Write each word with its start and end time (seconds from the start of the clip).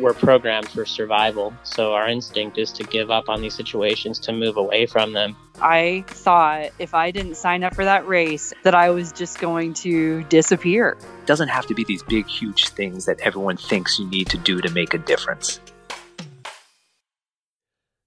we're 0.00 0.14
programmed 0.14 0.68
for 0.68 0.86
survival. 0.86 1.52
So 1.62 1.92
our 1.94 2.08
instinct 2.08 2.58
is 2.58 2.72
to 2.72 2.84
give 2.84 3.10
up 3.10 3.28
on 3.28 3.40
these 3.40 3.54
situations, 3.54 4.18
to 4.20 4.32
move 4.32 4.56
away 4.56 4.86
from 4.86 5.12
them. 5.12 5.36
I 5.60 6.04
thought 6.06 6.70
if 6.78 6.94
I 6.94 7.10
didn't 7.10 7.36
sign 7.36 7.64
up 7.64 7.74
for 7.74 7.84
that 7.84 8.06
race, 8.06 8.52
that 8.62 8.74
I 8.74 8.90
was 8.90 9.12
just 9.12 9.40
going 9.40 9.74
to 9.74 10.22
disappear. 10.24 10.96
It 11.20 11.26
doesn't 11.26 11.48
have 11.48 11.66
to 11.66 11.74
be 11.74 11.84
these 11.84 12.02
big, 12.02 12.26
huge 12.26 12.68
things 12.68 13.06
that 13.06 13.20
everyone 13.20 13.56
thinks 13.56 13.98
you 13.98 14.06
need 14.06 14.28
to 14.28 14.38
do 14.38 14.60
to 14.60 14.70
make 14.70 14.94
a 14.94 14.98
difference. 14.98 15.60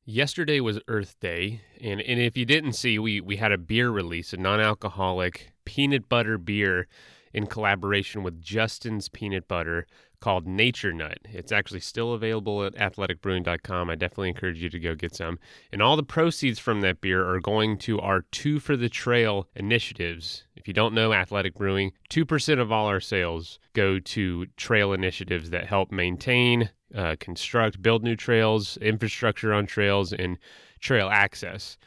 Yesterday 0.04 0.60
was 0.60 0.80
Earth 0.88 1.16
Day, 1.20 1.62
and, 1.80 2.02
and 2.02 2.20
if 2.20 2.36
you 2.36 2.44
didn't 2.44 2.74
see, 2.74 2.98
we, 2.98 3.22
we 3.22 3.38
had 3.38 3.52
a 3.52 3.58
beer 3.58 3.90
release, 3.90 4.34
a 4.34 4.38
non 4.38 4.60
alcoholic 4.60 5.54
peanut 5.64 6.10
butter 6.10 6.38
beer 6.38 6.88
in 7.34 7.48
collaboration 7.48 8.24
with 8.24 8.42
Justin's 8.42 9.10
Peanut 9.10 9.48
Butter 9.48 9.86
called 10.22 10.48
Nature 10.48 10.94
Nut. 10.94 11.18
It's 11.26 11.52
actually 11.52 11.82
still 11.82 12.14
available 12.14 12.64
at 12.64 12.76
athleticbrewing.com. 12.76 13.90
I 13.90 13.96
definitely 13.96 14.30
encourage 14.30 14.62
you 14.62 14.70
to 14.70 14.80
go 14.80 14.96
get 14.96 15.16
some. 15.16 15.40
And 15.72 15.82
all 15.82 15.98
the 15.98 16.04
proceeds 16.04 16.60
from 16.60 16.82
that 16.82 17.02
beer 17.02 17.28
are 17.28 17.40
going 17.40 17.78
to 17.80 18.00
our 18.00 18.22
Two 18.32 18.60
for 18.60 18.78
the 18.78 18.88
Trail 18.88 19.48
initiatives. 19.56 20.46
If 20.56 20.68
you 20.68 20.74
don't 20.74 20.94
know 20.94 21.12
Athletic 21.12 21.56
Brewing, 21.56 21.92
2% 22.10 22.60
of 22.60 22.72
all 22.72 22.86
our 22.86 23.00
sales 23.00 23.60
go 23.74 24.00
to 24.00 24.46
trail 24.58 24.94
initiatives 24.94 25.50
that 25.50 25.66
help 25.66 25.92
maintain, 25.92 26.70
uh, 26.96 27.16
construct, 27.20 27.82
build 27.82 28.04
new 28.04 28.16
trails, 28.16 28.78
infrastructure 28.78 29.54
on 29.54 29.66
trails, 29.66 30.14
and 30.14 30.38
trail 30.80 31.10
access. 31.12 31.78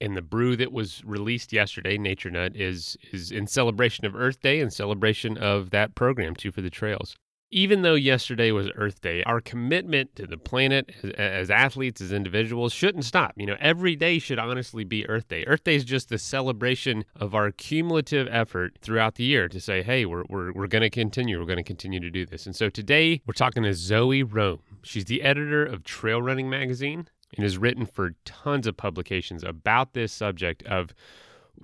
And 0.00 0.16
the 0.16 0.22
brew 0.22 0.56
that 0.56 0.72
was 0.72 1.02
released 1.04 1.52
yesterday, 1.52 1.98
Nature 1.98 2.30
Nut, 2.30 2.54
is 2.54 2.96
is 3.12 3.32
in 3.32 3.46
celebration 3.46 4.04
of 4.04 4.14
Earth 4.14 4.40
Day 4.40 4.60
and 4.60 4.72
celebration 4.72 5.36
of 5.38 5.70
that 5.70 5.94
program, 5.94 6.36
Two 6.36 6.52
for 6.52 6.60
the 6.60 6.70
Trails. 6.70 7.16
Even 7.50 7.80
though 7.80 7.94
yesterday 7.94 8.52
was 8.52 8.68
Earth 8.74 9.00
Day, 9.00 9.22
our 9.22 9.40
commitment 9.40 10.14
to 10.16 10.26
the 10.26 10.36
planet 10.36 10.90
as, 11.02 11.10
as, 11.12 11.50
athletes, 11.50 12.00
as 12.02 12.12
individuals, 12.12 12.74
shouldn't 12.74 13.06
stop. 13.06 13.32
You 13.36 13.46
know, 13.46 13.56
every 13.58 13.96
day 13.96 14.18
should 14.18 14.38
honestly 14.38 14.84
be 14.84 15.08
Earth 15.08 15.28
Day. 15.28 15.44
Earth 15.46 15.64
Day 15.64 15.74
is 15.74 15.84
just 15.84 16.10
the 16.10 16.18
celebration 16.18 17.06
of 17.16 17.34
our 17.34 17.50
cumulative 17.50 18.28
effort 18.30 18.76
throughout 18.82 19.14
the 19.14 19.24
year 19.24 19.48
to 19.48 19.60
say, 19.60 19.82
hey, 19.82 20.04
we're, 20.04 20.24
we're, 20.28 20.52
we're 20.52 20.66
going 20.66 20.82
to 20.82 20.90
continue. 20.90 21.38
We're 21.38 21.46
going 21.46 21.56
to 21.56 21.62
continue 21.62 22.00
to 22.00 22.10
do 22.10 22.26
this. 22.26 22.44
And 22.44 22.54
so 22.54 22.68
today 22.68 23.22
we're 23.26 23.32
talking 23.32 23.62
to 23.62 23.72
Zoe 23.72 24.22
Rome. 24.22 24.60
She's 24.82 25.06
the 25.06 25.22
editor 25.22 25.64
of 25.64 25.84
Trail 25.84 26.20
Running 26.20 26.50
Magazine 26.50 27.08
and 27.34 27.44
has 27.44 27.56
written 27.56 27.86
for 27.86 28.10
tons 28.26 28.66
of 28.66 28.76
publications 28.76 29.42
about 29.42 29.94
this 29.94 30.12
subject 30.12 30.62
of 30.64 30.94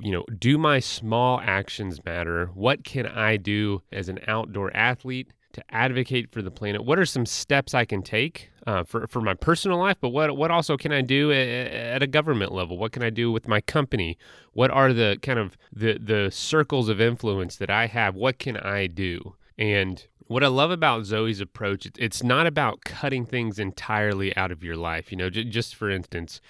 you 0.01 0.11
know, 0.11 0.25
do 0.39 0.59
my 0.59 0.81
small 0.81 1.41
actions 1.41 2.05
matter? 2.05 2.47
What 2.55 2.83
can 2.83 3.07
I 3.07 3.37
do 3.37 3.83
as 3.93 4.09
an 4.09 4.19
outdoor 4.27 4.77
athlete 4.77 5.31
to 5.55 5.65
advocate 5.71 6.31
for 6.31 6.43
the 6.43 6.51
planet? 6.51 6.85
What 6.85 6.99
are 6.99 7.07
some 7.07 7.27
steps 7.27 7.75
I 7.75 7.85
can 7.85 8.03
take 8.03 8.51
uh, 8.67 8.85
for 8.85 9.07
for 9.07 9.21
my 9.21 9.35
personal 9.35 9.79
life? 9.79 9.97
But 10.01 10.11
what 10.11 10.37
what 10.37 10.51
also 10.51 10.77
can 10.77 10.93
I 10.93 11.01
do 11.01 11.33
at, 11.33 11.49
at, 11.49 12.03
a 12.03 12.07
government 12.07 12.53
level? 12.53 12.79
What 12.79 12.93
can 12.93 13.03
I 13.03 13.11
do 13.11 13.33
with 13.33 13.49
my 13.49 13.61
company? 13.61 14.19
What 14.53 14.71
are 14.71 14.93
the 14.93 15.19
kind 15.23 15.39
of 15.39 15.57
the 15.73 15.99
the 15.99 16.31
circles 16.31 16.89
of 16.89 17.01
influence 17.01 17.57
that 17.57 17.71
I 17.71 17.87
have? 17.87 18.15
What 18.15 18.39
can 18.39 18.57
I 18.57 18.87
do? 18.87 19.35
And 19.59 20.07
what 20.27 20.43
I 20.43 20.49
love 20.49 20.71
about 20.71 21.05
Zoe's 21.05 21.41
approach, 21.41 21.87
it's 21.99 22.23
not 22.23 22.47
about 22.47 22.85
cutting 22.85 23.27
things 23.27 23.59
entirely 23.59 24.37
out 24.37 24.51
of 24.51 24.65
your 24.65 24.77
life. 24.77 25.11
You 25.11 25.19
know, 25.19 25.31
j- 25.31 25.45
just 25.45 25.75
for 25.75 25.91
instance, 25.91 26.41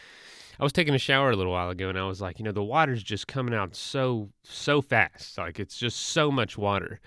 I 0.58 0.62
was 0.62 0.72
taking 0.72 0.94
a 0.94 0.98
shower 0.98 1.30
a 1.30 1.36
little 1.36 1.52
while 1.52 1.70
ago 1.70 1.88
and 1.88 1.98
I 1.98 2.04
was 2.04 2.20
like, 2.20 2.38
you 2.38 2.44
know, 2.44 2.52
the 2.52 2.62
water's 2.62 3.02
just 3.02 3.26
coming 3.26 3.54
out 3.54 3.74
so, 3.74 4.30
so 4.42 4.80
fast. 4.80 5.36
Like 5.36 5.58
it's 5.58 5.76
just 5.76 5.98
so 5.98 6.30
much 6.30 6.56
water. 6.56 7.00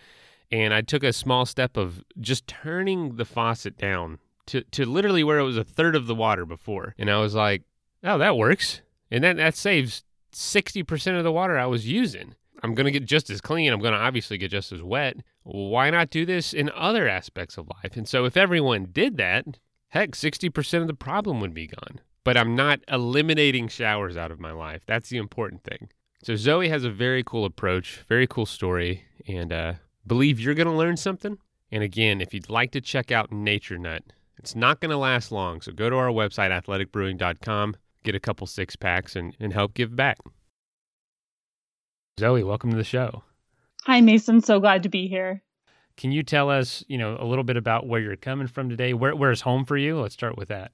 And 0.51 0.73
I 0.73 0.81
took 0.81 1.03
a 1.03 1.13
small 1.13 1.45
step 1.45 1.75
of 1.77 2.03
just 2.19 2.47
turning 2.47 3.15
the 3.17 3.25
faucet 3.25 3.77
down 3.77 4.19
to, 4.47 4.61
to 4.61 4.85
literally 4.85 5.23
where 5.23 5.39
it 5.39 5.43
was 5.43 5.57
a 5.57 5.63
third 5.63 5.95
of 5.95 6.07
the 6.07 6.15
water 6.15 6.45
before. 6.45 6.95
And 6.97 7.09
I 7.09 7.17
was 7.17 7.35
like, 7.35 7.63
oh, 8.03 8.17
that 8.17 8.37
works. 8.37 8.81
And 9.11 9.23
that, 9.23 9.37
that 9.37 9.55
saves 9.55 10.03
60% 10.33 11.17
of 11.17 11.23
the 11.23 11.31
water 11.31 11.57
I 11.57 11.65
was 11.65 11.87
using. 11.87 12.35
I'm 12.63 12.73
going 12.73 12.85
to 12.85 12.91
get 12.91 13.05
just 13.05 13.29
as 13.29 13.41
clean. 13.41 13.71
I'm 13.71 13.81
going 13.81 13.93
to 13.93 13.99
obviously 13.99 14.37
get 14.37 14.51
just 14.51 14.71
as 14.71 14.81
wet. 14.81 15.17
Why 15.43 15.89
not 15.89 16.09
do 16.09 16.25
this 16.25 16.53
in 16.53 16.71
other 16.71 17.07
aspects 17.07 17.57
of 17.57 17.69
life? 17.83 17.95
And 17.95 18.07
so 18.07 18.25
if 18.25 18.35
everyone 18.35 18.89
did 18.91 19.17
that, 19.17 19.45
heck, 19.89 20.11
60% 20.11 20.81
of 20.81 20.87
the 20.87 20.93
problem 20.93 21.39
would 21.39 21.53
be 21.53 21.67
gone. 21.67 22.01
But 22.23 22.35
I'm 22.35 22.55
not 22.55 22.79
eliminating 22.87 23.67
showers 23.67 24.17
out 24.17 24.31
of 24.31 24.39
my 24.39 24.51
life. 24.51 24.81
That's 24.85 25.09
the 25.09 25.17
important 25.17 25.63
thing. 25.63 25.89
So 26.23 26.35
Zoe 26.35 26.69
has 26.69 26.83
a 26.83 26.89
very 26.89 27.23
cool 27.23 27.45
approach, 27.45 28.03
very 28.09 28.27
cool 28.27 28.45
story, 28.45 29.05
and 29.27 29.53
uh, 29.53 29.73
believe 30.07 30.39
you're 30.39 30.53
going 30.53 30.67
to 30.67 30.73
learn 30.73 30.97
something. 30.97 31.37
And 31.71 31.83
again, 31.83 32.21
if 32.21 32.33
you'd 32.33 32.49
like 32.49 32.71
to 32.71 32.81
check 32.81 33.11
out 33.11 33.31
Nature 33.31 33.77
Nut, 33.77 34.03
it's 34.37 34.55
not 34.55 34.79
going 34.79 34.91
to 34.91 34.97
last 34.97 35.31
long. 35.31 35.61
So 35.61 35.71
go 35.71 35.89
to 35.89 35.95
our 35.97 36.09
website, 36.09 36.49
athleticbrewing.com, 36.49 37.75
get 38.03 38.15
a 38.15 38.19
couple 38.19 38.47
six 38.47 38.75
packs, 38.75 39.15
and, 39.15 39.35
and 39.39 39.53
help 39.53 39.73
give 39.73 39.95
back. 39.95 40.17
Zoe, 42.19 42.43
welcome 42.43 42.71
to 42.71 42.77
the 42.77 42.83
show. 42.83 43.23
Hi, 43.83 44.01
Mason. 44.01 44.41
So 44.41 44.59
glad 44.59 44.83
to 44.83 44.89
be 44.89 45.07
here. 45.07 45.43
Can 45.97 46.11
you 46.11 46.23
tell 46.23 46.49
us, 46.49 46.83
you 46.87 46.97
know, 46.97 47.17
a 47.19 47.25
little 47.25 47.43
bit 47.43 47.57
about 47.57 47.87
where 47.87 47.99
you're 47.99 48.15
coming 48.15 48.47
from 48.47 48.69
today? 48.69 48.93
Where, 48.93 49.15
where's 49.15 49.41
home 49.41 49.65
for 49.65 49.77
you? 49.77 49.99
Let's 49.99 50.13
start 50.13 50.37
with 50.37 50.47
that. 50.49 50.71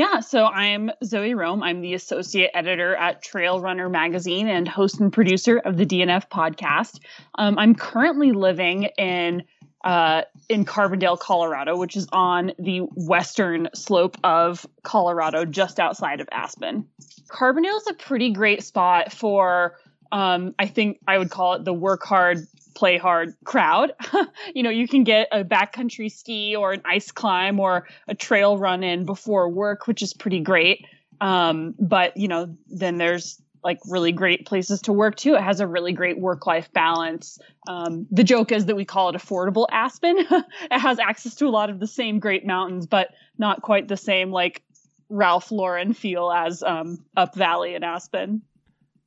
Yeah, 0.00 0.20
so 0.20 0.46
I'm 0.46 0.90
Zoe 1.04 1.34
Rome. 1.34 1.62
I'm 1.62 1.82
the 1.82 1.92
associate 1.92 2.52
editor 2.54 2.96
at 2.96 3.20
Trail 3.20 3.60
Runner 3.60 3.90
Magazine 3.90 4.48
and 4.48 4.66
host 4.66 4.98
and 4.98 5.12
producer 5.12 5.58
of 5.58 5.76
the 5.76 5.84
DNF 5.84 6.30
podcast. 6.30 7.00
Um, 7.34 7.58
I'm 7.58 7.74
currently 7.74 8.32
living 8.32 8.84
in 8.96 9.42
uh, 9.84 10.22
in 10.48 10.64
Carbondale, 10.64 11.18
Colorado, 11.18 11.76
which 11.76 11.98
is 11.98 12.08
on 12.12 12.52
the 12.58 12.78
western 12.94 13.68
slope 13.74 14.16
of 14.24 14.64
Colorado, 14.84 15.44
just 15.44 15.78
outside 15.78 16.22
of 16.22 16.30
Aspen. 16.32 16.86
Carbondale 17.28 17.76
is 17.76 17.86
a 17.90 17.94
pretty 17.94 18.32
great 18.32 18.62
spot 18.62 19.12
for 19.12 19.76
um, 20.12 20.54
I 20.58 20.66
think 20.66 21.00
I 21.06 21.18
would 21.18 21.30
call 21.30 21.54
it 21.54 21.66
the 21.66 21.74
work 21.74 22.04
hard, 22.04 22.46
play 22.74 22.98
hard 22.98 23.34
crowd. 23.44 23.92
you 24.54 24.62
know, 24.62 24.70
you 24.70 24.88
can 24.88 25.04
get 25.04 25.28
a 25.32 25.44
backcountry 25.44 26.10
ski 26.10 26.56
or 26.56 26.72
an 26.72 26.82
ice 26.84 27.10
climb 27.10 27.60
or 27.60 27.86
a 28.08 28.14
trail 28.14 28.58
run 28.58 28.82
in 28.82 29.04
before 29.04 29.48
work, 29.48 29.86
which 29.86 30.02
is 30.02 30.14
pretty 30.14 30.40
great. 30.40 30.86
Um, 31.20 31.74
but 31.78 32.16
you 32.16 32.28
know, 32.28 32.56
then 32.68 32.96
there's 32.96 33.40
like 33.62 33.78
really 33.88 34.12
great 34.12 34.46
places 34.46 34.82
to 34.82 34.92
work 34.92 35.16
too. 35.16 35.34
It 35.34 35.42
has 35.42 35.60
a 35.60 35.66
really 35.66 35.92
great 35.92 36.18
work 36.18 36.46
life 36.46 36.72
balance. 36.72 37.38
Um, 37.68 38.06
the 38.10 38.24
joke 38.24 38.52
is 38.52 38.66
that 38.66 38.76
we 38.76 38.84
call 38.84 39.10
it 39.10 39.16
affordable 39.16 39.66
Aspen. 39.70 40.16
it 40.30 40.78
has 40.78 40.98
access 40.98 41.34
to 41.36 41.46
a 41.46 41.50
lot 41.50 41.70
of 41.70 41.78
the 41.78 41.86
same 41.86 42.18
great 42.18 42.46
mountains, 42.46 42.86
but 42.86 43.08
not 43.38 43.62
quite 43.62 43.88
the 43.88 43.96
same 43.96 44.30
like 44.30 44.62
Ralph 45.10 45.50
Lauren 45.50 45.92
feel 45.92 46.30
as 46.30 46.62
um, 46.62 47.04
Up 47.16 47.34
Valley 47.34 47.74
in 47.74 47.84
Aspen. 47.84 48.42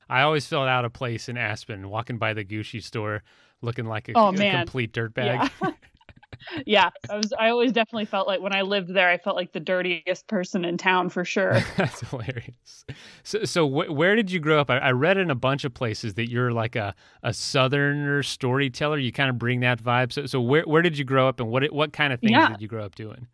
I 0.10 0.22
always 0.22 0.46
felt 0.46 0.68
out 0.68 0.86
of 0.86 0.94
place 0.94 1.30
in 1.30 1.38
Aspen, 1.38 1.90
walking 1.90 2.18
by 2.18 2.34
the 2.34 2.44
Gucci 2.44 2.84
store, 2.84 3.24
looking 3.64 3.86
like 3.86 4.10
a, 4.10 4.14
oh, 4.16 4.30
a 4.30 4.52
complete 4.52 4.94
dirtbag. 4.94 5.50
Yeah. 5.62 5.72
yeah, 6.66 6.90
I 7.10 7.18
was. 7.18 7.34
I 7.38 7.50
always 7.50 7.72
definitely 7.72 8.06
felt 8.06 8.28
like 8.28 8.42
when 8.42 8.54
I 8.54 8.62
lived 8.62 8.94
there, 8.94 9.10
I 9.10 9.18
felt 9.18 9.36
like 9.36 9.54
the 9.54 9.60
dirtiest 9.60 10.28
person 10.28 10.66
in 10.66 10.78
town 10.78 11.10
for 11.10 11.26
sure. 11.34 11.60
That's 11.78 12.02
hilarious. 12.10 12.86
So, 13.24 13.44
so 13.46 13.68
wh- 13.68 13.92
where 13.92 14.16
did 14.16 14.32
you 14.32 14.40
grow 14.40 14.60
up? 14.60 14.70
I, 14.70 14.78
I, 14.78 14.92
read 14.92 15.18
in 15.18 15.30
a 15.32 15.36
bunch 15.36 15.64
of 15.64 15.74
places 15.74 16.16
that 16.16 16.30
you're 16.30 16.52
like 16.52 16.76
a 16.76 16.94
a 17.24 17.34
southerner 17.34 18.24
storyteller. 18.24 18.98
You 18.98 19.12
kind 19.12 19.30
of 19.30 19.38
bring 19.38 19.62
that 19.62 19.82
vibe. 19.82 20.12
So, 20.12 20.26
so 20.26 20.42
where 20.42 20.64
where 20.64 20.82
did 20.82 20.98
you 20.98 21.06
grow 21.06 21.28
up, 21.28 21.40
and 21.40 21.50
what 21.50 21.64
what 21.72 21.94
kind 21.94 22.14
of 22.14 22.20
things 22.20 22.32
yeah. 22.32 22.50
did 22.50 22.62
you 22.62 22.68
grow 22.68 22.84
up 22.84 22.96
doing? 22.96 23.28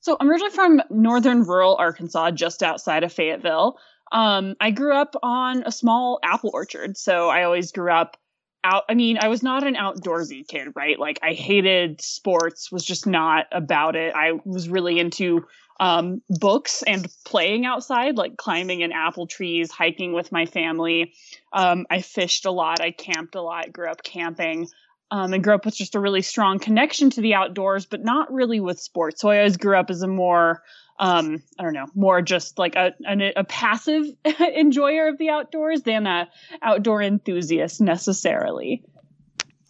So 0.00 0.16
I'm 0.20 0.30
originally 0.30 0.54
from 0.54 0.82
northern 0.90 1.42
rural 1.42 1.76
Arkansas, 1.76 2.30
just 2.32 2.62
outside 2.62 3.04
of 3.04 3.12
Fayetteville. 3.12 3.78
Um, 4.10 4.54
I 4.60 4.70
grew 4.70 4.94
up 4.94 5.14
on 5.22 5.64
a 5.66 5.72
small 5.72 6.18
apple 6.22 6.50
orchard, 6.54 6.96
so 6.96 7.28
I 7.28 7.42
always 7.42 7.72
grew 7.72 7.92
up 7.92 8.16
out. 8.64 8.84
I 8.88 8.94
mean, 8.94 9.18
I 9.20 9.28
was 9.28 9.42
not 9.42 9.66
an 9.66 9.74
outdoorsy 9.74 10.46
kid, 10.46 10.68
right? 10.74 10.98
Like 10.98 11.18
I 11.22 11.32
hated 11.32 12.00
sports, 12.00 12.72
was 12.72 12.84
just 12.84 13.06
not 13.06 13.46
about 13.52 13.96
it. 13.96 14.14
I 14.14 14.32
was 14.44 14.68
really 14.68 14.98
into 14.98 15.46
um, 15.80 16.22
books 16.28 16.82
and 16.82 17.06
playing 17.24 17.64
outside, 17.64 18.16
like 18.16 18.36
climbing 18.36 18.80
in 18.80 18.92
apple 18.92 19.26
trees, 19.26 19.70
hiking 19.70 20.12
with 20.12 20.32
my 20.32 20.46
family. 20.46 21.14
Um, 21.52 21.86
I 21.90 22.00
fished 22.02 22.46
a 22.46 22.50
lot. 22.50 22.80
I 22.80 22.90
camped 22.90 23.34
a 23.34 23.42
lot. 23.42 23.72
Grew 23.72 23.88
up 23.88 24.02
camping. 24.02 24.68
Um, 25.10 25.32
and 25.32 25.42
grew 25.42 25.54
up 25.54 25.64
with 25.64 25.74
just 25.74 25.94
a 25.94 26.00
really 26.00 26.20
strong 26.20 26.58
connection 26.58 27.08
to 27.10 27.22
the 27.22 27.32
outdoors, 27.32 27.86
but 27.86 28.04
not 28.04 28.30
really 28.30 28.60
with 28.60 28.78
sports. 28.78 29.22
So 29.22 29.30
I 29.30 29.38
always 29.38 29.56
grew 29.56 29.74
up 29.74 29.88
as 29.88 30.02
a 30.02 30.06
more 30.06 30.62
um, 30.98 31.42
I 31.58 31.62
don't 31.62 31.74
know, 31.74 31.86
more 31.94 32.22
just 32.22 32.58
like 32.58 32.74
a, 32.74 32.92
a, 33.06 33.32
a 33.36 33.44
passive 33.44 34.06
enjoyer 34.40 35.08
of 35.08 35.18
the 35.18 35.30
outdoors 35.30 35.82
than 35.82 36.06
a 36.06 36.28
outdoor 36.62 37.02
enthusiast 37.02 37.80
necessarily. 37.80 38.82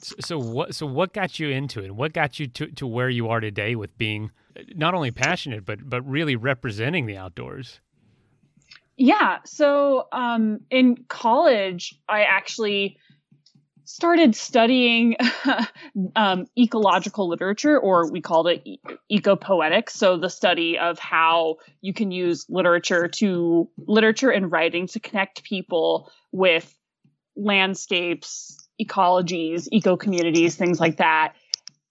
So 0.00 0.38
what? 0.38 0.74
So 0.74 0.86
what 0.86 1.12
got 1.12 1.38
you 1.38 1.48
into 1.48 1.84
it? 1.84 1.94
What 1.94 2.12
got 2.12 2.38
you 2.38 2.46
to, 2.46 2.68
to 2.68 2.86
where 2.86 3.10
you 3.10 3.28
are 3.28 3.40
today 3.40 3.74
with 3.74 3.96
being 3.98 4.30
not 4.74 4.94
only 4.94 5.10
passionate 5.10 5.64
but 5.64 5.88
but 5.88 6.02
really 6.08 6.36
representing 6.36 7.06
the 7.06 7.16
outdoors? 7.16 7.80
Yeah. 8.96 9.38
So 9.44 10.08
um, 10.12 10.60
in 10.70 11.04
college, 11.08 11.98
I 12.08 12.22
actually 12.22 12.98
started 13.88 14.36
studying 14.36 15.16
um, 16.16 16.46
ecological 16.58 17.26
literature, 17.26 17.78
or 17.78 18.10
we 18.10 18.20
called 18.20 18.46
it 18.46 18.60
e- 18.66 18.80
ecopoetics. 19.10 19.90
So 19.90 20.18
the 20.18 20.28
study 20.28 20.78
of 20.78 20.98
how 20.98 21.56
you 21.80 21.94
can 21.94 22.10
use 22.10 22.44
literature 22.50 23.08
to 23.08 23.70
literature 23.78 24.28
and 24.28 24.52
writing 24.52 24.88
to 24.88 25.00
connect 25.00 25.42
people 25.42 26.12
with 26.32 26.70
landscapes, 27.34 28.68
ecologies, 28.78 29.68
eco 29.72 29.96
communities, 29.96 30.54
things 30.54 30.78
like 30.78 30.98
that. 30.98 31.32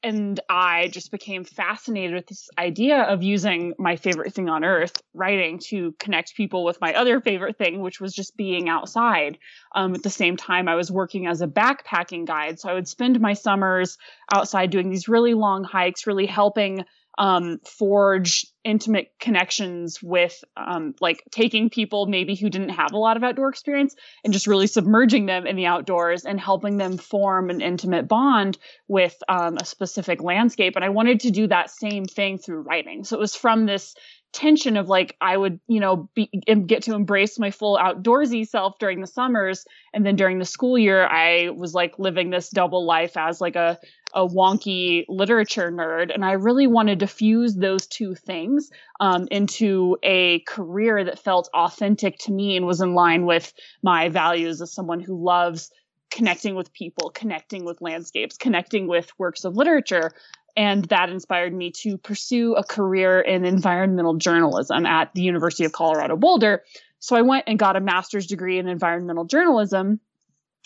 And 0.03 0.39
I 0.47 0.89
just 0.89 1.11
became 1.11 1.43
fascinated 1.43 2.13
with 2.13 2.27
this 2.27 2.49
idea 2.57 3.01
of 3.01 3.23
using 3.23 3.73
my 3.79 3.95
favorite 3.95 4.33
thing 4.33 4.47
on 4.47 4.63
earth, 4.63 5.01
writing, 5.13 5.59
to 5.69 5.95
connect 5.99 6.35
people 6.35 6.63
with 6.63 6.79
my 6.79 6.93
other 6.93 7.19
favorite 7.19 7.57
thing, 7.57 7.81
which 7.81 7.99
was 7.99 8.13
just 8.13 8.37
being 8.37 8.69
outside. 8.69 9.39
Um, 9.75 9.95
at 9.95 10.03
the 10.03 10.11
same 10.11 10.37
time, 10.37 10.67
I 10.67 10.75
was 10.75 10.91
working 10.91 11.25
as 11.25 11.41
a 11.41 11.47
backpacking 11.47 12.27
guide. 12.27 12.59
So 12.59 12.69
I 12.69 12.75
would 12.75 12.87
spend 12.87 13.19
my 13.19 13.33
summers 13.33 13.97
outside 14.31 14.69
doing 14.69 14.89
these 14.89 15.07
really 15.07 15.33
long 15.33 15.63
hikes, 15.63 16.05
really 16.05 16.27
helping 16.27 16.85
um, 17.17 17.59
forge 17.65 18.45
intimate 18.63 19.11
connections 19.19 20.03
with 20.03 20.43
um, 20.57 20.93
like 20.99 21.23
taking 21.31 21.69
people 21.69 22.05
maybe 22.05 22.35
who 22.35 22.49
didn't 22.49 22.69
have 22.69 22.91
a 22.91 22.97
lot 22.97 23.17
of 23.17 23.23
outdoor 23.23 23.49
experience 23.49 23.95
and 24.23 24.33
just 24.33 24.45
really 24.45 24.67
submerging 24.67 25.25
them 25.25 25.47
in 25.47 25.55
the 25.55 25.65
outdoors 25.65 26.25
and 26.25 26.39
helping 26.39 26.77
them 26.77 26.97
form 26.97 27.49
an 27.49 27.61
intimate 27.61 28.07
bond 28.07 28.57
with 28.87 29.15
um, 29.29 29.57
a 29.57 29.65
specific 29.65 30.21
landscape. 30.21 30.75
And 30.75 30.83
i 30.83 30.89
wanted 30.89 31.21
to 31.21 31.31
do 31.31 31.47
that 31.47 31.71
same 31.71 32.05
thing 32.05 32.37
through 32.37 32.61
writing. 32.61 33.03
So 33.03 33.15
it 33.15 33.19
was 33.19 33.35
from 33.35 33.65
this 33.65 33.95
tension 34.33 34.77
of 34.77 34.87
like 34.87 35.15
I 35.21 35.35
would, 35.35 35.59
you 35.67 35.79
know, 35.79 36.09
be, 36.13 36.29
get 36.67 36.83
to 36.83 36.93
embrace 36.93 37.39
my 37.39 37.51
full 37.51 37.77
outdoorsy 37.77 38.47
self 38.47 38.77
during 38.79 39.01
the 39.01 39.07
summers, 39.07 39.65
and 39.93 40.05
then 40.05 40.15
during 40.15 40.39
the 40.39 40.45
school 40.45 40.77
year, 40.77 41.05
I 41.05 41.49
was 41.49 41.73
like 41.73 41.97
living 41.97 42.29
this 42.29 42.49
double 42.49 42.85
life 42.85 43.17
as 43.17 43.41
like 43.41 43.55
a 43.55 43.79
a 44.13 44.25
wonky 44.25 45.05
literature 45.09 45.71
nerd, 45.71 46.13
and 46.13 46.23
I 46.23 46.33
really 46.33 46.67
wanted 46.67 46.99
to 46.99 47.07
fuse 47.07 47.55
those 47.55 47.87
two 47.87 48.15
things 48.15 48.71
um, 48.99 49.27
into 49.29 49.97
a 50.03 50.39
career 50.39 51.03
that 51.03 51.19
felt 51.19 51.49
authentic 51.53 52.17
to 52.19 52.31
me 52.31 52.55
and 52.57 52.65
was 52.65 52.81
in 52.81 52.93
line 52.93 53.25
with 53.25 53.53
my 53.83 54.09
values 54.09 54.61
as 54.61 54.71
someone 54.71 55.01
who 55.01 55.23
loves 55.23 55.71
connecting 56.09 56.55
with 56.55 56.71
people, 56.73 57.09
connecting 57.09 57.65
with 57.65 57.81
landscapes, 57.81 58.37
connecting 58.37 58.87
with 58.87 59.11
works 59.19 59.43
of 59.43 59.55
literature. 59.55 60.11
And 60.55 60.85
that 60.85 61.09
inspired 61.09 61.53
me 61.53 61.71
to 61.83 61.97
pursue 61.97 62.55
a 62.55 62.63
career 62.63 63.19
in 63.19 63.45
environmental 63.45 64.15
journalism 64.15 64.85
at 64.85 65.13
the 65.13 65.21
University 65.21 65.65
of 65.65 65.73
Colorado 65.73 66.15
Boulder. 66.15 66.63
So 66.99 67.15
I 67.15 67.21
went 67.21 67.43
and 67.47 67.59
got 67.59 67.75
a 67.75 67.81
master's 67.81 68.25
degree 68.25 68.57
in 68.57 68.67
environmental 68.67 69.25
journalism. 69.25 69.99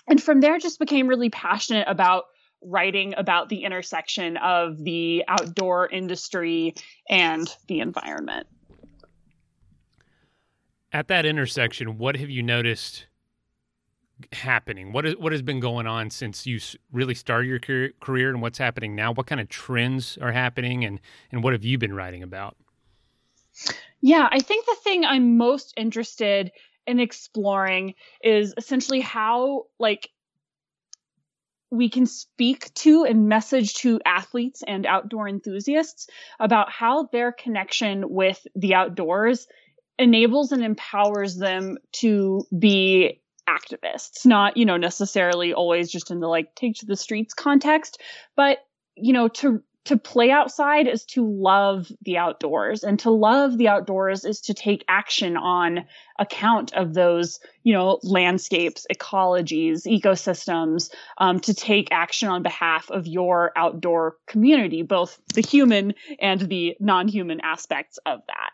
And 0.07 0.21
from 0.21 0.39
there, 0.39 0.57
just 0.59 0.79
became 0.79 1.07
really 1.07 1.29
passionate 1.29 1.87
about 1.87 2.23
writing 2.61 3.13
about 3.17 3.49
the 3.49 3.63
intersection 3.63 4.37
of 4.37 4.77
the 4.83 5.23
outdoor 5.27 5.89
industry 5.89 6.75
and 7.09 7.53
the 7.67 7.79
environment. 7.79 8.47
At 10.93 11.07
that 11.07 11.25
intersection, 11.25 11.97
what 11.97 12.17
have 12.17 12.29
you 12.29 12.43
noticed 12.43 13.07
happening? 14.33 14.91
What 14.91 15.05
is 15.05 15.15
what 15.17 15.31
has 15.31 15.41
been 15.41 15.59
going 15.59 15.87
on 15.87 16.09
since 16.09 16.45
you 16.45 16.59
really 16.91 17.15
started 17.15 17.47
your 17.47 17.59
career, 17.59 17.91
career, 18.01 18.29
and 18.29 18.41
what's 18.41 18.57
happening 18.57 18.95
now? 18.95 19.13
What 19.13 19.25
kind 19.25 19.41
of 19.41 19.49
trends 19.49 20.17
are 20.21 20.31
happening, 20.31 20.85
and 20.85 20.99
and 21.31 21.43
what 21.43 21.53
have 21.53 21.63
you 21.63 21.77
been 21.77 21.93
writing 21.93 22.23
about? 22.23 22.57
Yeah, 24.01 24.27
I 24.31 24.39
think 24.39 24.65
the 24.65 24.77
thing 24.83 25.05
I'm 25.05 25.37
most 25.37 25.73
interested 25.77 26.51
in 26.87 26.99
exploring 26.99 27.93
is 28.23 28.53
essentially 28.57 28.99
how 28.99 29.65
like 29.79 30.09
we 31.71 31.89
can 31.89 32.05
speak 32.05 32.71
to 32.73 33.05
and 33.05 33.29
message 33.29 33.75
to 33.75 33.99
athletes 34.05 34.61
and 34.67 34.85
outdoor 34.85 35.27
enthusiasts 35.27 36.07
about 36.39 36.69
how 36.69 37.03
their 37.11 37.31
connection 37.31 38.09
with 38.09 38.45
the 38.55 38.75
outdoors 38.75 39.47
enables 39.97 40.51
and 40.51 40.63
empowers 40.63 41.37
them 41.37 41.77
to 41.93 42.45
be 42.57 43.21
activists, 43.49 44.25
not, 44.25 44.57
you 44.57 44.65
know, 44.65 44.77
necessarily 44.77 45.53
always 45.53 45.89
just 45.89 46.11
in 46.11 46.19
the 46.19 46.27
like 46.27 46.53
take 46.55 46.75
to 46.75 46.85
the 46.85 46.95
streets 46.95 47.33
context, 47.33 48.01
but, 48.35 48.59
you 48.95 49.13
know, 49.13 49.29
to 49.29 49.63
to 49.85 49.97
play 49.97 50.29
outside 50.29 50.87
is 50.87 51.05
to 51.05 51.27
love 51.27 51.91
the 52.03 52.17
outdoors 52.17 52.83
and 52.83 52.99
to 52.99 53.09
love 53.09 53.57
the 53.57 53.67
outdoors 53.67 54.25
is 54.25 54.41
to 54.41 54.53
take 54.53 54.85
action 54.87 55.35
on 55.35 55.85
account 56.19 56.73
of 56.73 56.93
those 56.93 57.39
you 57.63 57.73
know 57.73 57.99
landscapes 58.03 58.85
ecologies 58.93 59.87
ecosystems 59.87 60.91
um, 61.17 61.39
to 61.39 61.53
take 61.53 61.87
action 61.91 62.29
on 62.29 62.43
behalf 62.43 62.91
of 62.91 63.07
your 63.07 63.51
outdoor 63.55 64.17
community 64.27 64.83
both 64.83 65.19
the 65.33 65.41
human 65.41 65.93
and 66.19 66.41
the 66.41 66.75
non-human 66.79 67.41
aspects 67.41 67.97
of 68.05 68.21
that. 68.27 68.51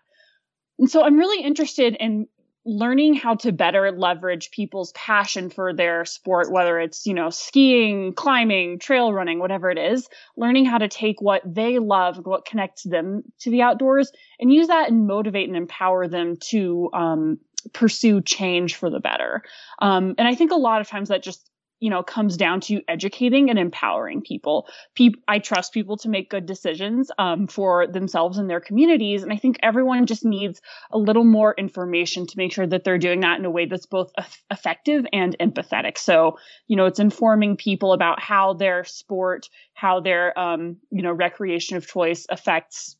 And 0.79 0.89
so 0.89 1.03
i'm 1.03 1.17
really 1.17 1.43
interested 1.43 1.95
in 1.99 2.27
learning 2.67 3.13
how 3.13 3.33
to 3.33 3.53
better 3.53 3.93
leverage 3.93 4.51
people's 4.51 4.91
passion 4.91 5.49
for 5.49 5.73
their 5.73 6.03
sport, 6.03 6.51
whether 6.51 6.77
it's, 6.79 7.05
you 7.05 7.13
know, 7.13 7.29
skiing, 7.29 8.13
climbing, 8.13 8.77
trail 8.77 9.13
running, 9.13 9.39
whatever 9.39 9.71
it 9.71 9.77
is, 9.77 10.09
learning 10.35 10.65
how 10.65 10.77
to 10.77 10.89
take 10.89 11.21
what 11.21 11.41
they 11.45 11.79
love 11.79 12.17
what 12.25 12.45
connects 12.45 12.83
them 12.83 13.23
to 13.39 13.49
the 13.49 13.61
outdoors 13.61 14.11
and 14.37 14.51
use 14.51 14.67
that 14.67 14.89
and 14.89 15.07
motivate 15.07 15.47
and 15.47 15.55
empower 15.55 16.09
them 16.09 16.35
to 16.35 16.89
um, 16.93 17.39
pursue 17.71 18.21
change 18.21 18.75
for 18.75 18.89
the 18.89 18.99
better. 18.99 19.43
Um, 19.79 20.15
and 20.17 20.27
I 20.27 20.35
think 20.35 20.51
a 20.51 20.55
lot 20.55 20.81
of 20.81 20.89
times 20.89 21.07
that 21.07 21.23
just 21.23 21.49
you 21.79 21.89
know 21.89 22.03
comes 22.03 22.37
down 22.37 22.61
to 22.61 22.81
educating 22.87 23.49
and 23.49 23.59
empowering 23.59 24.21
people. 24.21 24.67
Pe- 24.95 25.09
i 25.27 25.39
trust 25.39 25.73
people 25.73 25.97
to 25.97 26.09
make 26.09 26.29
good 26.29 26.45
decisions 26.45 27.11
um, 27.17 27.47
for 27.47 27.87
themselves 27.87 28.37
and 28.37 28.49
their 28.49 28.59
communities 28.59 29.23
and 29.23 29.31
i 29.31 29.37
think 29.37 29.57
everyone 29.61 30.05
just 30.05 30.25
needs 30.25 30.61
a 30.91 30.97
little 30.97 31.23
more 31.23 31.53
information 31.57 32.27
to 32.27 32.37
make 32.37 32.51
sure 32.51 32.67
that 32.67 32.83
they're 32.83 32.97
doing 32.97 33.21
that 33.21 33.39
in 33.39 33.45
a 33.45 33.49
way 33.49 33.65
that's 33.65 33.85
both 33.85 34.11
effective 34.51 35.05
and 35.13 35.35
empathetic. 35.39 35.97
So 35.97 36.37
you 36.67 36.75
know 36.75 36.85
it's 36.85 36.99
informing 36.99 37.57
people 37.57 37.93
about 37.93 38.19
how 38.19 38.53
their 38.53 38.83
sport 38.83 39.49
how 39.73 39.99
their 39.99 40.37
um, 40.37 40.77
you 40.91 41.01
know 41.01 41.11
recreation 41.11 41.77
of 41.77 41.87
choice 41.87 42.25
affects 42.29 42.97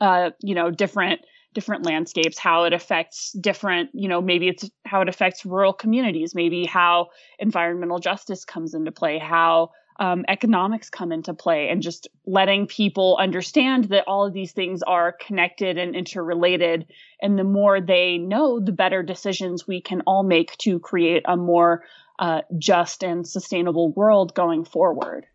uh, 0.00 0.30
you 0.40 0.54
know 0.54 0.70
different 0.70 1.20
different 1.54 1.86
landscapes, 1.86 2.38
how 2.38 2.64
it 2.64 2.72
affects 2.72 3.32
different, 3.32 3.90
you 3.94 4.08
know, 4.08 4.20
maybe 4.20 4.48
it's 4.48 4.68
how 4.84 5.00
it 5.00 5.08
affects 5.08 5.46
rural 5.46 5.72
communities, 5.72 6.34
maybe 6.34 6.66
how 6.66 7.08
environmental 7.38 7.98
justice 7.98 8.44
comes 8.44 8.74
into 8.74 8.92
play, 8.92 9.18
how 9.18 9.70
um, 9.98 10.24
economics 10.28 10.90
come 10.90 11.12
into 11.12 11.32
play, 11.32 11.68
and 11.70 11.80
just 11.80 12.08
letting 12.26 12.66
people 12.66 13.16
understand 13.18 13.84
that 13.84 14.04
all 14.06 14.26
of 14.26 14.34
these 14.34 14.52
things 14.52 14.82
are 14.82 15.12
connected 15.12 15.78
and 15.78 15.96
interrelated. 15.96 16.86
And 17.22 17.38
the 17.38 17.44
more 17.44 17.80
they 17.80 18.18
know, 18.18 18.60
the 18.60 18.72
better 18.72 19.02
decisions 19.02 19.66
we 19.66 19.80
can 19.80 20.02
all 20.06 20.22
make 20.22 20.56
to 20.58 20.78
create 20.78 21.22
a 21.26 21.36
more 21.36 21.84
uh, 22.18 22.42
just 22.58 23.02
and 23.02 23.26
sustainable 23.26 23.92
world 23.92 24.34
going 24.34 24.64
forward. 24.64 25.26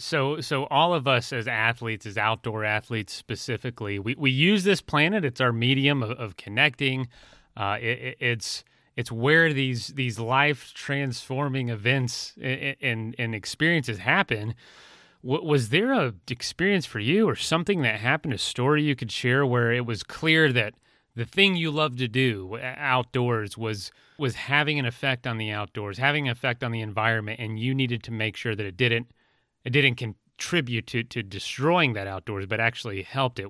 So, 0.00 0.40
so 0.40 0.64
all 0.64 0.94
of 0.94 1.06
us 1.06 1.32
as 1.32 1.46
athletes, 1.46 2.06
as 2.06 2.16
outdoor 2.16 2.64
athletes 2.64 3.12
specifically, 3.12 3.98
we, 3.98 4.14
we 4.16 4.30
use 4.30 4.64
this 4.64 4.80
planet. 4.80 5.24
It's 5.24 5.40
our 5.40 5.52
medium 5.52 6.02
of, 6.02 6.12
of 6.12 6.36
connecting. 6.36 7.08
Uh, 7.56 7.76
it, 7.80 8.16
it's 8.20 8.64
it's 8.96 9.12
where 9.12 9.52
these 9.52 9.88
these 9.88 10.18
life 10.18 10.72
transforming 10.74 11.68
events 11.68 12.34
and, 12.40 13.14
and 13.18 13.34
experiences 13.34 13.98
happen. 13.98 14.54
Was 15.22 15.68
there 15.68 15.92
a 15.92 16.14
experience 16.30 16.86
for 16.86 16.98
you, 16.98 17.28
or 17.28 17.36
something 17.36 17.82
that 17.82 18.00
happened, 18.00 18.32
a 18.32 18.38
story 18.38 18.82
you 18.82 18.96
could 18.96 19.12
share, 19.12 19.44
where 19.44 19.70
it 19.70 19.84
was 19.84 20.02
clear 20.02 20.50
that 20.52 20.74
the 21.14 21.26
thing 21.26 21.56
you 21.56 21.70
love 21.70 21.96
to 21.98 22.08
do 22.08 22.58
outdoors 22.58 23.58
was 23.58 23.92
was 24.18 24.34
having 24.34 24.78
an 24.78 24.86
effect 24.86 25.26
on 25.26 25.36
the 25.36 25.50
outdoors, 25.50 25.98
having 25.98 26.26
an 26.26 26.32
effect 26.32 26.64
on 26.64 26.72
the 26.72 26.80
environment, 26.80 27.38
and 27.38 27.60
you 27.60 27.74
needed 27.74 28.02
to 28.04 28.10
make 28.10 28.36
sure 28.36 28.54
that 28.54 28.64
it 28.64 28.76
didn't 28.76 29.10
it 29.64 29.70
didn't 29.70 29.96
contribute 29.96 30.86
to 30.88 31.02
to 31.04 31.22
destroying 31.22 31.92
that 31.94 32.06
outdoors, 32.06 32.46
but 32.46 32.60
actually 32.60 33.02
helped 33.02 33.38
it. 33.38 33.48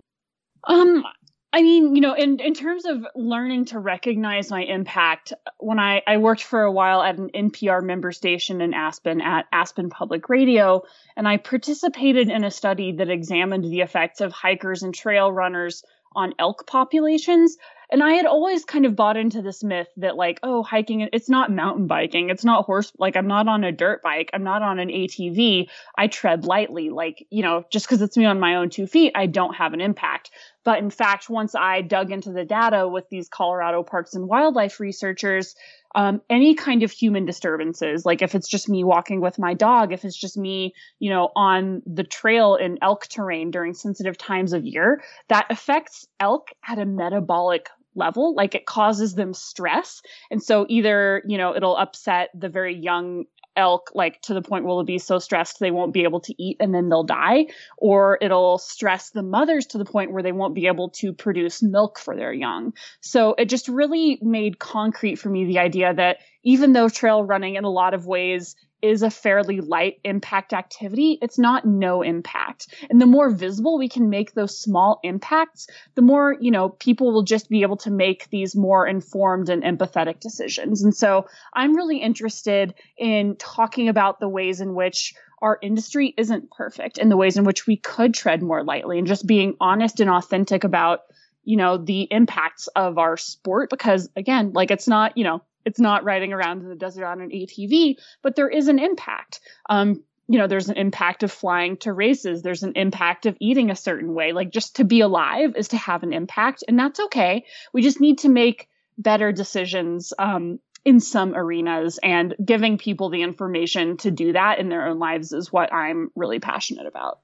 Um, 0.65 1.05
I 1.53 1.63
mean, 1.63 1.97
you 1.97 2.01
know, 2.01 2.15
in, 2.15 2.39
in 2.39 2.55
terms 2.55 2.85
of 2.85 3.05
learning 3.17 3.67
to 3.67 3.81
recognize 3.81 4.51
my 4.51 4.63
impact, 4.63 5.33
when 5.59 5.81
I, 5.81 6.01
I 6.07 6.19
worked 6.19 6.45
for 6.45 6.63
a 6.63 6.71
while 6.71 7.03
at 7.03 7.19
an 7.19 7.31
NPR 7.35 7.83
member 7.83 8.13
station 8.13 8.61
in 8.61 8.73
Aspen 8.73 9.21
at 9.21 9.47
Aspen 9.51 9.91
Public 9.91 10.29
Radio, 10.29 10.83
and 11.17 11.27
I 11.27 11.39
participated 11.39 12.29
in 12.29 12.45
a 12.45 12.53
study 12.53 12.93
that 12.93 13.11
examined 13.11 13.65
the 13.65 13.81
effects 13.81 14.21
of 14.21 14.31
hikers 14.31 14.85
and 14.85 14.95
trail 14.95 15.33
runners 15.33 15.83
on 16.15 16.35
elk 16.39 16.67
populations. 16.67 17.57
And 17.93 18.05
I 18.05 18.13
had 18.13 18.27
always 18.27 18.65
kind 18.65 18.87
of 18.87 18.95
bought 18.95 19.17
into 19.17 19.43
this 19.43 19.65
myth 19.65 19.89
that 19.97 20.15
like, 20.15 20.39
oh, 20.45 20.63
hiking, 20.63 21.09
it's 21.13 21.29
not 21.29 21.51
mountain 21.51 21.89
biking. 21.89 22.31
It's 22.31 22.45
not 22.45 22.65
horse, 22.65 22.93
like 22.99 23.17
I'm 23.17 23.27
not 23.27 23.49
on 23.49 23.65
a 23.65 23.73
dirt 23.73 24.01
bike. 24.03 24.31
I'm 24.33 24.45
not 24.45 24.63
on 24.63 24.79
an 24.79 24.89
ATV. 24.89 25.69
I 25.99 26.07
tread 26.07 26.45
lightly. 26.45 26.91
Like, 26.91 27.27
you 27.31 27.43
know, 27.43 27.65
just 27.71 27.87
because 27.87 28.01
it's 28.01 28.17
me 28.17 28.27
on 28.27 28.39
my 28.39 28.57
own 28.57 28.71
two 28.71 28.87
feet, 28.87 29.13
I 29.17 29.27
don't 29.27 29.55
have 29.55 29.73
an 29.75 29.81
impact. 29.81 30.31
But 30.65 30.79
in 30.79 30.91
fact, 30.91 31.29
once 31.29 31.55
I 31.57 31.81
dug 31.81 32.13
into 32.13 32.31
the 32.31 32.45
data 32.45 32.87
with 32.87 33.09
these 33.09 33.29
Colorado 33.29 33.83
Parks 33.83 34.15
and 34.15 34.29
Wildlife 34.29 34.79
researchers, 34.79 35.57
um, 35.95 36.21
any 36.31 36.55
kind 36.55 36.83
of 36.83 36.91
human 36.91 37.25
disturbances, 37.25 38.07
like 38.07 38.23
if 38.23 38.35
it's 38.35 38.49
just 38.49 38.69
me 38.69 38.85
walking 38.85 39.21
with 39.21 39.39
my 39.39 39.55
dog, 39.55 39.93
if 39.93 40.05
it's 40.05 40.17
just 40.17 40.37
me, 40.37 40.75
you 40.99 41.11
know, 41.11 41.31
on 41.35 41.83
the 41.87 42.05
trail 42.05 42.55
in 42.55 42.79
elk 42.83 43.07
terrain 43.09 43.51
during 43.51 43.75
sensitive 43.75 44.17
times 44.17 44.53
of 44.53 44.65
year, 44.65 45.03
that 45.29 45.47
affects 45.51 46.07
elk 46.21 46.51
at 46.67 46.79
a 46.79 46.87
metabolic 46.87 47.69
level. 47.95 48.35
Like 48.35 48.55
it 48.55 48.67
causes 48.67 49.15
them 49.15 49.35
stress. 49.35 50.03
And 50.31 50.43
so 50.43 50.67
either 50.69 51.23
you 51.27 51.39
know 51.39 51.57
it'll 51.57 51.77
upset 51.77 52.31
the 52.35 52.49
very 52.49 52.77
young 52.77 53.25
elk 53.61 53.93
like 53.95 54.21
to 54.23 54.35
the 54.35 54.43
point 54.43 54.65
where 54.65 54.75
they'll 54.75 54.85
be 54.85 54.99
so 54.99 55.19
stressed 55.19 55.61
they 55.61 55.71
won't 55.71 55.93
be 55.93 56.05
able 56.05 56.21
to 56.21 56.35
eat 56.43 56.57
and 56.61 56.75
then 56.75 56.89
they'll 56.89 57.05
die 57.05 57.47
or 57.77 58.19
it'll 58.21 58.59
stress 58.59 59.11
the 59.11 59.23
mothers 59.23 59.67
to 59.67 59.79
the 59.79 59.85
point 59.85 60.13
where 60.13 60.23
they 60.23 60.33
won't 60.33 60.55
be 60.55 60.67
able 60.67 60.89
to 60.89 61.13
produce 61.13 61.63
milk 61.63 61.99
for 61.99 62.17
their 62.17 62.33
young. 62.33 62.73
So 63.01 63.35
it 63.37 63.51
just 63.51 63.69
really 63.69 64.19
made 64.23 64.59
concrete 64.59 65.17
for 65.17 65.29
me 65.29 65.45
the 65.45 65.59
idea 65.59 65.93
that 65.95 66.19
even 66.43 66.73
though 66.73 66.89
trail 66.89 67.23
running 67.23 67.57
in 67.57 67.65
a 67.65 67.71
lot 67.71 67.93
of 67.93 68.07
ways 68.07 68.57
is 68.83 69.03
a 69.03 69.11
fairly 69.11 69.61
light 69.61 70.01
impact 70.05 70.53
activity, 70.53 71.19
it's 71.21 71.39
not 71.39 71.65
no 71.67 72.03
impact. 72.03 72.69
And 72.89 73.01
the 73.01 73.07
more 73.07 73.31
visible 73.31 73.79
we 73.79 73.89
can 73.89 74.11
make 74.11 74.33
those 74.33 74.59
small 74.59 75.01
impacts, 75.03 75.67
the 75.95 76.03
more, 76.03 76.37
you 76.41 76.51
know, 76.51 76.69
people 76.69 77.13
will 77.13 77.23
just 77.23 77.49
be 77.49 77.63
able 77.63 77.77
to 77.79 77.91
make 77.91 78.29
these 78.31 78.57
more 78.57 78.87
informed 78.87 79.49
and 79.49 79.63
empathetic 79.63 80.21
decisions. 80.21 80.83
And 80.83 80.95
so 80.95 81.27
I'm 81.53 81.77
really 81.77 81.99
interested 81.99 82.75
in 82.97 83.37
talking 83.37 83.89
about 83.89 84.21
the 84.21 84.29
ways 84.29 84.61
in 84.61 84.75
which 84.75 85.15
our 85.43 85.59
industry 85.63 86.15
isn't 86.17 86.51
perfect 86.51 86.99
and 86.99 87.11
the 87.11 87.17
ways 87.17 87.37
in 87.37 87.45
which 87.45 87.67
we 87.67 87.77
could 87.77 88.15
tread 88.15 88.43
more 88.43 88.63
lightly 88.63 88.99
and 88.99 89.07
just 89.07 89.27
being 89.27 89.57
honest 89.61 90.01
and 90.01 90.11
authentic 90.11 90.65
about 90.65 91.01
you 91.45 91.57
know 91.57 91.79
the 91.79 92.03
impacts 92.11 92.67
of 92.69 92.99
our 92.99 93.17
sport 93.17 93.71
because 93.71 94.11
again 94.17 94.53
like 94.53 94.71
it's 94.71 94.87
not 94.87 95.17
you 95.17 95.25
know 95.25 95.43
it's 95.65 95.81
not 95.81 96.05
riding 96.05 96.33
around 96.33 96.63
in 96.63 96.69
the 96.69 96.75
desert 96.75 97.07
on 97.07 97.21
an 97.21 97.31
ATV, 97.31 97.97
but 98.23 98.37
there 98.37 98.49
is 98.49 98.69
an 98.69 98.79
impact. 98.79 99.41
Um, 99.69 100.03
you 100.29 100.39
know, 100.39 100.47
there's 100.47 100.69
an 100.69 100.77
impact 100.77 101.25
of 101.25 101.33
flying 101.33 101.77
to 101.79 101.93
races. 101.93 102.43
There's 102.43 102.63
an 102.63 102.75
impact 102.77 103.27
of 103.27 103.37
eating 103.41 103.71
a 103.71 103.77
certain 103.77 104.15
way. 104.15 104.33
Like 104.33 104.51
just 104.51 104.77
to 104.77 104.85
be 104.85 105.01
alive 105.01 105.57
is 105.57 105.69
to 105.69 105.77
have 105.77 106.05
an 106.05 106.13
impact, 106.13 106.63
and 106.69 106.79
that's 106.79 107.01
okay. 107.01 107.45
We 107.73 107.83
just 107.83 108.01
need 108.01 108.19
to 108.19 108.29
make 108.29 108.69
better 108.97 109.33
decisions 109.33 110.13
um, 110.19 110.61
in 110.85 111.01
some 111.01 111.35
arenas, 111.35 111.99
and 112.03 112.35
giving 112.45 112.79
people 112.79 113.11
the 113.11 113.23
information 113.23 113.97
to 113.99 114.11
do 114.11 114.33
that 114.33 114.61
in 114.61 114.69
their 114.69 114.87
own 114.87 114.99
lives 114.99 115.33
is 115.33 115.53
what 115.53 115.73
I'm 115.75 116.11
really 116.15 116.39
passionate 116.39 116.87
about. 116.87 117.19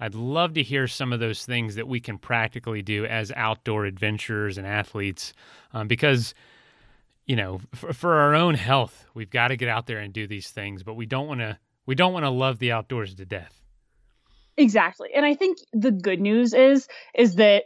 I'd 0.00 0.14
love 0.14 0.54
to 0.54 0.62
hear 0.62 0.88
some 0.88 1.12
of 1.12 1.20
those 1.20 1.44
things 1.44 1.76
that 1.76 1.88
we 1.88 2.00
can 2.00 2.18
practically 2.18 2.82
do 2.82 3.06
as 3.06 3.32
outdoor 3.34 3.86
adventurers 3.86 4.58
and 4.58 4.66
athletes, 4.66 5.32
um, 5.72 5.86
because 5.86 6.34
you 7.26 7.36
know, 7.36 7.60
for, 7.74 7.92
for 7.92 8.14
our 8.14 8.34
own 8.34 8.54
health, 8.54 9.06
we've 9.14 9.30
got 9.30 9.48
to 9.48 9.56
get 9.56 9.68
out 9.68 9.86
there 9.86 9.98
and 9.98 10.12
do 10.12 10.26
these 10.26 10.50
things, 10.50 10.82
but 10.82 10.94
we 10.94 11.06
don't 11.06 11.26
want 11.26 11.40
to 11.40 11.58
we 11.86 11.94
don't 11.94 12.12
want 12.12 12.24
to 12.24 12.30
love 12.30 12.58
the 12.58 12.72
outdoors 12.72 13.14
to 13.14 13.24
death. 13.24 13.60
Exactly. 14.56 15.10
And 15.14 15.24
I 15.26 15.34
think 15.34 15.58
the 15.72 15.92
good 15.92 16.20
news 16.20 16.54
is 16.54 16.88
is 17.14 17.34
that 17.34 17.64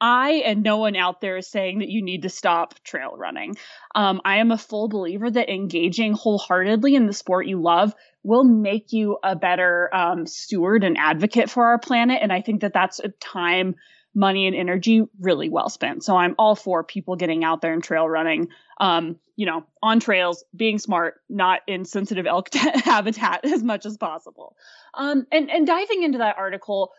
I 0.00 0.42
and 0.46 0.62
no 0.62 0.78
one 0.78 0.94
out 0.94 1.20
there 1.20 1.36
is 1.36 1.48
saying 1.48 1.80
that 1.80 1.88
you 1.88 2.02
need 2.02 2.22
to 2.22 2.28
stop 2.28 2.82
trail 2.84 3.14
running. 3.16 3.56
Um, 3.94 4.20
I 4.24 4.38
am 4.38 4.50
a 4.50 4.58
full 4.58 4.88
believer 4.88 5.30
that 5.30 5.52
engaging 5.52 6.12
wholeheartedly 6.12 6.94
in 6.94 7.06
the 7.06 7.12
sport 7.12 7.46
you 7.46 7.60
love 7.60 7.92
will 8.22 8.44
make 8.44 8.92
you 8.92 9.18
a 9.22 9.34
better 9.34 9.90
um, 9.94 10.26
steward 10.26 10.84
and 10.84 10.96
advocate 10.96 11.50
for 11.50 11.66
our 11.66 11.78
planet. 11.78 12.20
And 12.22 12.32
I 12.32 12.40
think 12.40 12.60
that 12.60 12.72
that's 12.72 13.00
a 13.00 13.08
time 13.08 13.74
money 14.14 14.46
and 14.46 14.54
energy 14.54 15.06
really 15.20 15.48
well 15.48 15.68
spent. 15.68 16.04
So 16.04 16.16
I'm 16.16 16.34
all 16.38 16.54
for 16.54 16.84
people 16.84 17.16
getting 17.16 17.44
out 17.44 17.60
there 17.60 17.72
and 17.72 17.82
trail 17.82 18.08
running, 18.08 18.48
um, 18.80 19.16
you 19.36 19.46
know, 19.46 19.64
on 19.82 20.00
trails, 20.00 20.44
being 20.54 20.78
smart, 20.78 21.20
not 21.28 21.62
in 21.66 21.84
sensitive 21.84 22.26
elk 22.26 22.54
habitat 22.54 23.44
as 23.44 23.62
much 23.62 23.86
as 23.86 23.96
possible. 23.96 24.56
Um, 24.94 25.26
and, 25.32 25.50
and 25.50 25.66
diving 25.66 26.02
into 26.04 26.18
that 26.18 26.38
article, 26.38 26.92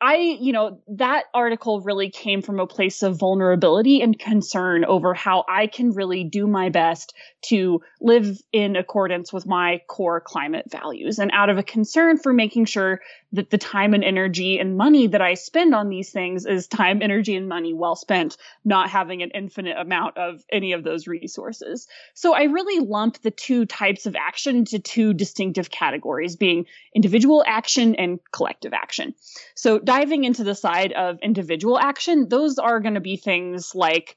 I, 0.00 0.16
you 0.16 0.52
know, 0.52 0.80
that 0.88 1.24
article 1.34 1.80
really 1.80 2.08
came 2.08 2.40
from 2.40 2.60
a 2.60 2.68
place 2.68 3.02
of 3.02 3.18
vulnerability 3.18 4.00
and 4.00 4.16
concern 4.16 4.84
over 4.84 5.12
how 5.12 5.44
I 5.48 5.66
can 5.66 5.90
really 5.90 6.22
do 6.22 6.46
my 6.46 6.68
best 6.68 7.14
to 7.46 7.82
live 8.00 8.40
in 8.52 8.76
accordance 8.76 9.32
with 9.32 9.44
my 9.44 9.82
core 9.88 10.20
climate 10.20 10.70
values 10.70 11.18
and 11.18 11.32
out 11.32 11.50
of 11.50 11.58
a 11.58 11.64
concern 11.64 12.16
for 12.16 12.32
making 12.32 12.66
sure 12.66 13.00
that 13.32 13.50
the 13.50 13.58
time 13.58 13.92
and 13.92 14.04
energy 14.04 14.58
and 14.58 14.76
money 14.76 15.08
that 15.08 15.20
I 15.20 15.34
spend 15.34 15.74
on 15.74 15.88
these 15.88 16.10
things 16.10 16.46
is 16.46 16.68
time, 16.68 17.02
energy, 17.02 17.34
and 17.34 17.48
money 17.48 17.74
well 17.74 17.96
spent, 17.96 18.36
not 18.64 18.88
having 18.90 19.22
an 19.22 19.32
infinite 19.34 19.76
amount 19.76 20.16
of 20.16 20.44
any 20.50 20.72
of 20.72 20.84
those 20.84 21.06
resources. 21.06 21.88
So 22.14 22.34
I 22.34 22.44
really 22.44 22.84
lump 22.84 23.20
the 23.20 23.30
two 23.30 23.66
types 23.66 24.06
of 24.06 24.14
action 24.14 24.56
into 24.56 24.78
two 24.78 25.12
distinctive 25.12 25.70
categories 25.70 26.36
being 26.36 26.66
individual 26.94 27.44
action 27.46 27.96
and 27.96 28.20
collective 28.32 28.72
action. 28.72 29.14
So 29.54 29.80
diving 29.88 30.24
into 30.24 30.44
the 30.44 30.54
side 30.54 30.92
of 30.92 31.18
individual 31.22 31.78
action, 31.78 32.28
those 32.28 32.58
are 32.58 32.78
going 32.78 32.94
to 32.94 33.00
be 33.00 33.16
things 33.16 33.74
like 33.74 34.16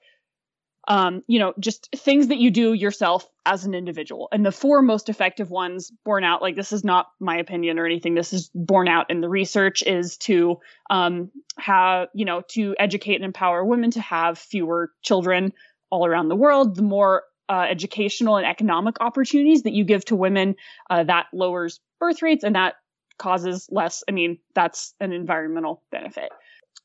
um, 0.88 1.22
you 1.28 1.40
know, 1.40 1.54
just 1.60 1.90
things 1.96 2.28
that 2.28 2.40
you 2.40 2.50
do 2.50 2.74
yourself 2.74 3.26
as 3.46 3.66
an 3.66 3.74
individual. 3.74 4.28
And 4.32 4.46
the 4.46 4.52
four 4.52 4.82
most 4.82 5.10
effective 5.10 5.50
ones 5.50 5.92
borne 6.04 6.24
out, 6.24 6.42
like 6.42 6.56
this 6.56 6.74
is 6.74 6.84
not 6.84 7.08
my 7.20 7.38
opinion 7.38 7.78
or 7.78 7.86
anything, 7.86 8.16
this 8.16 8.34
is 8.34 8.50
borne 8.54 8.88
out 8.88 9.12
in 9.12 9.22
the 9.22 9.30
research, 9.30 9.84
is 9.84 10.18
to 10.18 10.58
um, 10.90 11.30
have, 11.58 12.08
you 12.16 12.26
know, 12.26 12.42
to 12.50 12.76
educate 12.80 13.16
and 13.16 13.24
empower 13.24 13.64
women 13.64 13.92
to 13.92 14.02
have 14.02 14.40
fewer 14.40 14.92
children 15.04 15.54
all 15.92 16.06
around 16.06 16.30
the 16.30 16.36
world. 16.36 16.76
The 16.76 16.82
more 16.82 17.24
uh, 17.48 17.68
educational 17.70 18.38
and 18.38 18.48
economic 18.48 19.00
opportunities 19.00 19.64
that 19.64 19.74
you 19.74 19.86
give 19.86 20.04
to 20.06 20.16
women, 20.16 20.56
uh, 20.90 21.04
that 21.04 21.28
lowers 21.32 21.80
birth 22.00 22.24
rates 22.24 22.44
and 22.44 22.56
that 22.56 22.74
causes 23.22 23.68
less. 23.72 24.04
I 24.10 24.12
mean, 24.12 24.40
that's 24.56 24.96
an 25.00 25.14
environmental 25.14 25.84
benefit. 25.92 26.32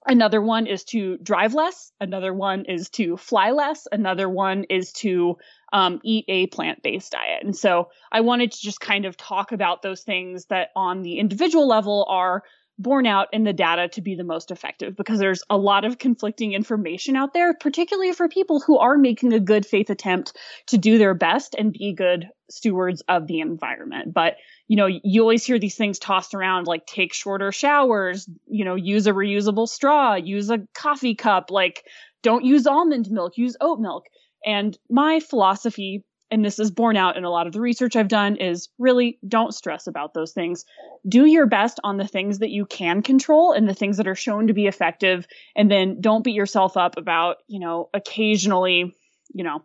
Another 0.06 0.40
one 0.40 0.66
is 0.66 0.84
to 0.84 1.16
drive 1.18 1.54
less. 1.54 1.90
Another 2.00 2.32
one 2.32 2.64
is 2.66 2.90
to 2.90 3.16
fly 3.16 3.50
less. 3.50 3.88
Another 3.90 4.28
one 4.28 4.64
is 4.70 4.92
to 4.92 5.36
um, 5.72 6.00
eat 6.04 6.26
a 6.28 6.46
plant 6.48 6.82
based 6.82 7.12
diet. 7.12 7.42
And 7.42 7.56
so 7.56 7.88
I 8.12 8.20
wanted 8.20 8.52
to 8.52 8.60
just 8.60 8.80
kind 8.80 9.04
of 9.04 9.16
talk 9.16 9.50
about 9.50 9.82
those 9.82 10.02
things 10.02 10.46
that 10.46 10.68
on 10.76 11.02
the 11.02 11.18
individual 11.18 11.66
level 11.66 12.06
are 12.08 12.44
borne 12.78 13.06
out 13.06 13.28
in 13.32 13.44
the 13.44 13.52
data 13.52 13.88
to 13.88 14.02
be 14.02 14.14
the 14.14 14.24
most 14.24 14.50
effective 14.50 14.96
because 14.96 15.18
there's 15.18 15.42
a 15.48 15.56
lot 15.56 15.84
of 15.84 15.98
conflicting 15.98 16.52
information 16.52 17.16
out 17.16 17.32
there, 17.32 17.54
particularly 17.54 18.12
for 18.12 18.28
people 18.28 18.60
who 18.60 18.78
are 18.78 18.98
making 18.98 19.32
a 19.32 19.40
good 19.40 19.64
faith 19.64 19.90
attempt 19.90 20.36
to 20.66 20.76
do 20.76 20.98
their 20.98 21.14
best 21.14 21.54
and 21.58 21.72
be 21.72 21.94
good 21.94 22.28
stewards 22.50 23.02
of 23.08 23.26
the 23.26 23.40
environment. 23.40 24.12
But, 24.12 24.34
you 24.68 24.76
know, 24.76 24.86
you 24.86 25.20
always 25.20 25.44
hear 25.44 25.58
these 25.58 25.76
things 25.76 25.98
tossed 25.98 26.34
around 26.34 26.66
like 26.66 26.86
take 26.86 27.14
shorter 27.14 27.52
showers, 27.52 28.28
you 28.46 28.64
know, 28.64 28.74
use 28.74 29.06
a 29.06 29.12
reusable 29.12 29.68
straw, 29.68 30.14
use 30.14 30.50
a 30.50 30.66
coffee 30.74 31.14
cup, 31.14 31.50
like 31.50 31.84
don't 32.22 32.44
use 32.44 32.66
almond 32.66 33.10
milk, 33.10 33.36
use 33.36 33.56
oat 33.60 33.78
milk. 33.78 34.06
And 34.44 34.76
my 34.90 35.20
philosophy 35.20 36.04
and 36.30 36.44
this 36.44 36.58
is 36.58 36.70
borne 36.70 36.96
out 36.96 37.16
in 37.16 37.24
a 37.24 37.30
lot 37.30 37.46
of 37.46 37.52
the 37.52 37.60
research 37.60 37.94
I've 37.94 38.08
done, 38.08 38.36
is 38.36 38.68
really 38.78 39.18
don't 39.26 39.54
stress 39.54 39.86
about 39.86 40.12
those 40.12 40.32
things. 40.32 40.64
Do 41.08 41.24
your 41.24 41.46
best 41.46 41.78
on 41.84 41.98
the 41.98 42.08
things 42.08 42.40
that 42.40 42.50
you 42.50 42.66
can 42.66 43.02
control 43.02 43.52
and 43.52 43.68
the 43.68 43.74
things 43.74 43.98
that 43.98 44.08
are 44.08 44.16
shown 44.16 44.48
to 44.48 44.52
be 44.52 44.66
effective. 44.66 45.26
And 45.54 45.70
then 45.70 46.00
don't 46.00 46.24
beat 46.24 46.34
yourself 46.34 46.76
up 46.76 46.96
about, 46.96 47.36
you 47.46 47.60
know, 47.60 47.90
occasionally, 47.94 48.94
you 49.32 49.44
know, 49.44 49.62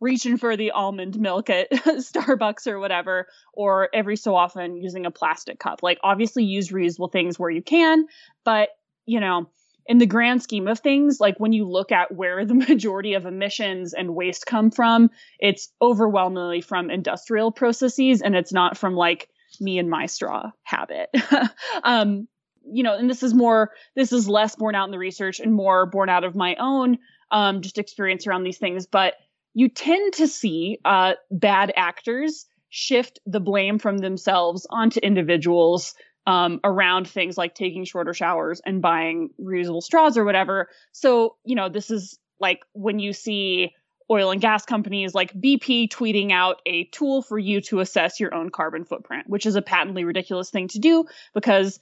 reaching 0.00 0.36
for 0.36 0.56
the 0.56 0.70
almond 0.70 1.18
milk 1.18 1.50
at 1.50 1.70
Starbucks 1.72 2.66
or 2.66 2.78
whatever, 2.78 3.26
or 3.52 3.88
every 3.92 4.16
so 4.16 4.34
often 4.34 4.76
using 4.76 5.06
a 5.06 5.10
plastic 5.10 5.58
cup. 5.58 5.82
Like, 5.82 5.98
obviously, 6.02 6.44
use 6.44 6.70
reusable 6.70 7.12
things 7.12 7.38
where 7.38 7.50
you 7.50 7.62
can, 7.62 8.06
but, 8.44 8.70
you 9.06 9.20
know, 9.20 9.48
in 9.86 9.98
the 9.98 10.06
grand 10.06 10.42
scheme 10.42 10.68
of 10.68 10.78
things, 10.78 11.18
like 11.20 11.38
when 11.38 11.52
you 11.52 11.68
look 11.68 11.90
at 11.92 12.14
where 12.14 12.44
the 12.44 12.54
majority 12.68 13.14
of 13.14 13.26
emissions 13.26 13.92
and 13.92 14.14
waste 14.14 14.46
come 14.46 14.70
from, 14.70 15.10
it's 15.38 15.72
overwhelmingly 15.82 16.60
from 16.60 16.90
industrial 16.90 17.50
processes 17.50 18.22
and 18.22 18.36
it's 18.36 18.52
not 18.52 18.76
from 18.76 18.94
like 18.94 19.28
me 19.60 19.78
and 19.78 19.90
my 19.90 20.06
straw 20.06 20.50
habit. 20.62 21.10
um, 21.82 22.28
you 22.64 22.82
know, 22.82 22.96
and 22.96 23.10
this 23.10 23.22
is 23.22 23.34
more, 23.34 23.72
this 23.96 24.12
is 24.12 24.28
less 24.28 24.54
borne 24.54 24.74
out 24.74 24.84
in 24.84 24.92
the 24.92 24.98
research 24.98 25.40
and 25.40 25.52
more 25.52 25.86
borne 25.86 26.08
out 26.08 26.24
of 26.24 26.36
my 26.36 26.54
own 26.60 26.98
um, 27.30 27.62
just 27.62 27.78
experience 27.78 28.26
around 28.26 28.44
these 28.44 28.58
things. 28.58 28.86
But 28.86 29.14
you 29.54 29.68
tend 29.68 30.14
to 30.14 30.28
see 30.28 30.78
uh, 30.84 31.14
bad 31.30 31.72
actors 31.76 32.46
shift 32.68 33.18
the 33.26 33.40
blame 33.40 33.78
from 33.78 33.98
themselves 33.98 34.66
onto 34.70 35.00
individuals 35.00 35.94
um, 36.26 36.60
around 36.62 37.08
things 37.08 37.36
like 37.36 37.54
taking 37.54 37.84
shorter 37.84 38.14
showers 38.14 38.60
and 38.64 38.80
buying 38.80 39.30
reusable 39.40 39.82
straws 39.82 40.16
or 40.16 40.24
whatever. 40.24 40.68
So, 40.92 41.36
you 41.44 41.56
know, 41.56 41.68
this 41.68 41.90
is 41.90 42.18
like 42.38 42.60
when 42.72 42.98
you 42.98 43.12
see 43.12 43.72
oil 44.10 44.30
and 44.30 44.40
gas 44.40 44.64
companies 44.64 45.14
like 45.14 45.32
BP 45.32 45.88
tweeting 45.88 46.32
out 46.32 46.60
a 46.66 46.84
tool 46.86 47.22
for 47.22 47.38
you 47.38 47.60
to 47.62 47.80
assess 47.80 48.18
your 48.18 48.34
own 48.34 48.50
carbon 48.50 48.84
footprint, 48.84 49.28
which 49.28 49.46
is 49.46 49.54
a 49.54 49.62
patently 49.62 50.04
ridiculous 50.04 50.50
thing 50.50 50.68
to 50.68 50.78
do 50.78 51.04
because 51.32 51.78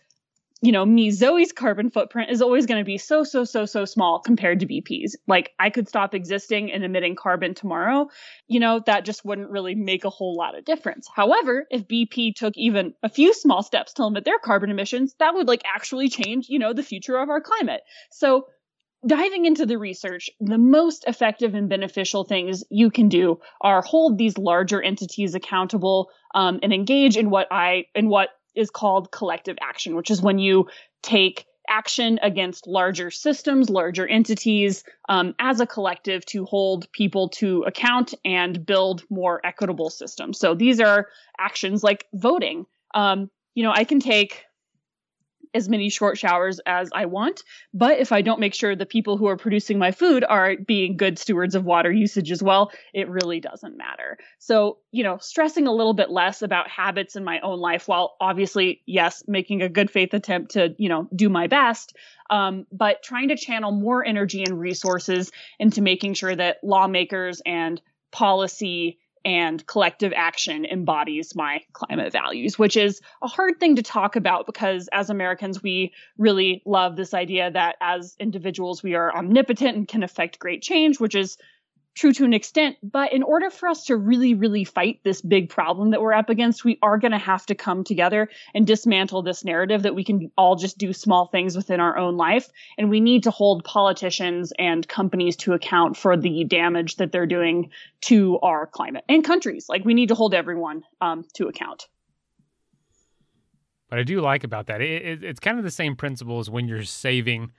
you 0.61 0.73
know, 0.73 0.85
me, 0.85 1.11
Zoe's 1.11 1.53
carbon 1.53 1.89
footprint 1.89 2.31
is 2.31 2.43
always 2.43 2.67
going 2.67 2.81
to 2.81 2.85
be 2.85 2.99
so, 2.99 3.23
so, 3.23 3.45
so, 3.45 3.65
so 3.65 3.85
small 3.85 4.19
compared 4.19 4.59
to 4.61 4.67
BP's. 4.67 5.17
Like, 5.29 5.53
I 5.61 5.71
could 5.71 5.89
stop 5.89 6.15
existing 6.15 6.73
and 6.73 6.83
emitting 6.83 7.15
carbon 7.15 7.55
tomorrow. 7.55 8.09
You 8.49 8.59
know, 8.59 8.81
that 8.87 9.05
just 9.05 9.25
wouldn't 9.25 9.51
really 9.51 9.77
make 9.77 10.05
a 10.05 10.11
whole 10.11 10.35
lot 10.37 10.59
of 10.59 10.65
difference. 10.65 11.09
However, 11.15 11.67
if 11.71 11.87
BP 11.87 12.35
took 12.35 12.57
even 12.57 12.95
a 13.05 13.09
few 13.09 13.35
small 13.35 13.63
steps 13.63 13.93
to 13.95 14.05
limit 14.05 14.25
their 14.25 14.39
carbon 14.41 14.71
emissions, 14.71 15.15
that 15.21 15.35
would 15.35 15.47
like 15.47 15.63
actually 15.65 16.09
change, 16.09 16.49
you 16.49 16.59
know, 16.59 16.73
the 16.73 16.83
future 16.83 17.19
of 17.19 17.31
our 17.31 17.41
climate. 17.41 17.83
So, 18.11 18.47
diving 19.07 19.45
into 19.45 19.65
the 19.65 19.79
research, 19.79 20.29
the 20.41 20.59
most 20.59 21.05
effective 21.07 21.55
and 21.55 21.69
beneficial 21.69 22.25
things 22.25 22.65
you 22.69 22.91
can 22.91 23.09
do 23.09 23.39
are 23.61 23.81
hold 23.81 24.19
these 24.19 24.37
larger 24.37 24.83
entities 24.83 25.37
accountable 25.37 26.11
um, 26.35 26.59
and 26.65 26.73
engage 26.73 27.17
in 27.17 27.31
what 27.31 27.47
I 27.53 27.85
in 27.95 28.09
what 28.09 28.31
is 28.55 28.71
called 28.71 29.11
collective 29.11 29.57
action, 29.61 29.95
which 29.95 30.11
is 30.11 30.23
when 30.23 30.39
you 30.39 30.69
take 31.03 31.47
action 31.69 32.19
against 32.23 32.67
larger 32.67 33.11
systems, 33.11 33.69
larger 33.69 34.07
entities 34.07 34.85
um, 35.09 35.35
as 35.39 35.61
a 35.61 35.67
collective 35.67 36.25
to 36.27 36.45
hold 36.45 36.91
people 36.93 37.29
to 37.29 37.63
account 37.65 38.15
and 38.25 38.65
build 38.65 39.05
more 39.11 39.45
equitable 39.45 39.91
systems. 39.91 40.39
So 40.39 40.55
these 40.55 40.81
are 40.81 41.09
actions 41.39 41.85
like 41.85 42.07
voting. 42.15 42.65
Um, 42.95 43.31
you 43.55 43.63
know, 43.63 43.73
I 43.73 43.85
can 43.85 44.01
take 44.01 44.45
as 45.55 45.69
many 45.69 45.89
short 45.89 46.19
showers 46.19 46.61
as 46.67 46.91
I 46.95 47.07
want. 47.07 47.43
But 47.73 47.99
if 47.99 48.13
I 48.13 48.23
don't 48.23 48.41
make 48.41 48.55
sure 48.55 48.75
the 48.75 48.87
people 48.87 49.17
who 49.17 49.27
are 49.27 49.37
producing 49.37 49.79
my 49.79 49.93
food 49.93 50.25
are 50.29 50.57
being 50.57 50.97
good 50.97 51.19
stewards 51.19 51.55
of 51.55 51.65
water 51.65 51.91
usage 51.91 52.31
as 52.31 52.43
well, 52.43 52.71
it 52.93 53.09
really 53.09 53.41
doesn't 53.41 53.77
matter. 53.77 54.19
So, 54.39 54.79
you 54.91 55.05
know, 55.05 55.19
stressing 55.19 55.67
a 55.67 55.73
little 55.73 55.95
bit 55.95 56.11
less 56.11 56.43
about 56.43 56.69
habits 56.69 57.17
in 57.17 57.25
my 57.25 57.41
own 57.41 57.61
life 57.61 57.89
while 57.89 58.17
obviously, 58.21 58.83
yes, 58.87 59.23
making 59.27 59.63
a 59.63 59.69
good 59.69 59.91
faith 59.91 60.15
attempt 60.15 60.53
to, 60.53 60.75
you 60.79 60.89
know, 60.89 61.09
do 61.15 61.29
my 61.29 61.47
best. 61.47 61.97
Um, 62.31 62.67
but 62.71 63.03
trying 63.03 63.29
to 63.29 63.37
channel 63.37 63.73
more 63.73 64.05
energy 64.05 64.45
and 64.45 64.59
resources 64.59 65.31
into 65.59 65.81
making 65.81 66.15
sure 66.15 66.35
that 66.35 66.59
lawmakers 66.63 67.41
and 67.45 67.81
policy 68.13 68.99
and 69.29 69.67
collective 69.67 70.11
action 70.17 70.65
embodies 70.65 71.37
my 71.37 71.61
climate 71.75 72.11
values, 72.11 72.59
which 72.59 72.79
is 72.79 73.03
a 73.21 73.29
hard 73.29 73.61
thing 73.61 73.77
to 73.77 73.83
talk 73.83 74.17
about 74.17 74.47
because 74.47 74.89
as 74.91 75.11
Americans, 75.11 75.63
we 75.63 75.93
really 76.17 76.63
love 76.65 76.97
this 76.97 77.13
idea 77.13 77.51
that 77.51 77.77
as 77.83 78.17
individuals, 78.19 78.83
we 78.83 78.95
are 78.95 79.15
omnipotent 79.15 79.77
and 79.77 79.87
can 79.87 80.03
affect 80.03 80.39
great 80.39 80.63
change, 80.63 80.99
which 80.99 81.15
is 81.15 81.37
true 81.99 82.13
to 82.13 82.25
an 82.25 82.33
extent. 82.33 82.77
But 82.83 83.13
in 83.13 83.23
order 83.23 83.51
for 83.51 83.69
us 83.69 83.85
to 83.87 83.97
really, 83.97 84.35
really 84.35 84.65
fight 84.65 85.01
this 85.03 85.21
big 85.21 85.51
problem 85.51 85.91
that 85.91 86.01
we're 86.01 86.13
up 86.13 86.31
against, 86.31 86.65
we 86.65 86.79
are 86.81 86.97
going 86.97 87.13
to 87.13 87.19
have 87.19 87.45
to 87.47 87.55
come 87.55 87.83
together 87.83 88.29
and 88.55 88.67
dismantle 88.67 89.23
this 89.23 89.45
narrative 89.45 89.83
that 89.83 89.95
we 89.95 90.05
can 90.05 90.31
all 90.39 90.55
just 90.55 90.79
do 90.79 90.93
small 90.93 91.27
things 91.27 91.57
within 91.57 91.81
our 91.81 91.99
own 91.99 92.17
life. 92.17 92.49
And 92.79 92.89
we 92.89 93.01
need 93.01 93.25
to 93.25 93.31
hold 93.31 93.65
politicians 93.65 94.53
and 94.59 94.87
companies 94.87 95.37
to 95.37 95.53
account 95.55 95.97
for 95.97 96.17
the 96.17 96.45
damage 96.45 96.97
that 96.97 97.11
they're 97.11 97.27
doing 97.27 97.71
to 98.03 98.39
our 98.41 98.67
climate 98.67 99.05
and 99.09 99.25
countries. 99.25 99.67
Like 99.69 99.85
we 99.85 99.95
need 99.95 100.11
to 100.11 100.15
hold 100.15 100.35
everyone 100.35 100.85
um, 101.01 101.25
to 101.35 101.49
account. 101.49 101.89
What 103.89 103.99
I 103.99 104.05
do 104.05 104.21
like 104.21 104.45
about 104.45 104.67
that, 104.67 104.81
it, 104.83 105.03
it, 105.03 105.25
it's 105.25 105.41
kind 105.41 105.59
of 105.59 105.65
the 105.65 105.71
same 105.71 105.97
principle 105.97 106.39
as 106.39 106.49
when 106.49 106.69
you're 106.69 106.85
saving 106.85 107.53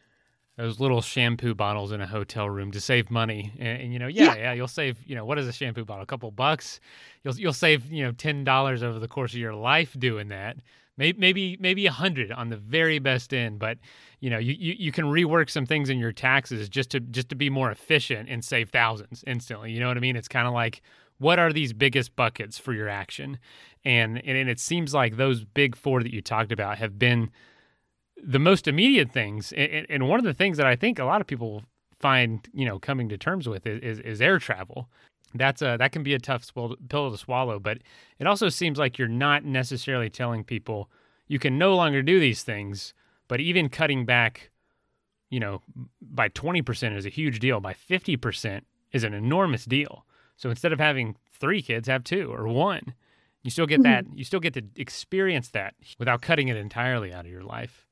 those 0.60 0.82
little 0.82 1.02
shampoo 1.02 1.56
bottles 1.56 1.94
in 1.94 2.02
a 2.02 2.06
hotel 2.06 2.50
room 2.50 2.70
to 2.70 2.82
save 2.82 3.10
money. 3.10 3.54
And, 3.58 3.82
and 3.82 3.94
you 3.94 3.98
know, 3.98 4.08
yeah, 4.08 4.26
yeah, 4.26 4.36
yeah, 4.36 4.54
you'll 4.54 4.68
save, 4.68 4.98
you 5.06 5.16
know, 5.16 5.24
what 5.24 5.40
is 5.40 5.48
a 5.48 5.54
shampoo 5.54 5.86
bottle? 5.86 6.04
A 6.04 6.06
couple 6.06 6.30
bucks. 6.32 6.82
You'll 7.24 7.36
you'll 7.36 7.54
save, 7.54 7.90
you 7.90 8.04
know, 8.04 8.12
ten 8.12 8.44
dollars 8.44 8.84
over 8.84 9.00
the 9.00 9.08
course 9.08 9.32
of 9.32 9.40
your 9.40 9.56
life 9.56 9.96
doing 9.98 10.28
that. 10.28 10.58
Maybe 10.98 11.18
maybe 11.18 11.58
maybe 11.62 11.86
a 11.86 11.92
hundred 11.94 12.34
on 12.34 12.50
the 12.50 12.58
very 12.58 13.00
best 13.00 13.34
end, 13.34 13.58
but 13.58 13.78
you 14.20 14.30
know, 14.30 14.38
you, 14.38 14.54
you, 14.60 14.76
you 14.78 14.92
can 14.92 15.06
rework 15.06 15.50
some 15.50 15.66
things 15.66 15.90
in 15.90 15.98
your 15.98 16.12
taxes 16.12 16.68
just 16.68 16.90
to 16.92 17.00
just 17.00 17.30
to 17.30 17.36
be 17.36 17.50
more 17.50 17.72
efficient 17.72 18.28
and 18.28 18.44
save 18.44 18.70
thousands 18.70 19.24
instantly. 19.26 19.72
You 19.72 19.80
know 19.80 19.88
what 19.88 19.96
I 19.96 20.02
mean? 20.02 20.18
It's 20.18 20.28
kind 20.28 20.46
of 20.46 20.54
like 20.54 20.82
what 21.20 21.40
are 21.40 21.54
these 21.54 21.72
biggest 21.72 22.18
buckets 22.18 22.58
for 22.58 22.74
your 22.74 22.90
action? 22.90 23.40
And, 23.86 24.18
and 24.26 24.38
and 24.38 24.50
it 24.50 24.60
seems 24.60 24.94
like 24.94 25.16
those 25.16 25.46
big 25.46 25.78
four 25.78 26.04
that 26.04 26.14
you 26.14 26.22
talked 26.22 26.52
about 26.52 26.80
have 26.80 27.00
been 27.00 27.30
the 28.24 28.40
most 28.40 28.68
immediate 28.68 29.12
things, 29.12 29.52
and, 29.54 29.86
and, 29.90 30.08
one 30.08 30.20
of 30.20 30.26
the 30.26 30.34
things 30.34 30.58
that 30.58 30.66
I 30.66 30.76
think 30.76 31.00
a 31.00 31.06
lot 31.06 31.22
of 31.22 31.28
people 31.28 31.64
find, 32.00 32.48
you 32.54 32.66
know, 32.66 32.80
coming 32.80 33.10
to 33.10 33.18
terms 33.18 33.48
with 33.48 33.66
is, 33.66 33.82
is, 33.82 34.00
is 34.00 34.22
air 34.22 34.40
travel. 34.40 34.90
That's 35.34 35.62
a 35.62 35.78
that 35.78 35.92
can 35.92 36.02
be 36.02 36.14
a 36.14 36.20
tough 36.20 36.52
pill 36.54 37.12
to 37.12 37.18
swallow, 37.18 37.60
but 37.60 37.80
it 38.18 38.26
also 38.26 38.50
seems 38.50 38.80
like 38.80 38.98
you're 38.98 39.08
not 39.08 39.44
necessarily 39.44 40.10
telling 40.10 40.44
people 40.44 40.90
you 41.28 41.38
can 41.38 41.58
no 41.58 41.76
longer 41.76 42.02
do 42.02 42.20
these 42.20 42.44
things, 42.44 42.94
but 43.28 43.40
even 43.40 43.70
cutting 43.70 44.06
back, 44.06 44.50
you 45.30 45.40
know, 45.40 45.62
by 46.02 46.30
20% 46.30 46.98
is 46.98 47.06
a 47.06 47.10
huge 47.10 47.40
deal. 47.40 47.60
By 47.60 47.74
50% 47.74 48.62
is 48.92 49.04
an 49.04 49.14
enormous 49.14 49.66
deal. 49.66 50.06
So 50.36 50.50
instead 50.50 50.74
of 50.74 50.80
having 50.80 51.16
three 51.32 51.62
kids, 51.62 51.88
have 51.88 52.04
two 52.04 52.34
or 52.34 52.48
one. 52.48 52.96
You 53.44 53.52
still 53.52 53.68
get 53.68 53.82
mm-hmm. 53.82 54.08
that. 54.08 54.18
You 54.18 54.24
still 54.24 54.40
get 54.40 54.56
to 54.56 54.64
experience 54.76 55.50
that 55.50 55.76
without 55.98 56.22
cutting 56.22 56.48
it 56.50 56.58
entirely 56.58 57.14
out 57.14 57.26
of 57.26 57.32
your 57.32 57.44
life. 57.44 57.86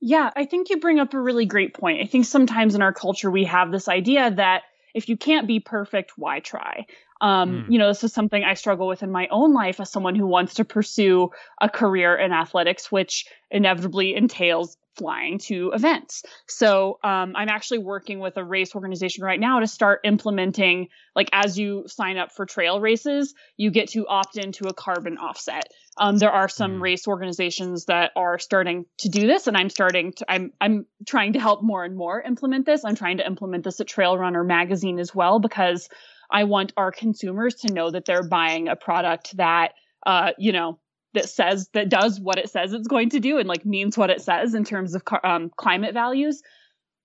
Yeah, 0.00 0.30
I 0.36 0.44
think 0.44 0.70
you 0.70 0.78
bring 0.78 1.00
up 1.00 1.14
a 1.14 1.20
really 1.20 1.46
great 1.46 1.74
point. 1.74 2.00
I 2.00 2.06
think 2.06 2.24
sometimes 2.24 2.74
in 2.74 2.82
our 2.82 2.92
culture 2.92 3.30
we 3.30 3.44
have 3.44 3.72
this 3.72 3.88
idea 3.88 4.30
that 4.30 4.62
if 4.94 5.08
you 5.08 5.16
can't 5.16 5.46
be 5.46 5.60
perfect, 5.60 6.12
why 6.16 6.40
try? 6.40 6.86
Um, 7.20 7.64
mm. 7.64 7.72
You 7.72 7.78
know, 7.78 7.88
this 7.88 8.04
is 8.04 8.12
something 8.12 8.42
I 8.42 8.54
struggle 8.54 8.86
with 8.86 9.02
in 9.02 9.10
my 9.10 9.28
own 9.30 9.52
life 9.52 9.80
as 9.80 9.90
someone 9.90 10.14
who 10.14 10.26
wants 10.26 10.54
to 10.54 10.64
pursue 10.64 11.30
a 11.60 11.68
career 11.68 12.16
in 12.16 12.32
athletics, 12.32 12.90
which 12.92 13.26
inevitably 13.50 14.14
entails 14.14 14.76
flying 14.98 15.38
to 15.38 15.70
events. 15.72 16.22
So 16.46 16.98
um, 17.02 17.34
I'm 17.36 17.48
actually 17.48 17.78
working 17.78 18.18
with 18.18 18.36
a 18.36 18.44
race 18.44 18.74
organization 18.74 19.24
right 19.24 19.40
now 19.40 19.60
to 19.60 19.66
start 19.66 20.00
implementing, 20.04 20.88
like, 21.14 21.30
as 21.32 21.58
you 21.58 21.84
sign 21.86 22.18
up 22.18 22.32
for 22.32 22.44
trail 22.44 22.80
races, 22.80 23.34
you 23.56 23.70
get 23.70 23.88
to 23.90 24.06
opt 24.06 24.36
into 24.36 24.68
a 24.68 24.74
carbon 24.74 25.16
offset. 25.16 25.68
Um, 25.96 26.18
there 26.18 26.30
are 26.30 26.48
some 26.48 26.76
mm. 26.76 26.82
race 26.82 27.08
organizations 27.08 27.86
that 27.86 28.12
are 28.14 28.38
starting 28.38 28.84
to 28.98 29.08
do 29.08 29.26
this, 29.26 29.46
and 29.46 29.56
I'm 29.56 29.70
starting 29.70 30.12
to. 30.12 30.30
I'm 30.30 30.52
I'm 30.60 30.86
trying 31.06 31.32
to 31.32 31.40
help 31.40 31.62
more 31.62 31.84
and 31.84 31.96
more 31.96 32.20
implement 32.20 32.66
this. 32.66 32.84
I'm 32.84 32.94
trying 32.94 33.16
to 33.18 33.26
implement 33.26 33.64
this 33.64 33.80
at 33.80 33.88
Trail 33.88 34.16
Runner 34.16 34.44
magazine 34.44 34.98
as 34.98 35.14
well 35.14 35.40
because 35.40 35.88
I 36.30 36.44
want 36.44 36.72
our 36.76 36.92
consumers 36.92 37.54
to 37.56 37.72
know 37.72 37.90
that 37.90 38.04
they're 38.04 38.28
buying 38.28 38.68
a 38.68 38.76
product 38.76 39.36
that, 39.38 39.72
uh, 40.06 40.32
you 40.38 40.52
know, 40.52 40.78
that 41.18 41.28
says 41.28 41.68
that 41.74 41.88
does 41.88 42.20
what 42.20 42.38
it 42.38 42.48
says 42.48 42.72
it's 42.72 42.88
going 42.88 43.10
to 43.10 43.20
do 43.20 43.38
and 43.38 43.48
like 43.48 43.66
means 43.66 43.98
what 43.98 44.10
it 44.10 44.22
says 44.22 44.54
in 44.54 44.64
terms 44.64 44.94
of 44.94 45.02
um, 45.24 45.50
climate 45.56 45.92
values. 45.92 46.42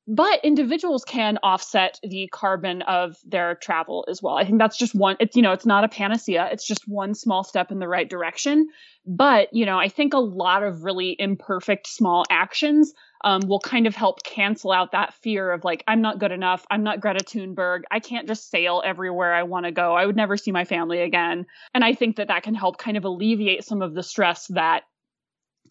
But 0.06 0.44
individuals 0.44 1.06
can 1.06 1.40
offset 1.44 1.98
the 2.04 2.28
carbon 2.32 2.82
of 2.82 3.16
their 3.24 3.56
travel 3.56 4.06
as 4.10 4.22
well. 4.22 4.36
I 4.36 4.44
think 4.44 4.60
that's 4.60 4.78
just 4.78 4.94
one 4.94 5.16
it's 5.20 5.36
you 5.36 5.42
know 5.42 5.54
it's 5.54 5.66
not 5.66 5.84
a 5.84 5.90
panacea. 5.90 6.50
It's 6.52 6.68
just 6.68 6.88
one 6.88 7.16
small 7.16 7.44
step 7.44 7.72
in 7.72 7.80
the 7.80 7.88
right 7.88 8.10
direction. 8.10 8.68
But 9.06 9.50
you 9.52 9.66
know 9.66 9.78
i 9.78 9.90
think 9.90 10.14
a 10.14 10.20
lot 10.20 10.64
of 10.64 10.84
really 10.84 11.16
imperfect 11.18 11.88
small 11.88 12.24
actions 12.30 12.94
um, 13.24 13.42
will 13.48 13.60
kind 13.60 13.88
of 13.88 13.96
help 13.96 14.24
cancel 14.24 14.72
out 14.72 14.92
that 14.92 15.14
fear 15.16 15.52
of 15.52 15.64
like, 15.64 15.84
I'm 15.88 16.02
not 16.02 16.20
good 16.20 16.32
enough. 16.32 16.66
I'm 16.70 16.84
not 16.84 17.00
Greta 17.00 17.24
Thunberg. 17.24 17.82
I 17.90 18.00
can't 18.00 18.28
just 18.28 18.50
sail 18.50 18.82
everywhere 18.84 19.34
I 19.34 19.44
want 19.44 19.66
to 19.66 19.72
go. 19.72 19.96
I 19.96 20.06
would 20.06 20.16
never 20.16 20.38
see 20.38 20.52
my 20.52 20.66
family 20.66 21.02
again. 21.02 21.46
And 21.74 21.84
I 21.84 21.94
think 21.94 22.18
that 22.18 22.28
that 22.28 22.44
can 22.44 22.56
help 22.56 22.78
kind 22.78 22.98
of 22.98 23.06
alleviate 23.06 23.64
some 23.64 23.82
of 23.82 23.94
the 23.94 24.04
stress 24.04 24.48
that 24.48 24.84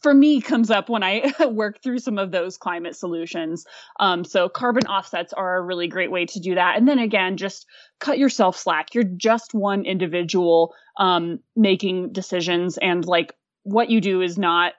for 0.03 0.13
me 0.13 0.41
comes 0.41 0.71
up 0.71 0.89
when 0.89 1.03
I 1.03 1.33
work 1.51 1.83
through 1.83 1.99
some 1.99 2.19
of 2.19 2.31
those 2.31 2.57
climate 2.57 2.97
solutions. 2.97 3.67
Um, 4.01 4.25
so 4.25 4.49
carbon 4.49 4.87
offsets 4.87 5.33
are 5.33 5.57
a 5.57 5.63
really 5.63 5.89
great 5.89 6.11
way 6.11 6.27
to 6.27 6.41
do 6.41 6.55
that. 6.57 6.77
And 6.77 6.89
then 6.89 6.99
again, 6.99 7.37
just 7.37 7.67
cut 8.01 8.19
yourself 8.19 8.57
slack. 8.57 8.95
You're 8.95 9.05
just 9.05 9.55
one 9.55 9.85
individual 9.85 10.75
um, 10.99 11.41
making 11.57 12.13
decisions, 12.13 12.79
and 12.79 13.05
like 13.05 13.35
what 13.63 13.91
you 13.91 14.01
do 14.01 14.21
is 14.21 14.37
not 14.37 14.73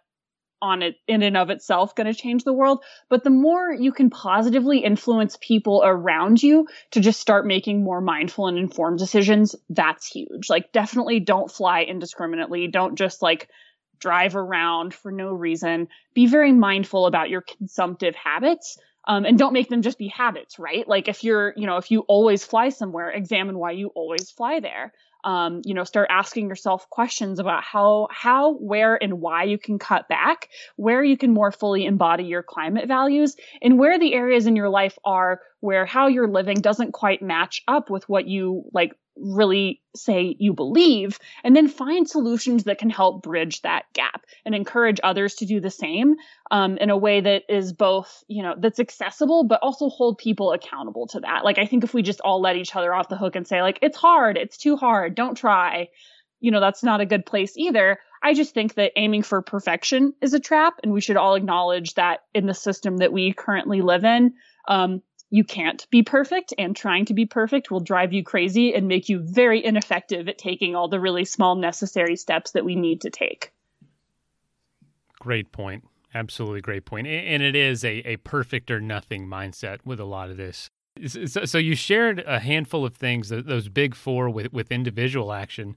on 0.63 0.81
it 0.81 0.95
in 1.07 1.21
and 1.21 1.35
of 1.35 1.49
itself 1.49 1.93
going 1.93 2.07
to 2.07 2.13
change 2.13 2.45
the 2.45 2.53
world 2.53 2.83
but 3.09 3.23
the 3.23 3.29
more 3.29 3.71
you 3.71 3.91
can 3.91 4.09
positively 4.09 4.79
influence 4.79 5.37
people 5.41 5.83
around 5.85 6.41
you 6.41 6.65
to 6.91 7.01
just 7.01 7.19
start 7.19 7.45
making 7.45 7.83
more 7.83 8.01
mindful 8.01 8.47
and 8.47 8.57
informed 8.57 8.97
decisions 8.97 9.55
that's 9.69 10.07
huge. 10.07 10.49
Like 10.49 10.71
definitely 10.71 11.19
don't 11.19 11.51
fly 11.51 11.81
indiscriminately. 11.83 12.67
Don't 12.67 12.95
just 12.95 13.21
like 13.21 13.49
drive 13.99 14.35
around 14.35 14.93
for 14.93 15.11
no 15.11 15.31
reason. 15.33 15.87
Be 16.13 16.27
very 16.27 16.51
mindful 16.51 17.05
about 17.05 17.29
your 17.29 17.41
consumptive 17.41 18.15
habits 18.15 18.77
um, 19.05 19.25
and 19.25 19.37
don't 19.37 19.53
make 19.53 19.69
them 19.69 19.81
just 19.81 19.97
be 19.97 20.07
habits 20.07 20.59
right? 20.59 20.87
Like 20.87 21.07
if 21.07 21.23
you're 21.23 21.53
you 21.57 21.67
know 21.67 21.77
if 21.77 21.91
you 21.91 22.01
always 22.01 22.43
fly 22.45 22.69
somewhere 22.69 23.09
examine 23.09 23.57
why 23.57 23.71
you 23.71 23.89
always 23.95 24.31
fly 24.31 24.59
there 24.59 24.93
um, 25.23 25.61
you 25.65 25.73
know 25.73 25.83
start 25.83 26.07
asking 26.09 26.49
yourself 26.49 26.89
questions 26.89 27.39
about 27.39 27.63
how 27.63 28.07
how 28.11 28.53
where 28.55 29.01
and 29.01 29.21
why 29.21 29.43
you 29.43 29.57
can 29.57 29.79
cut 29.79 30.07
back 30.07 30.49
where 30.75 31.03
you 31.03 31.17
can 31.17 31.33
more 31.33 31.51
fully 31.51 31.85
embody 31.85 32.25
your 32.25 32.43
climate 32.43 32.87
values 32.87 33.35
and 33.61 33.79
where 33.79 33.99
the 33.99 34.13
areas 34.13 34.47
in 34.47 34.55
your 34.55 34.69
life 34.69 34.97
are 35.05 35.39
where 35.61 35.85
how 35.85 36.07
you're 36.07 36.27
living 36.27 36.59
doesn't 36.59 36.91
quite 36.91 37.21
match 37.21 37.61
up 37.67 37.89
with 37.89 38.07
what 38.09 38.27
you 38.27 38.63
like 38.73 38.91
really 39.15 39.81
say 39.95 40.35
you 40.39 40.53
believe 40.53 41.19
and 41.43 41.55
then 41.55 41.67
find 41.67 42.09
solutions 42.09 42.63
that 42.63 42.79
can 42.79 42.89
help 42.89 43.21
bridge 43.21 43.61
that 43.61 43.85
gap 43.93 44.25
and 44.45 44.55
encourage 44.55 44.99
others 45.03 45.35
to 45.35 45.45
do 45.45 45.59
the 45.59 45.69
same 45.69 46.15
um, 46.51 46.77
in 46.77 46.89
a 46.89 46.97
way 46.97 47.21
that 47.21 47.43
is 47.47 47.73
both 47.73 48.23
you 48.27 48.41
know 48.41 48.55
that's 48.57 48.79
accessible 48.79 49.43
but 49.43 49.59
also 49.61 49.89
hold 49.89 50.17
people 50.17 50.51
accountable 50.51 51.07
to 51.07 51.19
that. 51.19 51.43
Like 51.43 51.59
i 51.59 51.65
think 51.65 51.83
if 51.83 51.93
we 51.93 52.01
just 52.01 52.21
all 52.21 52.41
let 52.41 52.55
each 52.55 52.75
other 52.75 52.93
off 52.93 53.09
the 53.09 53.17
hook 53.17 53.35
and 53.35 53.47
say 53.47 53.61
like 53.61 53.79
it's 53.81 53.97
hard. 53.97 54.37
It's 54.37 54.57
too 54.57 54.77
hard. 54.77 55.15
Don't 55.15 55.35
try. 55.35 55.89
You 56.39 56.51
know 56.51 56.59
that's 56.59 56.83
not 56.83 57.01
a 57.01 57.05
good 57.05 57.25
place 57.25 57.55
either. 57.55 57.99
I 58.21 58.33
just 58.33 58.53
think 58.53 58.75
that 58.75 58.93
aiming 58.95 59.23
for 59.23 59.41
perfection 59.41 60.13
is 60.21 60.33
a 60.33 60.39
trap 60.39 60.75
and 60.81 60.93
we 60.93 61.01
should 61.01 61.17
all 61.17 61.35
acknowledge 61.35 61.93
that 61.95 62.21
in 62.33 62.47
the 62.47 62.53
system 62.53 62.97
that 62.97 63.11
we 63.11 63.33
currently 63.33 63.81
live 63.81 64.05
in 64.05 64.33
um, 64.67 65.01
you 65.33 65.43
can't 65.43 65.89
be 65.89 66.03
perfect 66.03 66.53
and 66.59 66.75
trying 66.75 67.05
to 67.05 67.13
be 67.15 67.25
perfect 67.25 67.71
will 67.71 67.79
drive 67.79 68.13
you 68.13 68.23
crazy 68.23 68.75
and 68.75 68.87
make 68.87 69.09
you 69.09 69.17
very 69.17 69.65
ineffective 69.65 70.29
at 70.29 70.37
taking 70.37 70.75
all 70.75 70.87
the 70.87 70.99
really 70.99 71.25
small 71.25 71.55
necessary 71.55 72.15
steps 72.15 72.51
that 72.51 72.63
we 72.63 72.75
need 72.75 73.01
to 73.01 73.09
take. 73.09 73.51
Great 75.19 75.51
point. 75.51 75.85
Absolutely 76.13 76.61
great 76.61 76.85
point. 76.85 77.07
And 77.07 77.41
it 77.41 77.55
is 77.55 77.83
a, 77.83 78.07
a 78.07 78.17
perfect 78.17 78.69
or 78.69 78.79
nothing 78.79 79.25
mindset 79.25 79.79
with 79.83 79.99
a 79.99 80.05
lot 80.05 80.29
of 80.29 80.37
this. 80.37 80.69
So, 81.25 81.57
you 81.57 81.75
shared 81.75 82.19
a 82.27 82.39
handful 82.39 82.85
of 82.85 82.95
things, 82.95 83.29
those 83.29 83.69
big 83.69 83.95
four 83.95 84.29
with, 84.29 84.53
with 84.53 84.71
individual 84.71 85.33
action. 85.33 85.75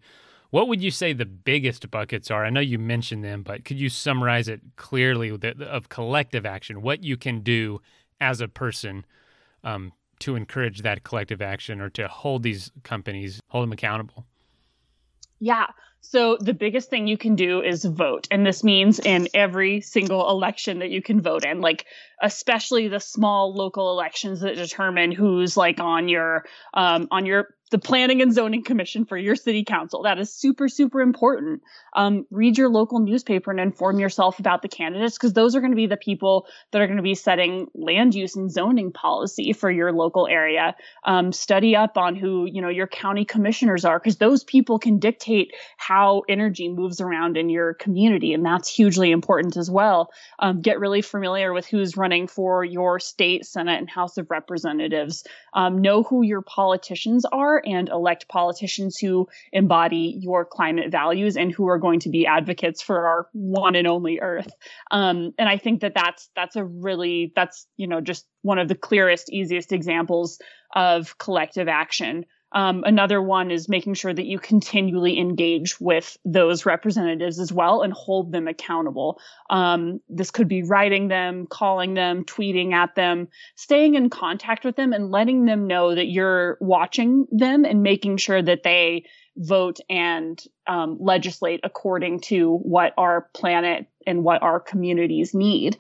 What 0.50 0.68
would 0.68 0.82
you 0.82 0.90
say 0.90 1.14
the 1.14 1.24
biggest 1.24 1.90
buckets 1.90 2.30
are? 2.30 2.44
I 2.44 2.50
know 2.50 2.60
you 2.60 2.78
mentioned 2.78 3.24
them, 3.24 3.42
but 3.42 3.64
could 3.64 3.80
you 3.80 3.88
summarize 3.88 4.48
it 4.48 4.60
clearly 4.76 5.30
of 5.30 5.88
collective 5.88 6.44
action? 6.44 6.82
What 6.82 7.02
you 7.02 7.16
can 7.16 7.40
do 7.40 7.80
as 8.20 8.42
a 8.42 8.48
person 8.48 9.06
um, 9.64 9.92
to 10.20 10.36
encourage 10.36 10.82
that 10.82 11.04
collective 11.04 11.42
action 11.42 11.80
or 11.80 11.90
to 11.90 12.08
hold 12.08 12.42
these 12.42 12.70
companies, 12.82 13.40
hold 13.48 13.64
them 13.64 13.72
accountable? 13.72 14.24
Yeah. 15.38 15.66
So 16.00 16.36
the 16.40 16.54
biggest 16.54 16.88
thing 16.88 17.06
you 17.06 17.18
can 17.18 17.34
do 17.34 17.60
is 17.60 17.84
vote. 17.84 18.28
And 18.30 18.46
this 18.46 18.62
means 18.62 19.00
in 19.00 19.28
every 19.34 19.80
single 19.80 20.30
election 20.30 20.78
that 20.78 20.90
you 20.90 21.02
can 21.02 21.20
vote 21.20 21.44
in, 21.44 21.60
like 21.60 21.84
especially 22.22 22.88
the 22.88 23.00
small 23.00 23.54
local 23.54 23.90
elections 23.90 24.40
that 24.40 24.56
determine 24.56 25.12
who's 25.12 25.56
like 25.56 25.80
on 25.80 26.08
your 26.08 26.44
um, 26.74 27.08
on 27.10 27.26
your 27.26 27.56
the 27.70 27.78
planning 27.78 28.22
and 28.22 28.32
zoning 28.32 28.62
commission 28.62 29.04
for 29.04 29.16
your 29.16 29.34
city 29.34 29.64
council. 29.64 30.02
That 30.04 30.18
is 30.18 30.32
super, 30.32 30.68
super 30.68 31.00
important. 31.00 31.62
Um, 31.96 32.24
read 32.30 32.56
your 32.56 32.68
local 32.68 33.00
newspaper 33.00 33.50
and 33.50 33.58
inform 33.58 33.98
yourself 33.98 34.38
about 34.38 34.62
the 34.62 34.68
candidates 34.68 35.16
because 35.16 35.32
those 35.32 35.56
are 35.56 35.60
going 35.60 35.72
to 35.72 35.76
be 35.76 35.88
the 35.88 35.96
people 35.96 36.46
that 36.70 36.80
are 36.80 36.86
going 36.86 36.98
to 36.98 37.02
be 37.02 37.16
setting 37.16 37.66
land 37.74 38.14
use 38.14 38.36
and 38.36 38.52
zoning 38.52 38.92
policy 38.92 39.52
for 39.52 39.68
your 39.68 39.92
local 39.92 40.28
area. 40.28 40.76
Um, 41.04 41.32
study 41.32 41.74
up 41.74 41.96
on 41.96 42.14
who, 42.14 42.46
you 42.46 42.62
know, 42.62 42.68
your 42.68 42.86
county 42.86 43.24
commissioners 43.24 43.84
are 43.84 43.98
because 43.98 44.18
those 44.18 44.44
people 44.44 44.78
can 44.78 45.00
dictate 45.00 45.52
how 45.76 46.22
energy 46.28 46.68
moves 46.68 47.00
around 47.00 47.36
in 47.36 47.50
your 47.50 47.74
community. 47.74 48.32
And 48.32 48.46
that's 48.46 48.72
hugely 48.72 49.10
important 49.10 49.56
as 49.56 49.68
well. 49.68 50.10
Um, 50.38 50.60
get 50.60 50.78
really 50.78 51.02
familiar 51.02 51.52
with 51.52 51.66
who's 51.66 51.96
running 51.96 52.05
for 52.26 52.64
your 52.64 52.98
state, 52.98 53.44
Senate, 53.44 53.78
and 53.78 53.90
House 53.90 54.16
of 54.18 54.30
Representatives. 54.30 55.24
Um, 55.54 55.80
know 55.80 56.02
who 56.02 56.22
your 56.22 56.42
politicians 56.42 57.24
are 57.24 57.62
and 57.64 57.88
elect 57.88 58.28
politicians 58.28 58.98
who 58.98 59.28
embody 59.52 60.18
your 60.20 60.44
climate 60.44 60.90
values 60.90 61.36
and 61.36 61.52
who 61.52 61.68
are 61.68 61.78
going 61.78 62.00
to 62.00 62.08
be 62.08 62.26
advocates 62.26 62.82
for 62.82 63.06
our 63.06 63.28
one 63.32 63.74
and 63.74 63.86
only 63.86 64.20
Earth. 64.20 64.52
Um, 64.90 65.32
and 65.38 65.48
I 65.48 65.58
think 65.58 65.80
that 65.80 65.94
that's 65.94 66.30
that's 66.36 66.56
a 66.56 66.64
really 66.64 67.32
that's 67.34 67.66
you 67.76 67.86
know 67.86 68.00
just 68.00 68.26
one 68.42 68.58
of 68.58 68.68
the 68.68 68.74
clearest, 68.74 69.32
easiest 69.32 69.72
examples 69.72 70.38
of 70.74 71.18
collective 71.18 71.68
action. 71.68 72.24
Um, 72.56 72.84
another 72.86 73.20
one 73.20 73.50
is 73.50 73.68
making 73.68 73.94
sure 73.94 74.14
that 74.14 74.24
you 74.24 74.38
continually 74.38 75.18
engage 75.18 75.78
with 75.78 76.16
those 76.24 76.64
representatives 76.64 77.38
as 77.38 77.52
well 77.52 77.82
and 77.82 77.92
hold 77.92 78.32
them 78.32 78.48
accountable. 78.48 79.20
Um, 79.50 80.00
this 80.08 80.30
could 80.30 80.48
be 80.48 80.62
writing 80.62 81.08
them, 81.08 81.46
calling 81.48 81.92
them, 81.92 82.24
tweeting 82.24 82.72
at 82.72 82.94
them, 82.94 83.28
staying 83.56 83.94
in 83.94 84.08
contact 84.08 84.64
with 84.64 84.74
them 84.74 84.94
and 84.94 85.10
letting 85.10 85.44
them 85.44 85.66
know 85.66 85.94
that 85.94 86.06
you're 86.06 86.56
watching 86.62 87.26
them 87.30 87.66
and 87.66 87.82
making 87.82 88.16
sure 88.16 88.40
that 88.40 88.62
they 88.62 89.04
vote 89.36 89.76
and 89.90 90.42
um, 90.66 90.96
legislate 90.98 91.60
according 91.62 92.20
to 92.20 92.56
what 92.56 92.94
our 92.96 93.28
planet 93.34 93.86
and 94.06 94.24
what 94.24 94.42
our 94.42 94.60
communities 94.60 95.34
need 95.34 95.76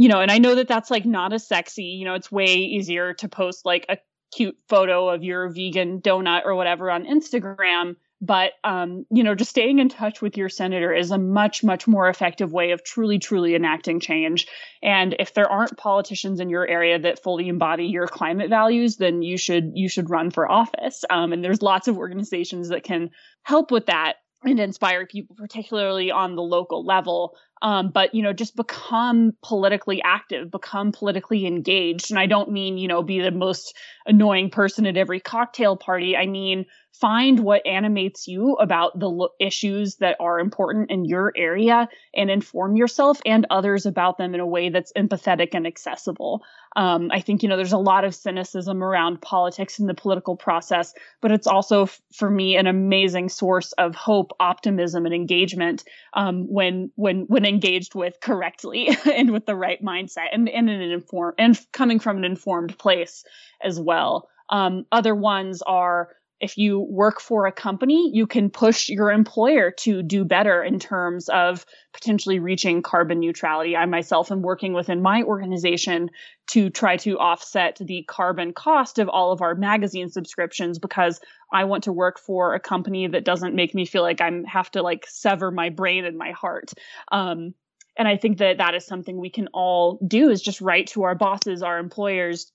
you 0.00 0.08
know, 0.08 0.20
and 0.20 0.30
I 0.30 0.38
know 0.38 0.54
that 0.54 0.68
that's 0.68 0.92
like 0.92 1.04
not 1.04 1.32
as 1.32 1.44
sexy. 1.44 1.82
You 1.82 2.04
know, 2.04 2.14
it's 2.14 2.30
way 2.30 2.54
easier 2.54 3.14
to 3.14 3.28
post 3.28 3.66
like 3.66 3.84
a 3.88 3.98
cute 4.34 4.56
photo 4.68 5.08
of 5.08 5.24
your 5.24 5.48
vegan 5.48 6.00
donut 6.00 6.44
or 6.44 6.54
whatever 6.54 6.90
on 6.90 7.04
Instagram. 7.04 7.96
But, 8.20 8.52
um, 8.64 9.06
you 9.10 9.22
know, 9.22 9.36
just 9.36 9.50
staying 9.50 9.78
in 9.78 9.88
touch 9.88 10.20
with 10.20 10.36
your 10.36 10.48
senator 10.48 10.92
is 10.92 11.12
a 11.12 11.18
much, 11.18 11.62
much 11.62 11.86
more 11.86 12.08
effective 12.08 12.52
way 12.52 12.72
of 12.72 12.82
truly, 12.82 13.20
truly 13.20 13.54
enacting 13.54 14.00
change. 14.00 14.48
And 14.82 15.14
if 15.20 15.34
there 15.34 15.48
aren't 15.48 15.76
politicians 15.76 16.40
in 16.40 16.50
your 16.50 16.66
area 16.66 16.98
that 16.98 17.22
fully 17.22 17.48
embody 17.48 17.84
your 17.84 18.08
climate 18.08 18.50
values, 18.50 18.96
then 18.96 19.22
you 19.22 19.38
should, 19.38 19.70
you 19.74 19.88
should 19.88 20.10
run 20.10 20.32
for 20.32 20.50
office. 20.50 21.04
Um, 21.08 21.32
and 21.32 21.44
there's 21.44 21.62
lots 21.62 21.86
of 21.86 21.96
organizations 21.96 22.70
that 22.70 22.82
can 22.82 23.10
help 23.44 23.70
with 23.70 23.86
that 23.86 24.14
and 24.42 24.60
inspire 24.60 25.06
people, 25.06 25.36
particularly 25.36 26.10
on 26.10 26.34
the 26.34 26.42
local 26.42 26.84
level. 26.84 27.36
Um, 27.62 27.90
but 27.90 28.14
you 28.14 28.22
know, 28.22 28.32
just 28.32 28.56
become 28.56 29.32
politically 29.42 30.00
active, 30.02 30.50
become 30.50 30.92
politically 30.92 31.46
engaged. 31.46 32.10
And 32.10 32.18
I 32.18 32.26
don't 32.26 32.50
mean 32.50 32.78
you 32.78 32.88
know 32.88 33.02
be 33.02 33.20
the 33.20 33.30
most 33.30 33.76
annoying 34.06 34.50
person 34.50 34.86
at 34.86 34.96
every 34.96 35.20
cocktail 35.20 35.76
party. 35.76 36.16
I 36.16 36.26
mean 36.26 36.66
find 37.00 37.40
what 37.40 37.66
animates 37.66 38.26
you 38.26 38.54
about 38.54 38.98
the 38.98 39.08
lo- 39.08 39.28
issues 39.38 39.96
that 39.96 40.16
are 40.18 40.40
important 40.40 40.90
in 40.90 41.04
your 41.04 41.32
area 41.36 41.88
and 42.14 42.30
inform 42.30 42.76
yourself 42.76 43.20
and 43.24 43.46
others 43.50 43.86
about 43.86 44.18
them 44.18 44.34
in 44.34 44.40
a 44.40 44.46
way 44.46 44.68
that's 44.68 44.92
empathetic 44.94 45.50
and 45.52 45.66
accessible. 45.66 46.42
Um, 46.76 47.10
I 47.12 47.20
think, 47.20 47.42
you 47.42 47.48
know, 47.48 47.56
there's 47.56 47.72
a 47.72 47.78
lot 47.78 48.04
of 48.04 48.14
cynicism 48.14 48.82
around 48.82 49.20
politics 49.20 49.78
and 49.78 49.88
the 49.88 49.94
political 49.94 50.36
process, 50.36 50.92
but 51.20 51.30
it's 51.30 51.46
also, 51.46 51.84
f- 51.84 52.00
for 52.12 52.30
me, 52.30 52.56
an 52.56 52.66
amazing 52.66 53.28
source 53.28 53.72
of 53.72 53.94
hope, 53.94 54.32
optimism, 54.40 55.06
and 55.06 55.14
engagement 55.14 55.84
um, 56.14 56.46
when 56.48 56.90
when 56.96 57.22
when 57.28 57.44
engaged 57.48 57.94
with 57.94 58.20
correctly 58.20 58.96
and 59.12 59.32
with 59.32 59.46
the 59.46 59.56
right 59.56 59.82
mindset 59.82 60.28
and, 60.32 60.48
and 60.48 60.70
in 60.70 60.80
an 60.80 60.90
informed 60.90 61.34
and 61.38 61.58
coming 61.72 61.98
from 61.98 62.18
an 62.18 62.24
informed 62.24 62.78
place 62.78 63.24
as 63.62 63.80
well. 63.80 64.28
Um, 64.50 64.86
other 64.92 65.14
ones 65.14 65.62
are 65.62 66.10
if 66.40 66.56
you 66.56 66.78
work 66.78 67.20
for 67.20 67.46
a 67.46 67.52
company, 67.52 68.10
you 68.14 68.26
can 68.26 68.50
push 68.50 68.88
your 68.88 69.10
employer 69.10 69.72
to 69.72 70.02
do 70.02 70.24
better 70.24 70.62
in 70.62 70.78
terms 70.78 71.28
of 71.28 71.66
potentially 71.92 72.38
reaching 72.38 72.82
carbon 72.82 73.18
neutrality. 73.18 73.76
I 73.76 73.86
myself 73.86 74.30
am 74.30 74.42
working 74.42 74.72
within 74.72 75.02
my 75.02 75.22
organization 75.22 76.10
to 76.50 76.70
try 76.70 76.96
to 76.98 77.18
offset 77.18 77.78
the 77.80 78.04
carbon 78.06 78.52
cost 78.52 78.98
of 78.98 79.08
all 79.08 79.32
of 79.32 79.42
our 79.42 79.56
magazine 79.56 80.10
subscriptions 80.10 80.78
because 80.78 81.20
I 81.52 81.64
want 81.64 81.84
to 81.84 81.92
work 81.92 82.20
for 82.20 82.54
a 82.54 82.60
company 82.60 83.08
that 83.08 83.24
doesn't 83.24 83.54
make 83.54 83.74
me 83.74 83.84
feel 83.84 84.02
like 84.02 84.20
I'm 84.20 84.44
have 84.44 84.70
to 84.72 84.82
like 84.82 85.06
sever 85.08 85.50
my 85.50 85.70
brain 85.70 86.04
and 86.04 86.16
my 86.16 86.30
heart. 86.30 86.72
Um, 87.10 87.54
and 87.96 88.06
I 88.06 88.16
think 88.16 88.38
that 88.38 88.58
that 88.58 88.76
is 88.76 88.86
something 88.86 89.18
we 89.18 89.28
can 89.28 89.48
all 89.48 89.98
do 90.06 90.30
is 90.30 90.40
just 90.40 90.60
write 90.60 90.86
to 90.88 91.02
our 91.02 91.16
bosses, 91.16 91.64
our 91.64 91.78
employers, 91.78 92.52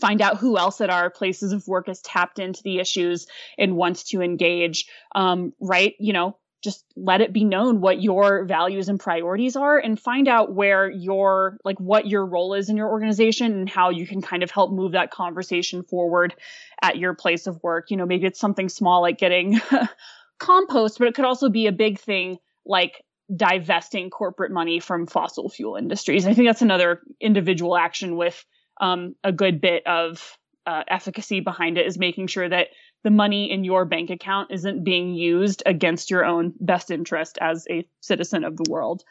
find 0.00 0.20
out 0.20 0.38
who 0.38 0.58
else 0.58 0.80
at 0.80 0.90
our 0.90 1.10
places 1.10 1.52
of 1.52 1.66
work 1.68 1.86
has 1.86 2.00
tapped 2.00 2.38
into 2.38 2.62
the 2.62 2.78
issues 2.78 3.26
and 3.58 3.76
wants 3.76 4.04
to 4.04 4.22
engage. 4.22 4.86
Um, 5.14 5.52
right 5.60 5.94
you 5.98 6.12
know 6.12 6.36
just 6.62 6.84
let 6.96 7.20
it 7.20 7.32
be 7.32 7.44
known 7.44 7.80
what 7.80 8.00
your 8.00 8.44
values 8.44 8.88
and 8.88 9.00
priorities 9.00 9.56
are 9.56 9.78
and 9.78 9.98
find 9.98 10.28
out 10.28 10.54
where 10.54 10.88
your 10.88 11.58
like 11.64 11.78
what 11.80 12.06
your 12.06 12.24
role 12.24 12.54
is 12.54 12.68
in 12.68 12.76
your 12.76 12.88
organization 12.88 13.52
and 13.52 13.68
how 13.68 13.90
you 13.90 14.06
can 14.06 14.22
kind 14.22 14.42
of 14.42 14.50
help 14.50 14.72
move 14.72 14.92
that 14.92 15.10
conversation 15.10 15.82
forward 15.82 16.34
at 16.80 16.98
your 16.98 17.14
place 17.14 17.46
of 17.46 17.60
work. 17.62 17.90
You 17.90 17.96
know 17.96 18.06
maybe 18.06 18.26
it's 18.26 18.38
something 18.40 18.68
small 18.68 19.02
like 19.02 19.18
getting 19.18 19.60
compost 20.38 20.98
but 20.98 21.08
it 21.08 21.14
could 21.14 21.24
also 21.24 21.48
be 21.50 21.66
a 21.66 21.72
big 21.72 21.98
thing 21.98 22.38
like 22.64 23.02
divesting 23.34 24.10
corporate 24.10 24.52
money 24.52 24.78
from 24.78 25.06
fossil 25.06 25.48
fuel 25.48 25.76
industries. 25.76 26.26
I 26.26 26.34
think 26.34 26.48
that's 26.48 26.62
another 26.62 27.00
individual 27.20 27.76
action 27.76 28.16
with 28.16 28.44
um, 28.80 29.14
a 29.22 29.32
good 29.32 29.60
bit 29.60 29.86
of 29.86 30.38
uh, 30.66 30.82
efficacy 30.88 31.40
behind 31.40 31.78
it 31.78 31.86
is 31.86 31.98
making 31.98 32.28
sure 32.28 32.48
that 32.48 32.68
the 33.04 33.10
money 33.10 33.50
in 33.50 33.64
your 33.64 33.84
bank 33.84 34.10
account 34.10 34.50
isn't 34.52 34.84
being 34.84 35.14
used 35.14 35.62
against 35.66 36.10
your 36.10 36.24
own 36.24 36.54
best 36.60 36.90
interest 36.90 37.38
as 37.40 37.66
a 37.68 37.86
citizen 38.00 38.44
of 38.44 38.56
the 38.56 38.70
world. 38.70 39.02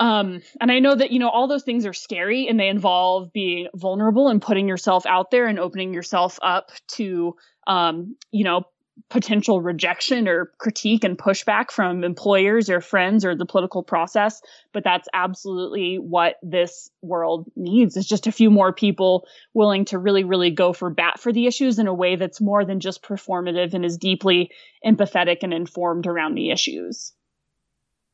Um, 0.00 0.42
and 0.60 0.70
I 0.70 0.78
know 0.78 0.94
that, 0.94 1.10
you 1.10 1.18
know, 1.18 1.28
all 1.28 1.48
those 1.48 1.64
things 1.64 1.84
are 1.86 1.92
scary 1.92 2.46
and 2.48 2.58
they 2.58 2.68
involve 2.68 3.32
being 3.32 3.68
vulnerable 3.74 4.28
and 4.28 4.40
putting 4.40 4.68
yourself 4.68 5.06
out 5.06 5.30
there 5.30 5.46
and 5.46 5.58
opening 5.58 5.92
yourself 5.92 6.38
up 6.40 6.70
to, 6.88 7.34
um, 7.66 8.16
you 8.30 8.44
know, 8.44 8.64
potential 9.10 9.60
rejection 9.60 10.28
or 10.28 10.52
critique 10.58 11.04
and 11.04 11.18
pushback 11.18 11.70
from 11.70 12.04
employers 12.04 12.68
or 12.70 12.80
friends 12.80 13.24
or 13.24 13.34
the 13.34 13.46
political 13.46 13.82
process 13.82 14.40
but 14.72 14.84
that's 14.84 15.08
absolutely 15.12 15.96
what 15.96 16.36
this 16.42 16.90
world 17.02 17.50
needs. 17.56 17.96
Is 17.96 18.06
just 18.06 18.26
a 18.26 18.32
few 18.32 18.50
more 18.50 18.72
people 18.72 19.26
willing 19.54 19.84
to 19.86 19.98
really 19.98 20.24
really 20.24 20.50
go 20.50 20.72
for 20.72 20.90
bat 20.90 21.18
for 21.18 21.32
the 21.32 21.46
issues 21.46 21.78
in 21.78 21.86
a 21.86 21.94
way 21.94 22.16
that's 22.16 22.40
more 22.40 22.64
than 22.64 22.80
just 22.80 23.02
performative 23.02 23.74
and 23.74 23.84
is 23.84 23.96
deeply 23.96 24.50
empathetic 24.84 25.38
and 25.42 25.52
informed 25.52 26.06
around 26.06 26.34
the 26.34 26.50
issues. 26.50 27.12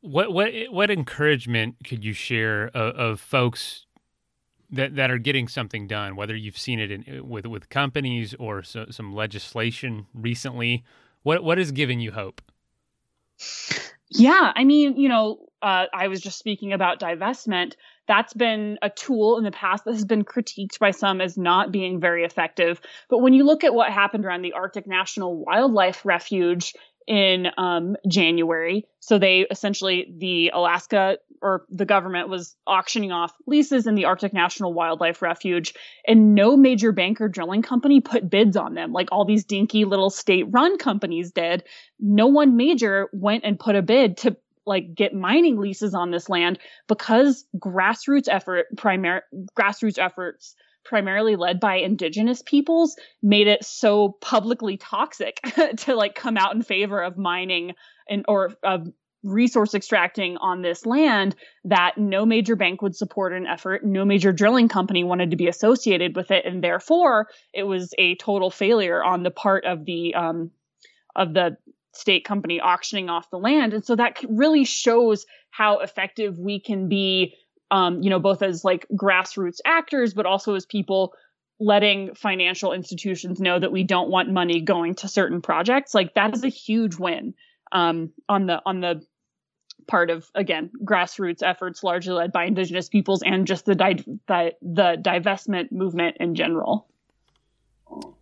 What 0.00 0.32
what 0.32 0.52
what 0.70 0.90
encouragement 0.90 1.76
could 1.84 2.04
you 2.04 2.12
share 2.12 2.68
of, 2.68 2.96
of 2.96 3.20
folks 3.20 3.86
that 4.74 4.96
that 4.96 5.10
are 5.10 5.18
getting 5.18 5.48
something 5.48 5.86
done, 5.86 6.16
whether 6.16 6.34
you've 6.34 6.58
seen 6.58 6.78
it 6.80 6.90
in, 6.90 7.28
with 7.28 7.46
with 7.46 7.68
companies 7.68 8.34
or 8.38 8.62
so, 8.62 8.86
some 8.90 9.14
legislation 9.14 10.06
recently. 10.14 10.84
What 11.22 11.42
what 11.42 11.58
is 11.58 11.72
giving 11.72 12.00
you 12.00 12.12
hope? 12.12 12.42
Yeah, 14.10 14.52
I 14.54 14.64
mean, 14.64 14.96
you 14.96 15.08
know, 15.08 15.46
uh, 15.62 15.86
I 15.92 16.08
was 16.08 16.20
just 16.20 16.38
speaking 16.38 16.72
about 16.72 17.00
divestment. 17.00 17.74
That's 18.06 18.34
been 18.34 18.78
a 18.82 18.90
tool 18.90 19.38
in 19.38 19.44
the 19.44 19.50
past 19.50 19.84
that 19.86 19.94
has 19.94 20.04
been 20.04 20.24
critiqued 20.24 20.78
by 20.78 20.90
some 20.90 21.20
as 21.20 21.38
not 21.38 21.72
being 21.72 22.00
very 22.00 22.22
effective. 22.24 22.80
But 23.08 23.18
when 23.18 23.32
you 23.32 23.44
look 23.44 23.64
at 23.64 23.74
what 23.74 23.90
happened 23.90 24.26
around 24.26 24.42
the 24.42 24.52
Arctic 24.52 24.86
National 24.86 25.42
Wildlife 25.42 26.04
Refuge 26.04 26.74
in 27.06 27.48
um, 27.58 27.96
January. 28.08 28.86
So 29.00 29.18
they 29.18 29.46
essentially, 29.50 30.12
the 30.18 30.50
Alaska 30.54 31.18
or 31.44 31.66
the 31.68 31.84
government 31.84 32.30
was 32.30 32.56
auctioning 32.66 33.12
off 33.12 33.34
leases 33.46 33.86
in 33.86 33.94
the 33.94 34.06
Arctic 34.06 34.32
National 34.32 34.72
Wildlife 34.72 35.20
Refuge, 35.20 35.74
and 36.08 36.34
no 36.34 36.56
major 36.56 36.90
banker 36.90 37.28
drilling 37.28 37.60
company 37.60 38.00
put 38.00 38.30
bids 38.30 38.56
on 38.56 38.72
them 38.72 38.92
like 38.92 39.10
all 39.12 39.26
these 39.26 39.44
dinky 39.44 39.84
little 39.84 40.08
state 40.08 40.46
run 40.48 40.78
companies 40.78 41.32
did. 41.32 41.62
No 42.00 42.28
one 42.28 42.56
major 42.56 43.10
went 43.12 43.44
and 43.44 43.60
put 43.60 43.76
a 43.76 43.82
bid 43.82 44.16
to 44.18 44.36
like 44.64 44.94
get 44.94 45.12
mining 45.12 45.58
leases 45.58 45.94
on 45.94 46.10
this 46.10 46.30
land 46.30 46.58
because 46.88 47.44
grassroots 47.58 48.28
effort 48.30 48.66
primary 48.78 49.20
grassroots 49.54 49.98
efforts 49.98 50.54
primarily 50.82 51.36
led 51.36 51.60
by 51.60 51.76
indigenous 51.76 52.42
peoples 52.42 52.96
made 53.22 53.46
it 53.46 53.64
so 53.64 54.16
publicly 54.22 54.78
toxic 54.78 55.40
to 55.76 55.94
like 55.94 56.14
come 56.14 56.38
out 56.38 56.54
in 56.54 56.62
favor 56.62 57.02
of 57.02 57.18
mining 57.18 57.74
and 58.08 58.24
or 58.28 58.54
of 58.62 58.88
resource 59.24 59.74
extracting 59.74 60.36
on 60.36 60.62
this 60.62 60.86
land 60.86 61.34
that 61.64 61.96
no 61.96 62.24
major 62.24 62.54
bank 62.54 62.82
would 62.82 62.94
support 62.94 63.32
an 63.32 63.46
effort 63.46 63.84
no 63.84 64.04
major 64.04 64.32
drilling 64.32 64.68
company 64.68 65.02
wanted 65.02 65.30
to 65.30 65.36
be 65.36 65.48
associated 65.48 66.14
with 66.14 66.30
it 66.30 66.44
and 66.44 66.62
therefore 66.62 67.26
it 67.52 67.64
was 67.64 67.92
a 67.98 68.14
total 68.16 68.50
failure 68.50 69.02
on 69.02 69.22
the 69.22 69.30
part 69.30 69.64
of 69.64 69.84
the 69.86 70.14
um, 70.14 70.50
of 71.16 71.34
the 71.34 71.56
state 71.92 72.24
company 72.24 72.60
auctioning 72.60 73.08
off 73.08 73.30
the 73.30 73.38
land 73.38 73.72
and 73.72 73.84
so 73.84 73.96
that 73.96 74.18
really 74.28 74.64
shows 74.64 75.26
how 75.50 75.78
effective 75.78 76.38
we 76.38 76.60
can 76.60 76.88
be 76.88 77.34
um, 77.70 78.02
you 78.02 78.10
know, 78.10 78.20
both 78.20 78.42
as 78.42 78.64
like 78.64 78.86
grassroots 78.94 79.58
actors, 79.64 80.14
but 80.14 80.26
also 80.26 80.54
as 80.54 80.64
people 80.64 81.12
letting 81.60 82.14
financial 82.14 82.72
institutions 82.72 83.40
know 83.40 83.58
that 83.58 83.72
we 83.72 83.82
don't 83.82 84.10
want 84.10 84.30
money 84.30 84.60
going 84.60 84.94
to 84.96 85.08
certain 85.08 85.40
projects. 85.40 85.94
Like 85.94 86.14
that 86.14 86.34
is 86.34 86.44
a 86.44 86.48
huge 86.48 86.96
win 86.96 87.34
um, 87.72 88.12
on 88.28 88.46
the 88.46 88.62
on 88.64 88.80
the 88.80 89.04
part 89.86 90.10
of 90.10 90.30
again 90.34 90.70
grassroots 90.84 91.42
efforts 91.42 91.82
largely 91.82 92.12
led 92.14 92.32
by 92.32 92.44
indigenous 92.44 92.88
peoples 92.88 93.22
and 93.22 93.46
just 93.46 93.64
the 93.66 93.74
di- 93.74 94.04
the, 94.26 94.52
the 94.62 94.96
divestment 95.00 95.72
movement 95.72 96.16
in 96.20 96.34
general. 96.34 96.86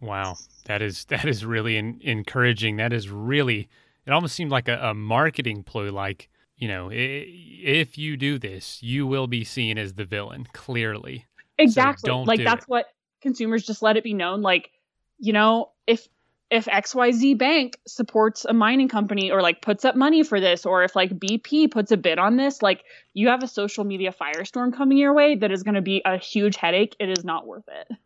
Wow, 0.01 0.37
that 0.65 0.83
is 0.83 1.05
that 1.07 1.25
is 1.25 1.45
really 1.45 1.77
in, 1.77 2.01
encouraging. 2.03 2.77
That 2.77 2.93
is 2.93 3.09
really 3.09 3.69
it 4.07 4.11
almost 4.13 4.35
seemed 4.35 4.51
like 4.51 4.69
a, 4.69 4.79
a 4.79 4.95
marketing 4.95 5.63
ploy 5.63 5.93
like 5.93 6.29
you 6.63 6.69
know, 6.69 6.91
if 6.93 7.99
you 7.99 8.17
do 8.17 8.39
this, 8.39 8.81
you 8.85 9.05
will 9.05 9.27
be 9.27 9.43
seen 9.43 9.79
as 9.79 9.95
the 9.95 10.05
villain, 10.05 10.47
clearly. 10.53 11.27
Exactly. 11.59 12.09
So 12.09 12.21
like 12.21 12.45
that's 12.45 12.67
it. 12.67 12.69
what 12.69 12.87
consumers 13.21 13.67
just 13.67 13.83
let 13.83 13.97
it 13.97 14.05
be 14.05 14.15
known. 14.15 14.43
Like, 14.43 14.71
you 15.19 15.33
know, 15.33 15.71
if 15.89 16.07
if 16.53 16.67
XYZ 16.67 17.39
Bank 17.39 17.79
supports 17.87 18.45
a 18.45 18.53
mining 18.53 18.89
company 18.89 19.31
or 19.31 19.41
like 19.41 19.63
puts 19.63 19.87
up 19.87 19.97
money 19.97 20.23
for 20.23 20.39
this, 20.39 20.67
or 20.67 20.85
if 20.85 20.95
like 20.95 21.11
BP 21.11 21.71
puts 21.71 21.91
a 21.93 21.97
bid 21.97 22.19
on 22.19 22.37
this, 22.37 22.61
like 22.61 22.85
you 23.15 23.29
have 23.29 23.43
a 23.43 23.49
social 23.49 23.85
media 23.85 24.13
firestorm 24.13 24.77
coming 24.77 24.99
your 24.99 25.15
way 25.15 25.35
that 25.35 25.51
is 25.51 25.63
going 25.63 25.77
to 25.77 25.81
be 25.83 26.03
a 26.05 26.19
huge 26.19 26.57
headache. 26.57 26.95
It 27.01 27.09
is 27.09 27.25
not 27.25 27.47
worth 27.47 27.65
it. 27.69 27.97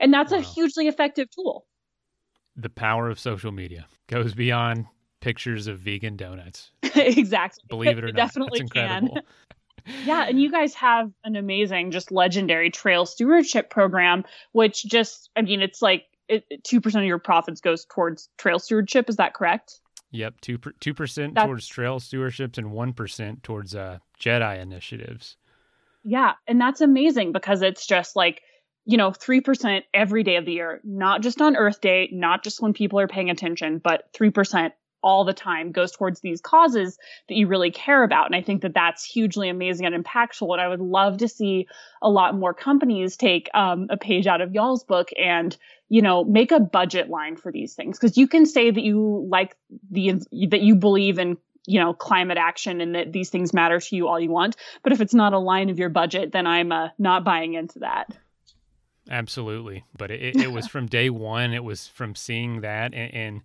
And 0.00 0.12
that's 0.12 0.32
wow. 0.32 0.38
a 0.38 0.40
hugely 0.42 0.88
effective 0.88 1.30
tool. 1.30 1.64
The 2.56 2.68
power 2.68 3.08
of 3.08 3.20
social 3.20 3.52
media 3.52 3.86
goes 4.08 4.34
beyond 4.34 4.86
pictures 5.20 5.68
of 5.68 5.78
vegan 5.78 6.16
donuts. 6.16 6.72
exactly. 6.96 7.62
Believe 7.68 7.98
it 7.98 8.04
or 8.04 8.08
not, 8.08 8.16
definitely 8.16 8.58
That's 8.58 8.70
incredible. 8.72 9.14
can. 9.14 9.22
yeah, 10.04 10.26
and 10.28 10.40
you 10.40 10.50
guys 10.50 10.74
have 10.74 11.10
an 11.24 11.36
amazing, 11.36 11.90
just 11.92 12.12
legendary 12.12 12.70
trail 12.70 13.06
stewardship 13.06 13.70
program, 13.70 14.24
which 14.52 14.84
just, 14.84 15.30
I 15.36 15.42
mean, 15.42 15.60
it's 15.60 15.82
like 15.82 16.06
two 16.64 16.80
percent 16.80 17.02
of 17.02 17.08
your 17.08 17.18
profits 17.18 17.60
goes 17.60 17.84
towards 17.86 18.28
trail 18.38 18.58
stewardship. 18.58 19.08
Is 19.08 19.16
that 19.16 19.34
correct? 19.34 19.80
Yep, 20.10 20.40
two 20.40 20.58
two 20.80 20.94
percent 20.94 21.36
towards 21.36 21.66
trail 21.66 21.98
stewardships 21.98 22.58
and 22.58 22.72
one 22.72 22.92
percent 22.92 23.42
towards 23.42 23.74
uh, 23.74 23.98
Jedi 24.20 24.60
initiatives. 24.60 25.36
Yeah, 26.04 26.32
and 26.46 26.60
that's 26.60 26.80
amazing 26.80 27.32
because 27.32 27.62
it's 27.62 27.86
just 27.86 28.16
like 28.16 28.42
you 28.84 28.96
know, 28.96 29.10
3% 29.10 29.82
every 29.94 30.22
day 30.22 30.36
of 30.36 30.44
the 30.44 30.52
year, 30.52 30.80
not 30.82 31.22
just 31.22 31.40
on 31.40 31.56
Earth 31.56 31.80
Day, 31.80 32.08
not 32.12 32.42
just 32.42 32.60
when 32.60 32.72
people 32.72 32.98
are 32.98 33.08
paying 33.08 33.30
attention, 33.30 33.78
but 33.78 34.12
3% 34.12 34.72
all 35.04 35.24
the 35.24 35.32
time 35.32 35.72
goes 35.72 35.92
towards 35.92 36.20
these 36.20 36.40
causes 36.40 36.96
that 37.28 37.34
you 37.34 37.48
really 37.48 37.70
care 37.70 38.04
about. 38.04 38.26
And 38.26 38.36
I 38.36 38.42
think 38.42 38.62
that 38.62 38.74
that's 38.74 39.04
hugely 39.04 39.48
amazing 39.48 39.86
and 39.86 40.04
impactful. 40.04 40.52
And 40.52 40.60
I 40.60 40.68
would 40.68 40.80
love 40.80 41.18
to 41.18 41.28
see 41.28 41.66
a 42.00 42.08
lot 42.08 42.36
more 42.36 42.54
companies 42.54 43.16
take 43.16 43.50
um, 43.52 43.88
a 43.90 43.96
page 43.96 44.26
out 44.26 44.40
of 44.40 44.54
y'all's 44.54 44.84
book 44.84 45.10
and, 45.18 45.56
you 45.92 46.00
know, 46.00 46.24
make 46.24 46.52
a 46.52 46.58
budget 46.58 47.10
line 47.10 47.36
for 47.36 47.52
these 47.52 47.74
things. 47.74 47.98
Cause 47.98 48.16
you 48.16 48.26
can 48.26 48.46
say 48.46 48.70
that 48.70 48.82
you 48.82 49.26
like 49.28 49.54
the, 49.90 50.22
that 50.48 50.62
you 50.62 50.74
believe 50.74 51.18
in 51.18 51.36
you 51.66 51.78
know 51.78 51.92
climate 51.92 52.38
action 52.38 52.80
and 52.80 52.94
that 52.94 53.12
these 53.12 53.28
things 53.28 53.52
matter 53.52 53.78
to 53.78 53.94
you 53.94 54.08
all 54.08 54.18
you 54.18 54.30
want 54.30 54.56
but 54.82 54.92
if 54.92 55.00
it's 55.00 55.14
not 55.14 55.32
a 55.32 55.38
line 55.38 55.70
of 55.70 55.78
your 55.78 55.90
budget 55.90 56.32
then 56.32 56.44
i'm 56.44 56.72
uh, 56.72 56.88
not 56.98 57.22
buying 57.22 57.54
into 57.54 57.78
that 57.78 58.08
absolutely 59.08 59.84
but 59.96 60.10
it, 60.10 60.34
it 60.34 60.50
was 60.50 60.66
from 60.66 60.86
day 60.86 61.08
one 61.08 61.52
it 61.52 61.62
was 61.62 61.86
from 61.86 62.16
seeing 62.16 62.62
that 62.62 62.92
and, 62.92 63.14
and 63.14 63.42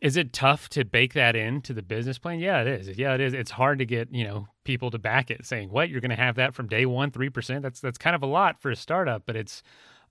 is 0.00 0.16
it 0.16 0.32
tough 0.32 0.68
to 0.70 0.84
bake 0.84 1.12
that 1.14 1.36
into 1.36 1.74
the 1.74 1.82
business 1.82 2.18
plan? 2.18 2.38
Yeah, 2.38 2.62
it 2.62 2.66
is. 2.66 2.96
Yeah, 2.96 3.14
it 3.14 3.20
is. 3.20 3.34
It's 3.34 3.50
hard 3.50 3.80
to 3.80 3.84
get 3.84 4.08
you 4.14 4.24
know 4.24 4.48
people 4.64 4.90
to 4.90 4.98
back 4.98 5.30
it, 5.30 5.44
saying 5.44 5.70
what 5.70 5.90
you're 5.90 6.00
going 6.00 6.08
to 6.08 6.16
have 6.16 6.36
that 6.36 6.54
from 6.54 6.68
day 6.68 6.86
one, 6.86 7.10
three 7.10 7.28
percent. 7.28 7.62
That's 7.62 7.80
that's 7.80 7.98
kind 7.98 8.16
of 8.16 8.22
a 8.22 8.26
lot 8.26 8.62
for 8.62 8.70
a 8.70 8.76
startup, 8.76 9.24
but 9.26 9.36
it's 9.36 9.62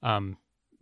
um, 0.03 0.37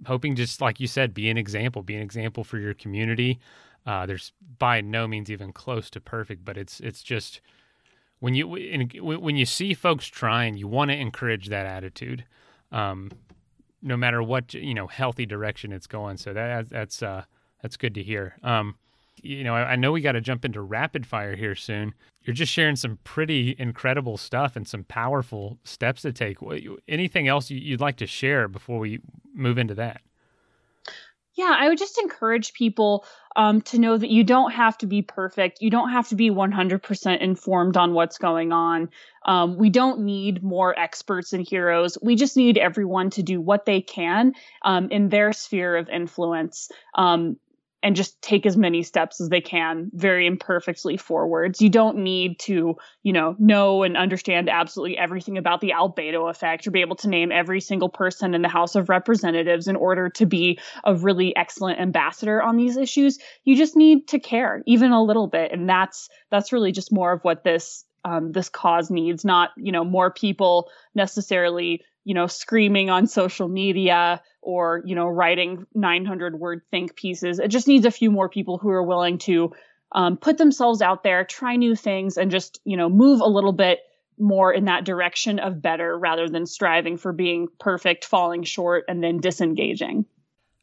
hoping 0.05 0.35
just 0.35 0.61
like 0.61 0.79
you 0.79 0.87
said, 0.87 1.13
be 1.13 1.29
an 1.29 1.37
example, 1.37 1.83
be 1.83 1.95
an 1.95 2.01
example 2.01 2.43
for 2.43 2.57
your 2.57 2.73
community. 2.73 3.39
Uh, 3.85 4.05
there's 4.05 4.33
by 4.59 4.81
no 4.81 5.07
means 5.07 5.31
even 5.31 5.51
close 5.51 5.89
to 5.89 5.99
perfect, 5.99 6.45
but 6.45 6.57
it's 6.57 6.79
it's 6.81 7.01
just 7.01 7.41
when 8.19 8.35
you 8.35 8.47
when 8.47 9.35
you 9.35 9.45
see 9.45 9.73
folks 9.73 10.07
trying, 10.07 10.55
you 10.55 10.67
want 10.67 10.91
to 10.91 10.97
encourage 10.97 11.49
that 11.49 11.65
attitude, 11.65 12.23
um, 12.71 13.11
no 13.81 13.97
matter 13.97 14.21
what 14.21 14.53
you 14.53 14.73
know 14.73 14.87
healthy 14.87 15.25
direction 15.25 15.71
it's 15.71 15.87
going. 15.87 16.17
So 16.17 16.31
that 16.33 16.69
that's 16.69 17.01
uh, 17.01 17.23
that's 17.61 17.77
good 17.77 17.95
to 17.95 18.03
hear. 18.03 18.37
Um, 18.43 18.75
you 19.21 19.43
know, 19.43 19.55
I, 19.55 19.71
I 19.71 19.75
know 19.75 19.91
we 19.91 20.01
got 20.01 20.13
to 20.13 20.21
jump 20.21 20.45
into 20.45 20.61
rapid 20.61 21.05
fire 21.05 21.35
here 21.35 21.55
soon. 21.55 21.93
You're 22.23 22.33
just 22.33 22.51
sharing 22.51 22.75
some 22.75 22.99
pretty 23.03 23.55
incredible 23.57 24.17
stuff 24.17 24.55
and 24.55 24.67
some 24.67 24.83
powerful 24.83 25.57
steps 25.63 26.03
to 26.03 26.13
take. 26.13 26.37
Anything 26.87 27.27
else 27.27 27.49
you'd 27.49 27.81
like 27.81 27.97
to 27.97 28.07
share 28.07 28.47
before 28.47 28.79
we 28.79 28.99
move 29.33 29.57
into 29.57 29.73
that? 29.75 30.01
Yeah, 31.33 31.55
I 31.57 31.69
would 31.69 31.77
just 31.77 31.97
encourage 31.97 32.53
people 32.53 33.05
um, 33.37 33.61
to 33.61 33.79
know 33.79 33.97
that 33.97 34.09
you 34.09 34.23
don't 34.23 34.51
have 34.51 34.77
to 34.79 34.85
be 34.85 35.01
perfect. 35.01 35.61
You 35.61 35.69
don't 35.69 35.91
have 35.91 36.09
to 36.09 36.15
be 36.15 36.29
100% 36.29 37.21
informed 37.21 37.77
on 37.77 37.93
what's 37.93 38.17
going 38.17 38.51
on. 38.51 38.89
Um, 39.25 39.57
we 39.57 39.69
don't 39.69 40.01
need 40.01 40.43
more 40.43 40.77
experts 40.77 41.31
and 41.31 41.47
heroes. 41.47 41.97
We 42.01 42.15
just 42.15 42.35
need 42.35 42.57
everyone 42.57 43.11
to 43.11 43.23
do 43.23 43.39
what 43.39 43.65
they 43.65 43.81
can 43.81 44.33
um, 44.63 44.89
in 44.89 45.07
their 45.07 45.31
sphere 45.31 45.77
of 45.77 45.87
influence. 45.87 46.69
And 47.83 47.95
just 47.95 48.21
take 48.21 48.45
as 48.45 48.55
many 48.55 48.83
steps 48.83 49.19
as 49.19 49.29
they 49.29 49.41
can 49.41 49.89
very 49.93 50.27
imperfectly 50.27 50.97
forwards. 50.97 51.61
You 51.61 51.69
don't 51.69 51.97
need 51.97 52.39
to, 52.41 52.75
you 53.01 53.13
know, 53.13 53.35
know 53.39 53.83
and 53.83 53.97
understand 53.97 54.49
absolutely 54.49 54.97
everything 54.97 55.37
about 55.37 55.61
the 55.61 55.73
albedo 55.75 56.29
effect 56.29 56.67
or 56.67 56.71
be 56.71 56.81
able 56.81 56.95
to 56.97 57.09
name 57.09 57.31
every 57.31 57.59
single 57.59 57.89
person 57.89 58.33
in 58.33 58.41
the 58.43 58.49
House 58.49 58.75
of 58.75 58.89
Representatives 58.89 59.67
in 59.67 59.75
order 59.75 60.09
to 60.09 60.25
be 60.25 60.59
a 60.83 60.95
really 60.95 61.35
excellent 61.35 61.79
ambassador 61.79 62.41
on 62.41 62.55
these 62.55 62.77
issues. 62.77 63.17
You 63.45 63.55
just 63.55 63.75
need 63.75 64.07
to 64.09 64.19
care 64.19 64.61
even 64.67 64.91
a 64.91 65.03
little 65.03 65.27
bit. 65.27 65.51
And 65.51 65.67
that's, 65.67 66.09
that's 66.29 66.53
really 66.53 66.71
just 66.71 66.91
more 66.91 67.11
of 67.11 67.23
what 67.23 67.43
this 67.43 67.85
um, 68.03 68.31
this 68.31 68.49
cause 68.49 68.89
needs, 68.89 69.23
not 69.23 69.51
you 69.57 69.71
know 69.71 69.83
more 69.83 70.11
people 70.11 70.69
necessarily 70.95 71.83
you 72.03 72.13
know, 72.13 72.27
screaming 72.27 72.89
on 72.89 73.07
social 73.07 73.47
media 73.47 74.21
or, 74.41 74.81
you 74.85 74.95
know, 74.95 75.07
writing 75.07 75.65
900 75.73 76.39
word 76.39 76.61
think 76.71 76.95
pieces. 76.95 77.39
It 77.39 77.49
just 77.49 77.67
needs 77.67 77.85
a 77.85 77.91
few 77.91 78.11
more 78.11 78.29
people 78.29 78.57
who 78.57 78.69
are 78.69 78.83
willing 78.83 79.19
to 79.19 79.53
um, 79.91 80.17
put 80.17 80.37
themselves 80.37 80.81
out 80.81 81.03
there, 81.03 81.23
try 81.23 81.55
new 81.57 81.75
things, 81.75 82.17
and 82.17 82.31
just, 82.31 82.59
you 82.63 82.77
know, 82.77 82.89
move 82.89 83.21
a 83.21 83.27
little 83.27 83.51
bit 83.51 83.79
more 84.17 84.53
in 84.53 84.65
that 84.65 84.85
direction 84.85 85.39
of 85.39 85.61
better 85.61 85.97
rather 85.97 86.29
than 86.29 86.45
striving 86.45 86.97
for 86.97 87.11
being 87.11 87.47
perfect, 87.59 88.05
falling 88.05 88.43
short, 88.43 88.85
and 88.87 89.03
then 89.03 89.19
disengaging. 89.19 90.05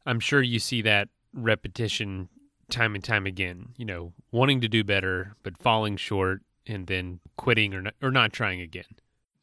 I'm 0.05 0.19
sure 0.19 0.41
you 0.41 0.59
see 0.59 0.81
that 0.83 1.09
repetition 1.33 2.29
time 2.69 2.95
and 2.95 3.03
time 3.03 3.25
again, 3.25 3.69
you 3.77 3.85
know, 3.85 4.13
wanting 4.31 4.61
to 4.61 4.67
do 4.67 4.83
better, 4.83 5.35
but 5.43 5.57
falling 5.57 5.97
short 5.97 6.41
and 6.65 6.87
then 6.87 7.19
quitting 7.37 7.73
or 7.73 7.81
not, 7.81 7.95
or 8.01 8.11
not 8.11 8.31
trying 8.31 8.61
again. 8.61 8.85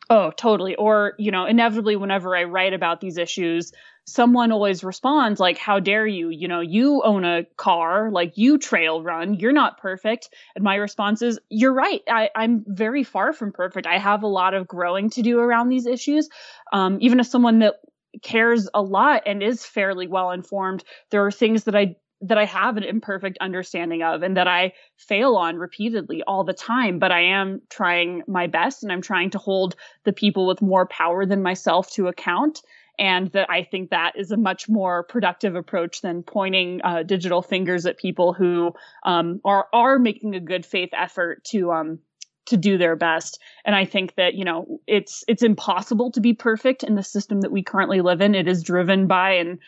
Oh, 0.09 0.31
totally. 0.37 0.77
Or, 0.77 1.15
you 1.19 1.31
know, 1.33 1.47
inevitably, 1.47 1.97
whenever 1.97 2.37
I 2.37 2.45
write 2.45 2.73
about 2.73 3.01
these 3.01 3.19
issues, 3.19 3.73
someone 4.07 4.53
always 4.53 4.85
responds, 4.85 5.41
like, 5.41 5.59
How 5.59 5.81
dare 5.81 6.07
you? 6.07 6.29
You 6.29 6.47
know, 6.47 6.61
you 6.61 7.03
own 7.03 7.25
a 7.25 7.45
car, 7.57 8.11
like, 8.13 8.39
you 8.39 8.57
trail 8.59 9.03
run, 9.03 9.35
you're 9.35 9.53
not 9.53 9.79
perfect. 9.79 10.29
And 10.55 10.63
my 10.63 10.77
response 10.77 11.23
is, 11.23 11.41
You're 11.51 11.73
right. 11.73 12.03
I, 12.09 12.31
am 12.37 12.65
very 12.69 13.03
far 13.03 13.33
from 13.33 13.51
perfect. 13.51 13.87
I 13.87 13.99
have 13.99 14.23
a 14.23 14.29
lot 14.29 14.55
of 14.55 14.69
growing 14.69 15.11
to 15.11 15.23
do 15.23 15.41
around 15.41 15.71
these 15.71 15.87
issues. 15.87 16.29
Um, 16.73 16.99
even 17.01 17.19
as 17.19 17.29
someone 17.29 17.59
that 17.61 17.75
cares 18.23 18.69
a 18.75 18.83
lot 18.83 19.25
and 19.27 19.43
is 19.43 19.67
fairly 19.67 20.07
well 20.07 20.31
informed, 20.31 20.85
there 21.11 21.27
are 21.27 21.33
things 21.33 21.65
that 21.65 21.75
I 21.75 21.97
that 22.23 22.39
I 22.39 22.45
have 22.45 22.77
an 22.77 22.83
imperfect 22.83 23.39
understanding 23.41 24.03
of 24.03 24.23
and 24.23 24.37
that 24.37 24.49
I 24.49 24.73
fail 24.97 25.37
on 25.37 25.57
repeatedly 25.57 26.23
all 26.27 26.45
the 26.45 26.55
time. 26.55 26.99
But 26.99 27.13
I 27.13 27.21
am 27.21 27.61
trying 27.69 28.23
my 28.27 28.47
best 28.47 28.83
and 28.83 28.91
I'm 28.91 29.03
trying 29.03 29.31
to 29.31 29.39
hold 29.39 29.77
the 30.05 30.13
people 30.13 30.47
with 30.47 30.63
more 30.63 30.87
power 30.87 31.27
than 31.27 31.43
myself 31.43 31.91
to 31.93 32.09
account. 32.09 32.63
And 32.99 33.31
that 33.33 33.51
I 33.51 33.63
think 33.63 33.91
that 33.91 34.13
is 34.17 34.31
a 34.31 34.39
much 34.39 34.71
more 34.71 35.03
productive 35.03 35.55
approach 35.55 36.01
than 36.01 36.23
pointing 36.23 36.81
uh, 36.83 37.03
digital 37.03 37.43
fingers 37.43 37.85
at 37.85 37.99
people 37.99 38.33
who 38.33 38.73
um, 39.05 39.43
are 39.45 39.67
are 39.75 39.99
making 39.99 40.35
a 40.35 40.41
good 40.41 40.65
faith 40.65 40.89
effort 40.95 41.45
to 41.51 41.73
um, 41.73 41.99
to 42.47 42.57
do 42.57 42.79
their 42.79 42.97
best. 42.97 43.39
And 43.65 43.77
I 43.77 43.85
think 43.85 44.15
that 44.15 44.35
you 44.35 44.47
know 44.47 44.81
it's 44.87 45.25
it's 45.29 45.43
impossible 45.43 46.11
to 46.13 46.21
be 46.21 46.33
perfect 46.33 46.85
in 46.85 46.95
the 46.95 47.03
system 47.03 47.43
that 47.43 47.53
we 47.53 47.63
currently 47.63 48.01
live 48.01 48.23
in. 48.23 48.35
It 48.35 48.49
is 48.49 48.63
driven 48.63 49.07
by 49.07 49.33
and 49.33 49.59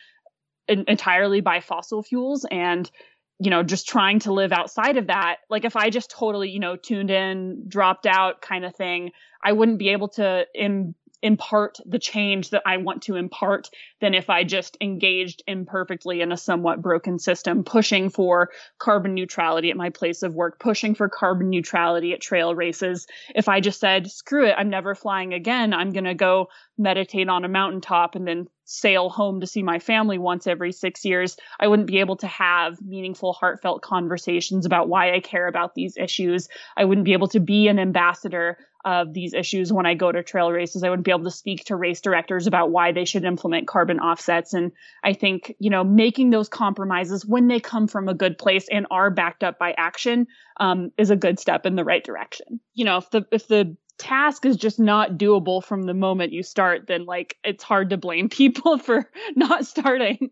entirely 0.68 1.40
by 1.40 1.61
fossil 1.61 2.02
fuels 2.02 2.46
and 2.50 2.90
you 3.38 3.50
know 3.50 3.62
just 3.62 3.88
trying 3.88 4.18
to 4.18 4.33
live 4.33 4.52
outside 4.52 4.96
of 4.96 5.07
that 5.07 5.37
like 5.48 5.64
if 5.64 5.76
i 5.76 5.90
just 5.90 6.11
totally 6.11 6.50
you 6.50 6.61
know 6.61 6.76
tuned 6.76 7.11
in 7.11 7.64
dropped 7.68 8.07
out 8.07 8.42
kind 8.42 8.64
of 8.64 8.74
thing 8.74 9.11
i 9.42 9.52
wouldn't 9.52 9.78
be 9.78 9.88
able 9.88 10.09
to 10.09 10.46
Im- 10.54 10.94
impart 11.22 11.78
the 11.85 11.98
change 11.98 12.50
that 12.50 12.62
I 12.64 12.76
want 12.76 13.02
to 13.04 13.16
impart 13.16 13.70
than 14.00 14.14
if 14.14 14.31
I 14.31 14.44
just 14.44 14.76
engaged 14.81 15.42
imperfectly 15.46 16.20
in 16.20 16.33
a 16.33 16.37
somewhat 16.37 16.81
broken 16.81 17.18
system, 17.18 17.64
pushing 17.64 18.09
for 18.11 18.50
carbon 18.78 19.14
neutrality 19.14 19.70
at 19.70 19.76
my 19.76 19.90
place 19.90 20.22
of 20.22 20.35
work, 20.35 20.59
pushing 20.59 20.94
for 20.94 21.09
carbon 21.09 21.50
neutrality 21.50 22.12
at 22.12 22.20
trail 22.20 22.54
races. 22.54 23.07
If 23.35 23.48
I 23.48 23.61
just 23.61 23.81
said, 23.81 24.11
screw 24.11 24.46
it, 24.46 24.54
I'm 24.57 24.70
never 24.70 24.94
flying 24.94 25.35
again, 25.35 25.74
I'm 25.74 25.92
going 25.92 26.04
to 26.04 26.14
go 26.14 26.48
meditate 26.76 27.28
on 27.28 27.44
a 27.44 27.48
mountaintop 27.48 28.14
and 28.14 28.26
then 28.26 28.48
sail 28.64 29.09
home 29.09 29.40
to 29.40 29.46
see 29.46 29.62
my 29.62 29.78
family 29.78 30.18
once 30.18 30.46
every 30.46 30.72
six 30.72 31.04
years, 31.04 31.37
I 31.59 31.66
wouldn't 31.66 31.88
be 31.88 32.00
able 32.00 32.16
to 32.16 32.26
have 32.26 32.81
meaningful, 32.83 33.33
heartfelt 33.33 33.83
conversations 33.83 34.66
about 34.66 34.88
why 34.88 35.14
I 35.14 35.20
care 35.20 35.48
about 35.48 35.74
these 35.74 35.96
issues. 35.96 36.48
I 36.76 36.85
wouldn't 36.85 37.07
be 37.07 37.14
able 37.14 37.28
to 37.28 37.40
be 37.40 37.68
an 37.68 37.78
ambassador 37.78 38.59
of 38.88 39.12
these 39.12 39.35
issues 39.35 39.70
when 39.70 39.85
I 39.85 39.92
go 39.92 40.11
to 40.11 40.22
trail 40.22 40.51
races. 40.51 40.83
I 40.83 40.88
wouldn't 40.88 41.05
be 41.05 41.11
able 41.11 41.24
to 41.24 41.31
speak 41.31 41.66
to 41.66 41.77
race 41.77 42.01
directors 42.01 42.46
about 42.46 42.70
why 42.70 42.92
they 42.92 43.05
should 43.05 43.24
implement 43.24 43.68
carbon 43.68 44.01
offsets. 44.01 44.55
And 44.55 44.72
I 45.05 45.12
think, 45.12 45.55
you 45.59 45.68
know, 45.68 45.85
making 45.85 46.31
those 46.31 46.48
compromises 46.48 47.27
when 47.27 47.48
they 47.48 47.61
come 47.61 47.87
from 47.87 48.09
a 48.09 48.14
good 48.14 48.38
place 48.38 48.66
and 48.72 48.87
are 48.90 49.11
backed 49.11 49.44
up 49.44 49.59
by 49.59 49.74
action 49.77 50.27
um, 50.59 50.90
is 50.96 51.11
a 51.11 51.16
good 51.16 51.38
step 51.38 51.66
in 51.66 51.77
the 51.77 51.85
right 51.85 52.03
direction. 52.03 52.61
You 52.72 52.87
know, 52.87 52.96
if 52.96 53.11
the 53.11 53.27
if 53.31 53.46
the 53.46 53.77
task 53.98 54.46
is 54.46 54.57
just 54.57 54.81
not 54.81 55.18
doable 55.18 55.62
from 55.62 55.83
the 55.83 55.92
moment 55.92 56.33
you 56.33 56.42
start, 56.42 56.87
then 56.87 57.05
like 57.05 57.37
it's 57.44 57.62
hard 57.62 57.90
to 57.90 57.98
blame 57.98 58.29
people 58.31 58.79
for 58.79 59.11
not 59.37 59.66
starting. 59.66 60.31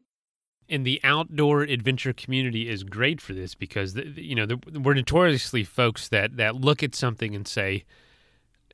And 0.66 0.86
the 0.86 0.98
outdoor 1.04 1.60
adventure 1.60 2.14
community 2.14 2.70
is 2.70 2.84
great 2.84 3.20
for 3.20 3.34
this 3.34 3.54
because 3.54 3.96
you 4.16 4.34
know 4.34 4.46
we're 4.72 4.94
notoriously 4.94 5.62
folks 5.62 6.08
that 6.08 6.38
that 6.38 6.54
look 6.56 6.82
at 6.82 6.94
something 6.94 7.34
and 7.34 7.46
say, 7.46 7.84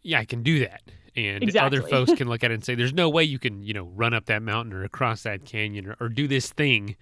yeah, 0.02 0.18
I 0.18 0.24
can 0.24 0.42
do 0.42 0.60
that. 0.60 0.82
And 1.14 1.42
exactly. 1.42 1.78
other 1.78 1.88
folks 1.88 2.12
can 2.14 2.28
look 2.30 2.42
at 2.42 2.50
it 2.50 2.54
and 2.54 2.64
say, 2.64 2.74
there's 2.74 2.94
no 2.94 3.08
way 3.08 3.24
you 3.24 3.38
can, 3.38 3.62
you 3.62 3.74
know, 3.74 3.84
run 3.84 4.14
up 4.14 4.26
that 4.26 4.42
mountain 4.42 4.72
or 4.72 4.84
across 4.84 5.22
that 5.22 5.44
canyon 5.44 5.86
or, 5.86 5.96
or 6.00 6.08
do 6.08 6.26
this 6.26 6.50
thing, 6.50 6.96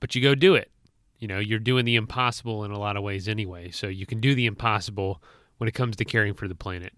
but 0.00 0.14
you 0.14 0.22
go 0.22 0.34
do 0.34 0.54
it. 0.54 0.70
You 1.18 1.28
know, 1.28 1.38
you're 1.38 1.58
doing 1.58 1.86
the 1.86 1.96
impossible 1.96 2.64
in 2.64 2.72
a 2.72 2.78
lot 2.78 2.96
of 2.96 3.02
ways 3.02 3.26
anyway. 3.26 3.70
So 3.70 3.86
you 3.86 4.04
can 4.04 4.20
do 4.20 4.34
the 4.34 4.44
impossible 4.44 5.22
when 5.56 5.66
it 5.66 5.72
comes 5.72 5.96
to 5.96 6.04
caring 6.04 6.34
for 6.34 6.46
the 6.46 6.54
planet. 6.54 6.92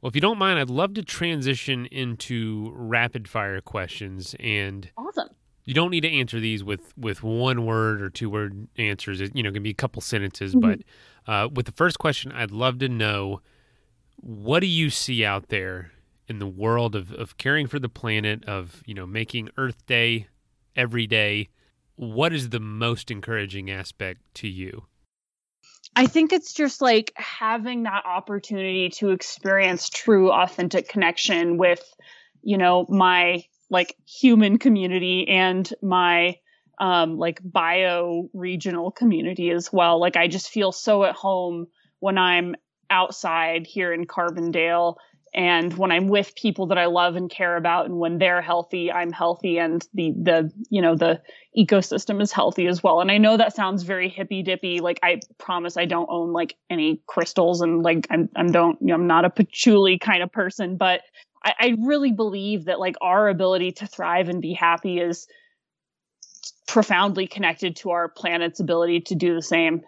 Well, 0.00 0.08
if 0.08 0.14
you 0.14 0.20
don't 0.20 0.38
mind, 0.38 0.58
I'd 0.58 0.70
love 0.70 0.94
to 0.94 1.02
transition 1.02 1.86
into 1.86 2.72
rapid 2.74 3.28
fire 3.28 3.60
questions. 3.60 4.34
And 4.40 4.90
awesome. 4.96 5.28
You 5.66 5.74
don't 5.74 5.90
need 5.90 6.00
to 6.00 6.10
answer 6.10 6.40
these 6.40 6.64
with, 6.64 6.92
with 6.96 7.22
one 7.22 7.64
word 7.64 8.02
or 8.02 8.10
two 8.10 8.28
word 8.28 8.66
answers. 8.76 9.20
It, 9.20 9.36
you 9.36 9.42
know, 9.44 9.50
it 9.50 9.52
can 9.52 9.62
be 9.62 9.70
a 9.70 9.74
couple 9.74 10.02
sentences. 10.02 10.54
Mm-hmm. 10.54 10.68
But 11.26 11.32
uh, 11.32 11.48
with 11.48 11.66
the 11.66 11.72
first 11.72 12.00
question, 12.00 12.32
I'd 12.32 12.50
love 12.50 12.78
to 12.80 12.88
know 12.88 13.40
what 14.20 14.60
do 14.60 14.66
you 14.66 14.90
see 14.90 15.24
out 15.24 15.48
there 15.48 15.92
in 16.28 16.38
the 16.38 16.46
world 16.46 16.94
of, 16.94 17.12
of 17.12 17.38
caring 17.38 17.66
for 17.66 17.78
the 17.78 17.88
planet, 17.88 18.44
of 18.44 18.82
you 18.86 18.94
know 18.94 19.06
making 19.06 19.48
Earth 19.56 19.86
Day 19.86 20.28
every 20.76 21.06
day? 21.06 21.48
What 21.96 22.32
is 22.32 22.50
the 22.50 22.60
most 22.60 23.10
encouraging 23.10 23.70
aspect 23.70 24.20
to 24.36 24.48
you? 24.48 24.84
I 25.96 26.06
think 26.06 26.32
it's 26.32 26.52
just 26.52 26.80
like 26.80 27.12
having 27.16 27.82
that 27.82 28.04
opportunity 28.06 28.90
to 28.90 29.10
experience 29.10 29.88
true, 29.88 30.30
authentic 30.30 30.88
connection 30.88 31.58
with, 31.58 31.82
you 32.42 32.56
know, 32.56 32.86
my 32.88 33.42
like 33.70 33.96
human 34.06 34.58
community 34.58 35.26
and 35.28 35.70
my 35.82 36.36
um, 36.78 37.18
like 37.18 37.40
bio 37.42 38.30
regional 38.32 38.90
community 38.90 39.50
as 39.50 39.72
well. 39.72 40.00
Like 40.00 40.16
I 40.16 40.28
just 40.28 40.48
feel 40.48 40.72
so 40.72 41.04
at 41.04 41.14
home 41.14 41.66
when 41.98 42.16
I'm 42.16 42.54
outside 42.90 43.66
here 43.66 43.92
in 43.92 44.06
Carbondale 44.06 44.96
and 45.32 45.76
when 45.78 45.92
I'm 45.92 46.08
with 46.08 46.34
people 46.34 46.66
that 46.66 46.78
I 46.78 46.86
love 46.86 47.14
and 47.14 47.30
care 47.30 47.56
about 47.56 47.86
and 47.86 47.98
when 47.98 48.18
they're 48.18 48.42
healthy, 48.42 48.90
I'm 48.90 49.12
healthy 49.12 49.58
and 49.58 49.86
the 49.94 50.12
the 50.20 50.52
you 50.70 50.82
know 50.82 50.96
the 50.96 51.22
ecosystem 51.56 52.20
is 52.20 52.32
healthy 52.32 52.66
as 52.66 52.82
well. 52.82 53.00
And 53.00 53.12
I 53.12 53.18
know 53.18 53.36
that 53.36 53.54
sounds 53.54 53.84
very 53.84 54.08
hippy 54.08 54.42
dippy. 54.42 54.80
Like 54.80 54.98
I 55.02 55.20
promise 55.38 55.76
I 55.76 55.84
don't 55.84 56.08
own 56.10 56.32
like 56.32 56.56
any 56.68 57.00
crystals 57.06 57.60
and 57.60 57.82
like 57.82 58.08
I'm 58.10 58.28
I'm 58.34 58.50
don't 58.50 58.78
you 58.80 58.88
know, 58.88 58.94
I'm 58.94 59.06
not 59.06 59.24
a 59.24 59.30
patchouli 59.30 59.98
kind 59.98 60.22
of 60.22 60.32
person, 60.32 60.76
but 60.76 61.02
I, 61.44 61.54
I 61.60 61.76
really 61.80 62.12
believe 62.12 62.64
that 62.64 62.80
like 62.80 62.96
our 63.00 63.28
ability 63.28 63.72
to 63.72 63.86
thrive 63.86 64.28
and 64.28 64.42
be 64.42 64.52
happy 64.52 64.98
is 64.98 65.28
profoundly 66.66 67.28
connected 67.28 67.76
to 67.76 67.90
our 67.90 68.08
planet's 68.08 68.58
ability 68.58 69.02
to 69.02 69.14
do 69.14 69.34
the 69.36 69.42
same. 69.42 69.82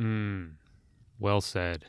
Mm. 0.00 0.52
Well 1.20 1.40
said. 1.40 1.86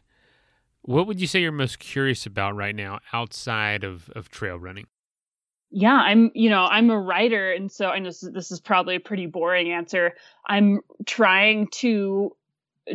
What 0.83 1.07
would 1.07 1.21
you 1.21 1.27
say 1.27 1.41
you're 1.41 1.51
most 1.51 1.79
curious 1.79 2.25
about 2.25 2.55
right 2.55 2.75
now 2.75 2.99
outside 3.13 3.83
of, 3.83 4.09
of 4.15 4.29
trail 4.29 4.57
running? 4.57 4.87
Yeah, 5.69 5.93
I'm, 5.93 6.31
you 6.33 6.49
know, 6.49 6.65
I'm 6.65 6.89
a 6.89 6.99
writer. 6.99 7.51
And 7.51 7.71
so 7.71 7.87
I 7.87 7.99
know 7.99 8.09
this 8.09 8.51
is, 8.51 8.59
probably 8.59 8.95
a 8.95 8.99
pretty 8.99 9.25
boring 9.25 9.71
answer. 9.71 10.13
I'm 10.45 10.81
trying 11.05 11.67
to 11.75 12.35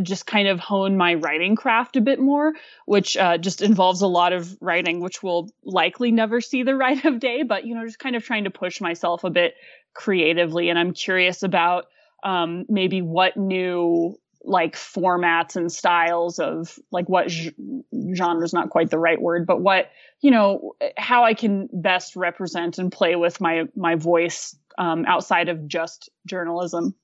just 0.03 0.27
kind 0.27 0.49
of 0.49 0.61
hone 0.61 0.96
my 0.96 1.14
writing 1.14 1.57
craft 1.57 1.96
a 1.96 2.03
bit 2.03 2.18
more, 2.18 2.53
which 2.85 3.16
uh, 3.16 3.38
just 3.38 3.62
involves 3.62 4.03
a 4.03 4.07
lot 4.07 4.33
of 4.35 4.59
writing, 4.61 5.01
which 5.01 5.22
will 5.22 5.49
likely 5.64 6.11
never 6.11 6.40
see 6.40 6.64
the 6.64 6.72
light 6.77 7.05
of 7.05 7.18
day, 7.18 7.44
but, 7.44 7.64
you 7.64 7.75
know, 7.75 7.87
just 7.87 7.99
kind 7.99 8.16
of 8.16 8.25
trying 8.25 8.44
to 8.44 8.51
push 8.51 8.81
myself 8.81 9.25
a 9.25 9.31
bit 9.31 9.55
creatively. 9.94 10.68
And 10.68 10.79
I'm 10.79 10.92
curious 10.92 11.42
about 11.42 11.87
um, 12.25 12.66
maybe 12.68 13.01
what 13.01 13.37
new 13.37 14.18
like 14.47 14.77
formats 14.77 15.57
and 15.57 15.71
styles 15.71 16.39
of 16.39 16.79
like 16.91 17.09
what 17.09 17.31
genre 17.31 18.45
is 18.45 18.53
not 18.53 18.71
quite 18.71 18.91
the 18.91 18.99
right 18.99 19.21
word, 19.21 19.47
but 19.47 19.61
what 19.61 19.91
you 20.21 20.31
know 20.31 20.73
how 20.97 21.25
I 21.25 21.35
can 21.35 21.69
best 21.73 22.17
represent 22.17 22.79
and 22.79 22.91
play 22.91 23.17
with 23.17 23.41
my 23.41 23.65
my 23.75 23.97
voice 23.97 24.57
um, 24.79 25.05
outside 25.07 25.49
of 25.49 25.66
just 25.66 26.11
journalism. 26.27 26.95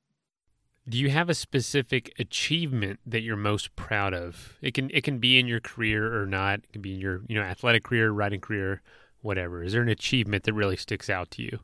Do 0.89 0.99
you 0.99 1.11
have 1.11 1.31
a 1.31 1.35
specific 1.35 2.13
achievement 2.19 2.99
that 3.07 3.23
you're 3.23 3.37
most 3.37 3.77
proud 3.77 4.15
of? 4.15 4.59
It 4.63 4.75
can 4.75 4.91
it 4.91 5.05
can 5.05 5.19
be 5.19 5.39
in 5.39 5.47
your 5.47 5.61
career 5.61 6.21
or 6.21 6.27
not. 6.27 6.61
It 6.61 6.73
can 6.73 6.83
be 6.83 6.95
in 6.95 7.01
your 7.01 7.23
you 7.29 7.37
know 7.37 7.43
athletic 7.43 7.85
career, 7.85 8.11
writing 8.11 8.41
career, 8.41 8.83
whatever. 9.21 9.63
Is 9.63 9.73
there 9.73 9.83
an 9.83 9.89
achievement 9.89 10.45
that 10.45 10.55
really 10.55 10.77
sticks 10.77 11.11
out 11.11 11.31
to 11.33 11.43
you? 11.43 11.59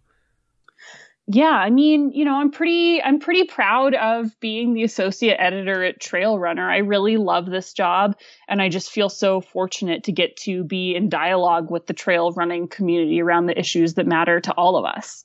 Yeah, 1.30 1.50
I 1.50 1.68
mean, 1.68 2.10
you 2.12 2.24
know, 2.24 2.36
I'm 2.36 2.50
pretty 2.50 3.02
I'm 3.02 3.20
pretty 3.20 3.44
proud 3.44 3.94
of 3.94 4.38
being 4.40 4.72
the 4.72 4.82
associate 4.82 5.36
editor 5.38 5.84
at 5.84 6.00
Trail 6.00 6.38
Runner. 6.38 6.70
I 6.70 6.78
really 6.78 7.18
love 7.18 7.44
this 7.46 7.74
job 7.74 8.16
and 8.48 8.62
I 8.62 8.70
just 8.70 8.90
feel 8.90 9.10
so 9.10 9.42
fortunate 9.42 10.04
to 10.04 10.12
get 10.12 10.38
to 10.38 10.64
be 10.64 10.96
in 10.96 11.10
dialogue 11.10 11.70
with 11.70 11.86
the 11.86 11.92
trail 11.92 12.32
running 12.32 12.66
community 12.66 13.20
around 13.20 13.44
the 13.44 13.58
issues 13.58 13.94
that 13.94 14.06
matter 14.06 14.40
to 14.40 14.52
all 14.54 14.76
of 14.76 14.86
us. 14.86 15.22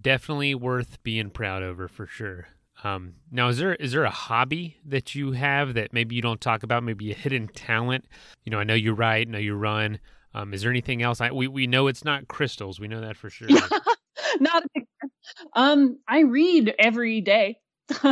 Definitely 0.00 0.56
worth 0.56 1.00
being 1.04 1.30
proud 1.30 1.62
over 1.62 1.86
for 1.86 2.08
sure. 2.08 2.48
Um, 2.82 3.14
now, 3.30 3.46
is 3.48 3.58
there 3.58 3.76
is 3.76 3.92
there 3.92 4.04
a 4.04 4.10
hobby 4.10 4.78
that 4.84 5.14
you 5.14 5.30
have 5.30 5.74
that 5.74 5.92
maybe 5.92 6.16
you 6.16 6.22
don't 6.22 6.40
talk 6.40 6.64
about? 6.64 6.82
Maybe 6.82 7.12
a 7.12 7.14
hidden 7.14 7.46
talent? 7.46 8.04
You 8.44 8.50
know, 8.50 8.58
I 8.58 8.64
know 8.64 8.74
you 8.74 8.94
write, 8.94 9.28
I 9.28 9.30
know 9.30 9.38
you 9.38 9.54
run. 9.54 10.00
Um, 10.36 10.52
is 10.52 10.60
there 10.62 10.70
anything 10.70 11.02
else? 11.02 11.20
I, 11.20 11.30
we 11.32 11.48
we 11.48 11.66
know 11.66 11.86
it's 11.86 12.04
not 12.04 12.28
crystals. 12.28 12.78
We 12.78 12.88
know 12.88 13.00
that 13.00 13.16
for 13.16 13.30
sure. 13.30 13.48
not 14.40 14.62
um 15.54 15.98
i 16.08 16.20
read 16.20 16.74
every 16.78 17.20
day 17.20 17.58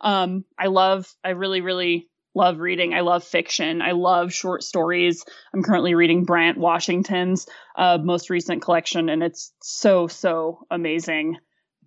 um 0.00 0.44
i 0.58 0.66
love 0.66 1.06
i 1.24 1.30
really 1.30 1.60
really 1.60 2.08
love 2.34 2.58
reading 2.58 2.94
i 2.94 3.00
love 3.00 3.24
fiction 3.24 3.82
i 3.82 3.92
love 3.92 4.32
short 4.32 4.62
stories 4.62 5.24
i'm 5.54 5.62
currently 5.62 5.94
reading 5.94 6.24
Bryan 6.24 6.60
Washington's 6.60 7.46
uh, 7.76 7.98
most 8.02 8.30
recent 8.30 8.62
collection 8.62 9.08
and 9.08 9.22
it's 9.22 9.52
so 9.62 10.06
so 10.06 10.60
amazing 10.70 11.36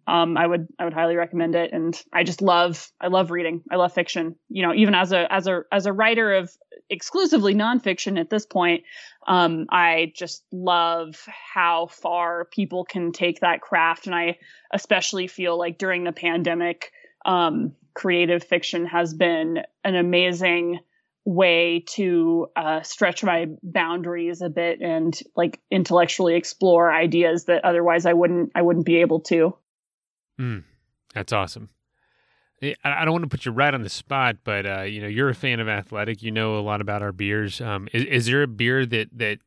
um, 0.08 0.38
I 0.38 0.48
would 0.48 0.68
I 0.80 0.86
would 0.86 0.94
highly 0.94 1.16
recommend 1.16 1.56
it. 1.56 1.72
And 1.74 2.00
I 2.12 2.24
just 2.24 2.42
love 2.42 2.92
I 3.00 3.08
love 3.08 3.32
reading. 3.32 3.62
I 3.72 3.76
love 3.76 3.94
fiction. 3.94 4.36
You 4.50 4.66
know, 4.66 4.74
even 4.74 4.96
as 4.96 5.12
a 5.12 5.32
as 5.32 5.48
a 5.48 5.62
as 5.72 5.86
a 5.86 5.94
writer 5.94 6.34
of 6.34 6.52
exclusively 6.90 7.54
nonfiction 7.54 8.20
at 8.20 8.30
this 8.30 8.46
point, 8.46 8.84
um, 9.28 9.68
I 9.70 10.12
just 10.16 10.44
love 10.52 11.16
how 11.28 11.88
far 11.88 12.46
people 12.46 12.84
can 12.84 13.12
take 13.12 13.40
that 13.42 13.62
craft. 13.62 14.08
And 14.08 14.16
I 14.16 14.38
especially 14.74 15.28
feel 15.28 15.58
like 15.58 15.78
during 15.78 16.04
the 16.04 16.12
pandemic, 16.12 16.92
um, 17.26 17.74
creative 17.94 18.44
fiction 18.44 18.86
has 18.88 19.14
been 19.14 19.60
an 19.84 19.96
amazing 19.96 20.80
way 21.24 21.84
to 21.88 22.48
uh, 22.56 22.82
stretch 22.82 23.24
my 23.24 23.48
boundaries 23.62 24.42
a 24.42 24.50
bit 24.50 24.82
and 24.82 25.20
like 25.36 25.60
intellectually 25.70 26.36
explore 26.36 26.92
ideas 26.92 27.46
that 27.46 27.64
otherwise 27.64 28.06
I 28.06 28.14
wouldn't 28.14 28.52
I 28.56 28.62
wouldn't 28.64 28.86
be 28.86 28.98
able 28.98 29.20
to. 29.22 29.56
Mm, 30.42 30.64
that's 31.14 31.32
awesome. 31.32 31.70
I 32.84 33.06
don't 33.06 33.14
want 33.14 33.24
to 33.24 33.30
put 33.30 33.46
you 33.46 33.52
right 33.52 33.74
on 33.74 33.82
the 33.82 33.90
spot, 33.90 34.38
but 34.44 34.66
uh, 34.68 34.82
you 34.82 35.02
know 35.02 35.08
you're 35.08 35.30
a 35.30 35.36
fan 35.36 35.60
of 35.60 35.68
Athletic. 35.68 36.22
You 36.22 36.32
know 36.32 36.58
a 36.58 36.62
lot 36.62 36.80
about 36.80 37.02
our 37.02 37.12
beers. 37.12 37.60
Um, 37.60 37.88
is, 37.92 38.06
is, 38.06 38.26
there 38.28 38.44
a 38.44 38.48
beer 38.48 38.86
that 38.86 39.10
that 39.18 39.40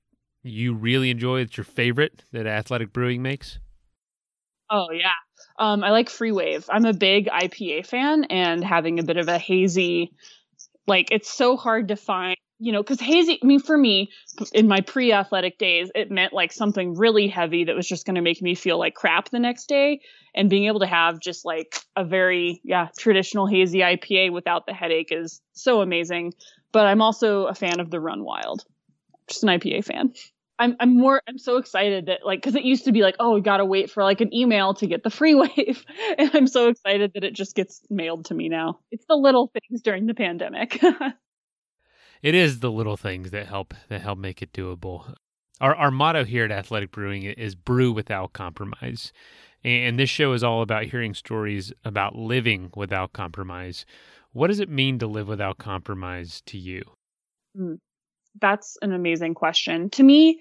you 0.42 0.74
really 0.74 1.10
enjoy? 1.10 1.44
That's 1.44 1.56
your 1.56 1.64
favorite 1.64 2.24
that 2.32 2.46
Athletic 2.46 2.92
Brewing 2.92 3.22
makes? 3.22 3.60
Oh 4.68 4.90
yeah, 4.90 5.12
um, 5.60 5.84
I 5.84 5.90
like 5.90 6.10
Free 6.10 6.32
Wave. 6.32 6.66
I'm 6.68 6.84
a 6.86 6.92
big 6.92 7.28
IPA 7.28 7.86
fan, 7.86 8.24
and 8.24 8.64
having 8.64 8.98
a 8.98 9.04
bit 9.04 9.16
of 9.16 9.28
a 9.28 9.38
hazy, 9.38 10.12
like 10.88 11.08
it's 11.12 11.32
so 11.32 11.56
hard 11.56 11.88
to 11.88 11.96
find 11.96 12.36
you 12.58 12.72
know, 12.72 12.82
because 12.82 13.00
hazy, 13.00 13.38
I 13.42 13.46
mean, 13.46 13.60
for 13.60 13.76
me, 13.76 14.10
in 14.52 14.68
my 14.68 14.80
pre 14.80 15.12
athletic 15.12 15.58
days, 15.58 15.90
it 15.94 16.10
meant 16.10 16.32
like 16.32 16.52
something 16.52 16.94
really 16.94 17.28
heavy 17.28 17.64
that 17.64 17.74
was 17.74 17.86
just 17.86 18.06
going 18.06 18.14
to 18.14 18.22
make 18.22 18.40
me 18.40 18.54
feel 18.54 18.78
like 18.78 18.94
crap 18.94 19.30
the 19.30 19.38
next 19.38 19.66
day. 19.66 20.00
And 20.34 20.50
being 20.50 20.66
able 20.66 20.80
to 20.80 20.86
have 20.86 21.20
just 21.20 21.44
like 21.44 21.76
a 21.96 22.04
very, 22.04 22.60
yeah, 22.64 22.88
traditional 22.98 23.46
hazy 23.46 23.78
IPA 23.78 24.32
without 24.32 24.66
the 24.66 24.72
headache 24.72 25.10
is 25.10 25.40
so 25.52 25.80
amazing. 25.80 26.34
But 26.72 26.86
I'm 26.86 27.02
also 27.02 27.46
a 27.46 27.54
fan 27.54 27.80
of 27.80 27.90
the 27.90 28.00
Run 28.00 28.24
Wild, 28.24 28.64
just 29.28 29.44
an 29.44 29.50
IPA 29.50 29.84
fan. 29.84 30.12
I'm, 30.56 30.76
I'm 30.78 30.96
more, 30.96 31.20
I'm 31.28 31.38
so 31.38 31.56
excited 31.56 32.06
that 32.06 32.20
like, 32.24 32.40
cause 32.42 32.54
it 32.54 32.62
used 32.62 32.84
to 32.84 32.92
be 32.92 33.02
like, 33.02 33.16
oh, 33.18 33.34
we 33.34 33.40
gotta 33.40 33.64
wait 33.64 33.90
for 33.90 34.04
like 34.04 34.20
an 34.20 34.32
email 34.32 34.74
to 34.74 34.86
get 34.86 35.02
the 35.02 35.10
free 35.10 35.34
wave. 35.56 35.84
and 36.18 36.30
I'm 36.32 36.46
so 36.46 36.68
excited 36.68 37.12
that 37.14 37.24
it 37.24 37.34
just 37.34 37.56
gets 37.56 37.82
mailed 37.90 38.26
to 38.26 38.34
me 38.34 38.48
now. 38.48 38.78
It's 38.92 39.04
the 39.08 39.16
little 39.16 39.52
things 39.52 39.82
during 39.82 40.06
the 40.06 40.14
pandemic. 40.14 40.80
it 42.24 42.34
is 42.34 42.60
the 42.60 42.72
little 42.72 42.96
things 42.96 43.30
that 43.32 43.46
help 43.46 43.74
that 43.90 44.00
help 44.00 44.18
make 44.18 44.40
it 44.40 44.50
doable. 44.52 45.14
Our 45.60 45.76
our 45.76 45.90
motto 45.90 46.24
here 46.24 46.46
at 46.46 46.50
Athletic 46.50 46.90
Brewing 46.90 47.22
is 47.24 47.54
brew 47.54 47.92
without 47.92 48.32
compromise. 48.32 49.12
And 49.62 49.98
this 49.98 50.10
show 50.10 50.32
is 50.32 50.42
all 50.42 50.62
about 50.62 50.84
hearing 50.84 51.14
stories 51.14 51.72
about 51.84 52.16
living 52.16 52.70
without 52.76 53.12
compromise. 53.12 53.86
What 54.32 54.48
does 54.48 54.60
it 54.60 54.68
mean 54.68 54.98
to 54.98 55.06
live 55.06 55.28
without 55.28 55.58
compromise 55.58 56.42
to 56.46 56.58
you? 56.58 56.82
Hmm. 57.56 57.74
That's 58.40 58.76
an 58.82 58.92
amazing 58.92 59.34
question. 59.34 59.90
To 59.90 60.02
me, 60.02 60.40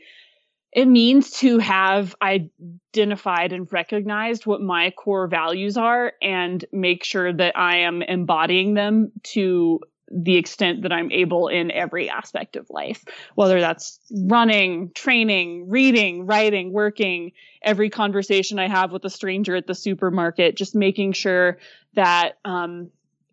it 0.73 0.85
means 0.85 1.31
to 1.39 1.59
have 1.59 2.15
identified 2.21 3.53
and 3.53 3.71
recognized 3.71 4.45
what 4.45 4.61
my 4.61 4.89
core 4.91 5.27
values 5.27 5.77
are 5.77 6.13
and 6.21 6.63
make 6.71 7.03
sure 7.03 7.31
that 7.31 7.57
I 7.57 7.79
am 7.79 8.01
embodying 8.01 8.73
them 8.73 9.11
to 9.23 9.79
the 10.11 10.37
extent 10.37 10.83
that 10.83 10.91
I'm 10.91 11.11
able 11.11 11.47
in 11.47 11.71
every 11.71 12.09
aspect 12.09 12.55
of 12.55 12.69
life, 12.69 13.03
whether 13.35 13.59
that's 13.59 13.99
running, 14.11 14.91
training, 14.93 15.69
reading, 15.69 16.25
writing, 16.25 16.71
working, 16.71 17.31
every 17.61 17.89
conversation 17.89 18.59
I 18.59 18.67
have 18.67 18.91
with 18.91 19.05
a 19.05 19.09
stranger 19.09 19.55
at 19.55 19.67
the 19.67 19.75
supermarket, 19.75 20.55
just 20.55 20.75
making 20.75 21.13
sure 21.13 21.57
that 21.95 22.37
um, 22.45 22.89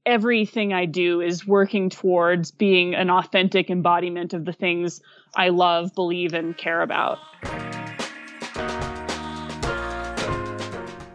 everything 0.07 0.73
I 0.73 0.87
do 0.87 1.21
is 1.21 1.47
working 1.47 1.91
towards 1.91 2.51
being 2.51 2.95
an 2.95 3.11
authentic 3.11 3.71
embodiment 3.71 4.33
of 4.33 4.45
the 4.45 4.53
things 4.53 5.01
I 5.35 5.51
love, 5.51 5.95
believe, 5.95 6.35
and 6.35 6.57
care 6.57 6.83
about. 6.83 7.19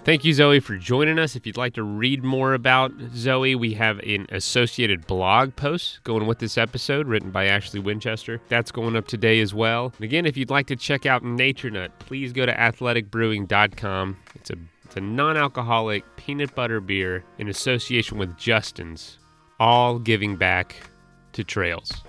Thank 0.05 0.23
you, 0.23 0.33
Zoe, 0.33 0.59
for 0.59 0.77
joining 0.77 1.17
us. 1.17 1.35
If 1.35 1.47
you'd 1.47 1.57
like 1.57 1.73
to 1.73 1.81
read 1.83 2.23
more 2.23 2.53
about 2.53 2.91
Zoe, 3.15 3.55
we 3.55 3.73
have 3.73 3.97
an 4.01 4.27
associated 4.29 5.07
blog 5.07 5.55
post 5.55 6.03
going 6.03 6.27
with 6.27 6.37
this 6.37 6.59
episode 6.59 7.07
written 7.07 7.31
by 7.31 7.45
Ashley 7.45 7.79
Winchester. 7.79 8.39
That's 8.47 8.71
going 8.71 8.95
up 8.95 9.07
today 9.07 9.39
as 9.39 9.55
well. 9.55 9.93
And 9.95 10.03
again, 10.03 10.27
if 10.27 10.37
you'd 10.37 10.51
like 10.51 10.67
to 10.67 10.75
check 10.75 11.07
out 11.07 11.23
Nature 11.23 11.71
Nut, 11.71 11.91
please 11.97 12.33
go 12.33 12.45
to 12.45 12.53
athleticbrewing.com. 12.53 14.17
It's 14.35 14.51
a, 14.51 14.57
it's 14.83 14.95
a 14.95 15.01
non 15.01 15.37
alcoholic 15.37 16.03
peanut 16.17 16.53
butter 16.53 16.79
beer 16.79 17.23
in 17.39 17.47
association 17.47 18.19
with 18.19 18.37
Justin's, 18.37 19.17
all 19.59 19.97
giving 19.97 20.35
back 20.35 20.87
to 21.33 21.43
trails. 21.43 22.03